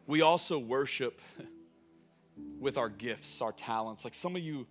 We 0.06 0.20
also 0.20 0.56
worship 0.56 1.20
with 2.60 2.76
our 2.76 2.88
gifts, 2.88 3.40
our 3.40 3.52
talents. 3.52 4.04
Like 4.04 4.14
some 4.14 4.36
of 4.36 4.42
you, 4.42 4.66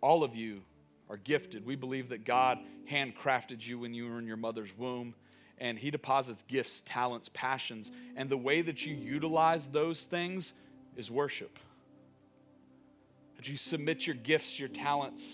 all 0.00 0.24
of 0.24 0.34
you, 0.34 0.62
are 1.08 1.16
gifted. 1.16 1.64
We 1.64 1.76
believe 1.76 2.08
that 2.08 2.24
God 2.24 2.58
handcrafted 2.90 3.66
you 3.66 3.78
when 3.78 3.94
you 3.94 4.08
were 4.08 4.18
in 4.18 4.26
your 4.26 4.36
mother's 4.36 4.76
womb, 4.76 5.14
and 5.58 5.78
He 5.78 5.90
deposits 5.90 6.42
gifts, 6.48 6.82
talents, 6.84 7.30
passions. 7.32 7.90
And 8.16 8.28
the 8.28 8.36
way 8.36 8.62
that 8.62 8.84
you 8.84 8.94
utilize 8.94 9.68
those 9.68 10.02
things 10.02 10.52
is 10.96 11.10
worship. 11.10 11.58
That 13.36 13.48
you 13.48 13.56
submit 13.56 14.06
your 14.06 14.16
gifts, 14.16 14.58
your 14.58 14.68
talents. 14.68 15.24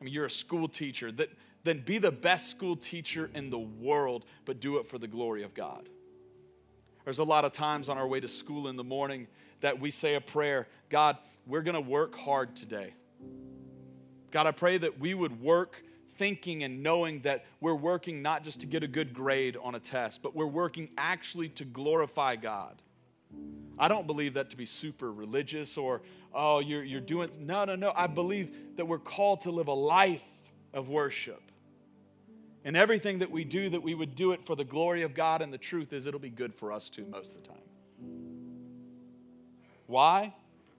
I 0.00 0.04
mean, 0.04 0.14
you're 0.14 0.24
a 0.24 0.30
school 0.30 0.66
teacher, 0.66 1.12
that, 1.12 1.28
then 1.62 1.80
be 1.80 1.98
the 1.98 2.12
best 2.12 2.50
school 2.50 2.74
teacher 2.74 3.30
in 3.34 3.50
the 3.50 3.58
world, 3.58 4.24
but 4.46 4.60
do 4.60 4.78
it 4.78 4.86
for 4.86 4.98
the 4.98 5.08
glory 5.08 5.42
of 5.42 5.52
God. 5.52 5.88
There's 7.04 7.18
a 7.18 7.24
lot 7.24 7.44
of 7.44 7.52
times 7.52 7.88
on 7.88 7.98
our 7.98 8.06
way 8.06 8.20
to 8.20 8.28
school 8.28 8.68
in 8.68 8.76
the 8.76 8.84
morning 8.84 9.26
that 9.60 9.80
we 9.80 9.90
say 9.90 10.14
a 10.14 10.20
prayer 10.20 10.66
God, 10.88 11.18
we're 11.46 11.62
going 11.62 11.74
to 11.74 11.80
work 11.80 12.16
hard 12.16 12.56
today. 12.56 12.94
God, 14.30 14.46
I 14.46 14.52
pray 14.52 14.78
that 14.78 14.98
we 14.98 15.14
would 15.14 15.40
work 15.40 15.82
thinking 16.16 16.62
and 16.64 16.82
knowing 16.82 17.20
that 17.20 17.44
we're 17.60 17.74
working 17.74 18.22
not 18.22 18.44
just 18.44 18.60
to 18.60 18.66
get 18.66 18.82
a 18.82 18.88
good 18.88 19.14
grade 19.14 19.56
on 19.62 19.74
a 19.74 19.80
test, 19.80 20.22
but 20.22 20.34
we're 20.36 20.46
working 20.46 20.88
actually 20.98 21.48
to 21.48 21.64
glorify 21.64 22.36
God. 22.36 22.82
I 23.78 23.88
don't 23.88 24.06
believe 24.06 24.34
that 24.34 24.50
to 24.50 24.56
be 24.56 24.66
super 24.66 25.10
religious 25.10 25.78
or, 25.78 26.02
oh, 26.34 26.58
you're, 26.58 26.84
you're 26.84 27.00
doing. 27.00 27.30
No, 27.38 27.64
no, 27.64 27.76
no. 27.76 27.92
I 27.96 28.06
believe 28.06 28.76
that 28.76 28.86
we're 28.86 28.98
called 28.98 29.42
to 29.42 29.50
live 29.50 29.68
a 29.68 29.74
life 29.74 30.24
of 30.74 30.88
worship. 30.88 31.40
And 32.64 32.76
everything 32.76 33.20
that 33.20 33.30
we 33.30 33.44
do, 33.44 33.70
that 33.70 33.82
we 33.82 33.94
would 33.94 34.14
do 34.14 34.32
it 34.32 34.44
for 34.44 34.54
the 34.54 34.64
glory 34.64 35.02
of 35.02 35.14
God. 35.14 35.40
And 35.40 35.52
the 35.52 35.58
truth 35.58 35.94
is, 35.94 36.04
it'll 36.04 36.20
be 36.20 36.28
good 36.28 36.54
for 36.54 36.72
us 36.72 36.90
too 36.90 37.06
most 37.06 37.34
of 37.36 37.42
the 37.42 37.48
time. 37.48 37.69
Why? 39.90 40.32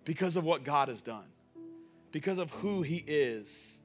Because 0.05 0.38
of 0.38 0.45
what 0.45 0.64
God 0.64 0.88
has 0.88 1.01
done, 1.01 1.26
because 2.14 2.38
of 2.38 2.49
who 2.49 2.82
He 2.82 3.03
is. 3.05 3.78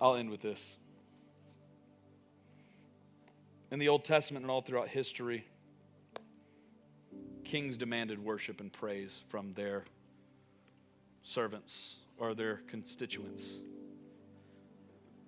I'll 0.00 0.16
end 0.16 0.30
with 0.30 0.40
this. 0.40 0.76
In 3.70 3.78
the 3.78 3.88
Old 3.88 4.02
Testament 4.02 4.44
and 4.44 4.50
all 4.50 4.62
throughout 4.62 4.88
history, 4.88 5.44
kings 7.44 7.76
demanded 7.76 8.24
worship 8.24 8.62
and 8.62 8.72
praise 8.72 9.20
from 9.28 9.52
their 9.52 9.84
servants 11.22 11.98
or 12.16 12.32
their 12.32 12.62
constituents. 12.66 13.58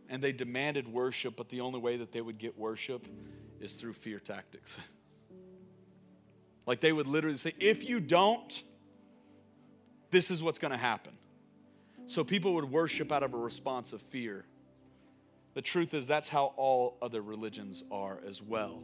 And 0.09 0.22
they 0.22 0.32
demanded 0.32 0.88
worship, 0.88 1.36
but 1.36 1.51
the 1.51 1.61
only 1.61 1.80
way 1.80 1.98
that 1.98 2.12
they 2.12 2.22
would 2.22 2.38
get 2.38 2.59
worship 2.59 3.07
is 3.61 3.75
through 3.75 3.93
fear 3.93 4.19
tactics. 4.19 4.75
like 6.67 6.81
they 6.81 6.93
would 6.93 7.07
literally 7.07 7.37
say, 7.37 7.55
if 7.61 7.89
you 7.89 8.01
don't, 8.01 8.63
this 10.11 10.31
is 10.31 10.43
what's 10.43 10.59
going 10.59 10.73
to 10.73 10.79
happen. 10.79 11.13
So 12.07 12.25
people 12.25 12.55
would 12.55 12.65
worship 12.65 13.13
out 13.13 13.23
of 13.23 13.35
a 13.35 13.37
response 13.37 13.93
of 13.93 14.03
fear. 14.03 14.45
The 15.55 15.63
truth 15.63 15.95
is, 15.95 16.07
that's 16.07 16.29
how 16.29 16.53
all 16.57 16.97
other 17.03 17.23
religions 17.23 17.85
are 17.91 18.21
as 18.27 18.43
well. 18.43 18.83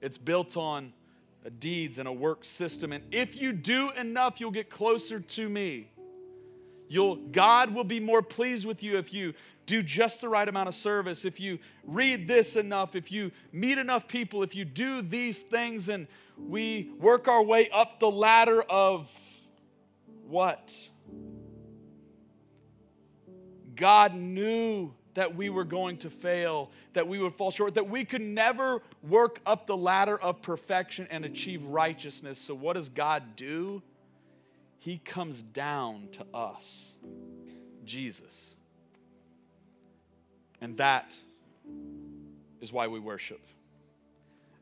It's 0.00 0.18
built 0.18 0.56
on 0.56 0.92
deeds 1.58 1.98
and 1.98 2.08
a 2.08 2.12
work 2.12 2.44
system. 2.44 2.92
And 2.92 3.04
if 3.10 3.40
you 3.40 3.52
do 3.52 3.90
enough, 3.92 4.40
you'll 4.40 4.50
get 4.50 4.70
closer 4.70 5.20
to 5.20 5.48
me. 5.48 5.88
You'll, 6.90 7.14
God 7.14 7.72
will 7.72 7.84
be 7.84 8.00
more 8.00 8.20
pleased 8.20 8.66
with 8.66 8.82
you 8.82 8.98
if 8.98 9.14
you 9.14 9.34
do 9.64 9.80
just 9.80 10.20
the 10.20 10.28
right 10.28 10.48
amount 10.48 10.68
of 10.68 10.74
service, 10.74 11.24
if 11.24 11.38
you 11.38 11.60
read 11.84 12.26
this 12.26 12.56
enough, 12.56 12.96
if 12.96 13.12
you 13.12 13.30
meet 13.52 13.78
enough 13.78 14.08
people, 14.08 14.42
if 14.42 14.56
you 14.56 14.64
do 14.64 15.00
these 15.00 15.38
things, 15.38 15.88
and 15.88 16.08
we 16.36 16.90
work 16.98 17.28
our 17.28 17.44
way 17.44 17.70
up 17.70 18.00
the 18.00 18.10
ladder 18.10 18.62
of 18.62 19.08
what? 20.26 20.74
God 23.76 24.16
knew 24.16 24.92
that 25.14 25.36
we 25.36 25.48
were 25.48 25.62
going 25.62 25.98
to 25.98 26.10
fail, 26.10 26.72
that 26.94 27.06
we 27.06 27.20
would 27.20 27.34
fall 27.34 27.52
short, 27.52 27.74
that 27.74 27.88
we 27.88 28.04
could 28.04 28.20
never 28.20 28.82
work 29.00 29.38
up 29.46 29.68
the 29.68 29.76
ladder 29.76 30.20
of 30.20 30.42
perfection 30.42 31.06
and 31.08 31.24
achieve 31.24 31.64
righteousness. 31.64 32.36
So, 32.36 32.52
what 32.52 32.72
does 32.72 32.88
God 32.88 33.36
do? 33.36 33.80
He 34.80 34.96
comes 34.96 35.42
down 35.42 36.08
to 36.12 36.26
us, 36.32 36.86
Jesus. 37.84 38.54
And 40.58 40.78
that 40.78 41.14
is 42.62 42.72
why 42.72 42.86
we 42.88 42.98
worship. 42.98 43.40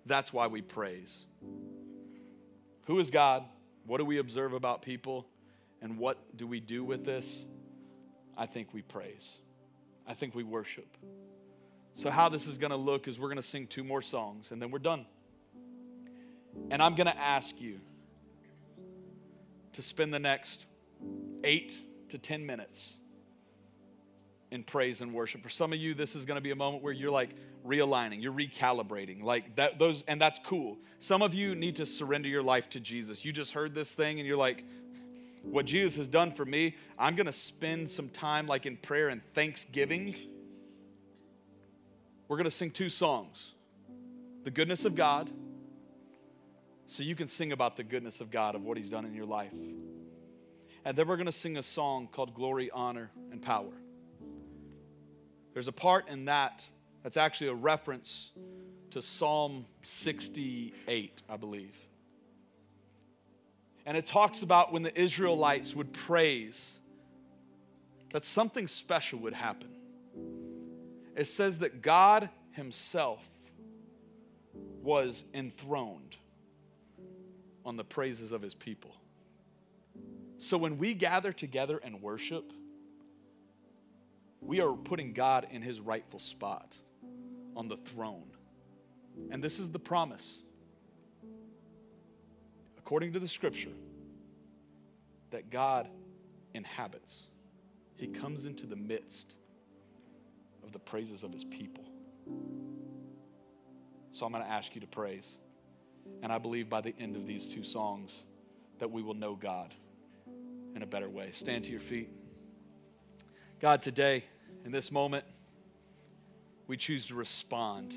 That's 0.07 0.33
why 0.33 0.49
we 0.49 0.61
praise. 0.61 1.25
Who 2.87 2.99
is 2.99 3.13
God? 3.13 3.45
What 3.87 3.99
do 3.99 4.05
we 4.05 4.19
observe 4.19 4.55
about 4.55 4.83
people? 4.83 5.25
And 5.81 5.99
what 5.99 6.19
do 6.37 6.49
we 6.49 6.59
do 6.59 6.83
with 6.83 7.05
this? 7.05 7.45
I 8.37 8.47
think 8.47 8.75
we 8.75 8.83
praise. 8.83 9.39
I 10.05 10.15
think 10.15 10.35
we 10.35 10.43
worship. 10.43 10.97
So, 11.95 12.11
how 12.11 12.29
this 12.29 12.49
is 12.49 12.59
going 12.59 12.71
to 12.71 12.77
look 12.77 13.07
is 13.07 13.21
we're 13.21 13.29
going 13.29 13.37
to 13.37 13.43
sing 13.43 13.69
two 13.69 13.85
more 13.85 14.03
songs 14.03 14.51
and 14.51 14.61
then 14.61 14.73
we're 14.73 14.81
done. 14.81 15.07
And 16.73 16.83
I'm 16.83 16.97
going 16.97 17.07
to 17.07 17.17
ask 17.17 17.61
you 17.61 17.79
to 19.79 19.83
spend 19.83 20.13
the 20.13 20.19
next 20.19 20.67
eight 21.45 21.73
to 22.09 22.19
10 22.19 22.45
minutes 22.45 22.95
in 24.51 24.65
praise 24.65 25.01
and 25.01 25.15
worship. 25.15 25.41
For 25.41 25.51
some 25.51 25.73
of 25.73 25.79
you, 25.79 25.95
this 25.95 26.17
is 26.17 26.25
going 26.25 26.35
to 26.35 26.41
be 26.41 26.51
a 26.51 26.57
moment 26.57 26.83
where 26.83 26.93
you're 26.93 27.13
like 27.13 27.31
realigning, 27.65 28.21
you're 28.21 28.33
recalibrating, 28.33 29.23
like 29.23 29.55
that. 29.55 29.79
Those, 29.79 30.03
and 30.09 30.21
that's 30.21 30.41
cool. 30.41 30.79
Some 30.99 31.23
of 31.23 31.33
you 31.33 31.55
need 31.55 31.77
to 31.77 31.87
surrender 31.87 32.29
your 32.29 32.43
life 32.43 32.69
to 32.71 32.81
Jesus. 32.81 33.25
You 33.25 33.33
just 33.33 33.53
heard 33.53 33.73
this 33.73 33.95
thing, 33.95 34.19
and 34.19 34.27
you're 34.27 34.37
like, 34.37 34.65
"What 35.43 35.65
Jesus 35.65 35.95
has 35.95 36.09
done 36.09 36.33
for 36.33 36.45
me, 36.45 36.75
I'm 36.99 37.15
going 37.15 37.27
to 37.27 37.33
spend 37.33 37.89
some 37.89 38.09
time 38.09 38.49
like 38.49 38.67
in 38.67 38.79
prayer 38.79 39.09
and 39.09 39.23
thanksgiving." 39.33 40.17
We're 42.27 42.37
going 42.37 42.47
to 42.47 42.51
sing 42.51 42.73
two 42.73 42.91
songs: 42.91 43.53
"The 44.43 44.51
Goodness 44.51 44.85
of 44.85 44.97
God." 44.97 45.31
So 46.89 47.03
you 47.03 47.15
can 47.15 47.29
sing 47.29 47.53
about 47.53 47.77
the 47.77 47.85
goodness 47.85 48.21
of 48.21 48.31
God 48.31 48.55
of 48.55 48.65
what 48.65 48.79
He's 48.79 48.89
done 48.89 49.05
in 49.05 49.13
your 49.13 49.27
life. 49.27 49.53
And 50.85 50.97
then 50.97 51.07
we're 51.07 51.17
going 51.17 51.27
to 51.27 51.33
sing 51.33 51.59
a 51.59 51.63
song 51.63 52.09
called 52.11 52.35
Glory, 52.35 52.71
Honor, 52.71 53.11
and 53.31 53.43
Power. 53.43 53.75
There's 55.53 55.69
a 55.69 55.73
part 55.73 56.09
in 56.09 56.25
that 56.25 56.65
that's 57.03 57.19
actually 57.19 57.49
a 57.49 57.55
reference 57.55 58.31
to 58.93 59.03
Psalm 59.03 59.67
68, 59.83 61.23
I 61.29 61.37
believe. 61.37 61.77
And 63.85 63.95
it 63.95 64.07
talks 64.07 64.43
about 64.43 64.73
when 64.73 64.83
the 64.83 64.99
Israelites 64.99 65.75
would 65.75 65.93
praise, 65.93 66.81
that 68.13 68.25
something 68.25 68.67
special 68.67 69.19
would 69.19 69.35
happen. 69.35 69.69
It 71.15 71.27
says 71.27 71.59
that 71.59 71.83
God 71.83 72.31
Himself 72.53 73.27
was 74.83 75.25
enthroned 75.35 76.17
on 77.69 77.77
the 77.77 77.85
praises 77.85 78.33
of 78.33 78.43
His 78.43 78.55
people. 78.55 78.97
So 80.39 80.57
when 80.57 80.79
we 80.79 80.95
gather 80.95 81.33
together 81.33 81.81
and 81.83 82.01
worship, 82.01 82.53
we 84.41 84.61
are 84.61 84.73
putting 84.73 85.13
God 85.13 85.49
in 85.51 85.63
his 85.63 85.81
rightful 85.81 86.21
spot 86.21 86.77
on 87.57 87.69
the 87.69 87.77
throne. 87.77 88.31
And 89.31 89.43
this 89.43 89.59
is 89.59 89.71
the 89.71 89.81
promise, 89.81 90.39
according 92.79 93.15
to 93.15 93.19
the 93.19 93.27
scripture, 93.27 93.73
that 95.33 95.51
God 95.51 95.89
inhabits. 96.55 97.25
He 97.97 98.07
comes 98.07 98.47
into 98.47 98.65
the 98.65 98.77
midst 98.77 99.35
of 100.63 100.73
the 100.73 100.79
praises 100.79 101.25
of 101.25 101.33
his 101.33 101.45
people. 101.45 101.85
So 104.13 104.25
I'm 104.25 104.33
going 104.33 104.45
to 104.45 104.51
ask 104.51 104.75
you 104.75 104.81
to 104.81 104.87
praise. 104.87 105.37
And 106.23 106.33
I 106.33 106.39
believe 106.39 106.69
by 106.69 106.81
the 106.81 106.95
end 106.99 107.17
of 107.17 107.27
these 107.27 107.53
two 107.53 107.63
songs 107.63 108.25
that 108.79 108.91
we 108.91 109.03
will 109.03 109.15
know 109.15 109.35
God 109.35 109.75
in 110.75 110.83
a 110.83 110.87
better 110.87 111.09
way. 111.09 111.31
Stand 111.33 111.65
to 111.65 111.71
your 111.71 111.81
feet. 111.81 112.11
God, 113.61 113.83
today, 113.83 114.25
in 114.65 114.73
this 114.73 114.93
moment, 114.93 115.25
we 116.67 116.77
choose 116.77 117.07
to 117.07 117.15
respond 117.15 117.95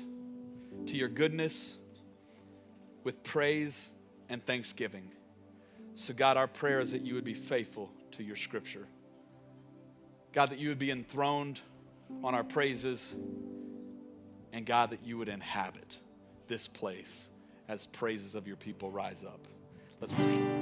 to 0.86 0.96
your 0.96 1.08
goodness 1.08 1.78
with 3.04 3.22
praise 3.22 3.90
and 4.28 4.44
thanksgiving. 4.44 5.12
So, 5.94 6.14
God, 6.14 6.36
our 6.36 6.46
prayer 6.46 6.80
is 6.80 6.92
that 6.92 7.02
you 7.02 7.14
would 7.14 7.24
be 7.24 7.34
faithful 7.34 7.90
to 8.12 8.24
your 8.24 8.36
scripture. 8.36 8.86
God, 10.32 10.50
that 10.50 10.58
you 10.58 10.70
would 10.70 10.78
be 10.78 10.90
enthroned 10.90 11.60
on 12.24 12.34
our 12.34 12.44
praises, 12.44 13.14
and 14.52 14.64
God, 14.64 14.90
that 14.90 15.04
you 15.04 15.18
would 15.18 15.28
inhabit 15.28 15.98
this 16.48 16.66
place 16.66 17.28
as 17.72 17.86
praises 17.86 18.34
of 18.34 18.46
your 18.46 18.56
people 18.56 18.90
rise 18.90 19.24
up. 19.24 19.48
Let's 19.98 20.12
worship. 20.12 20.61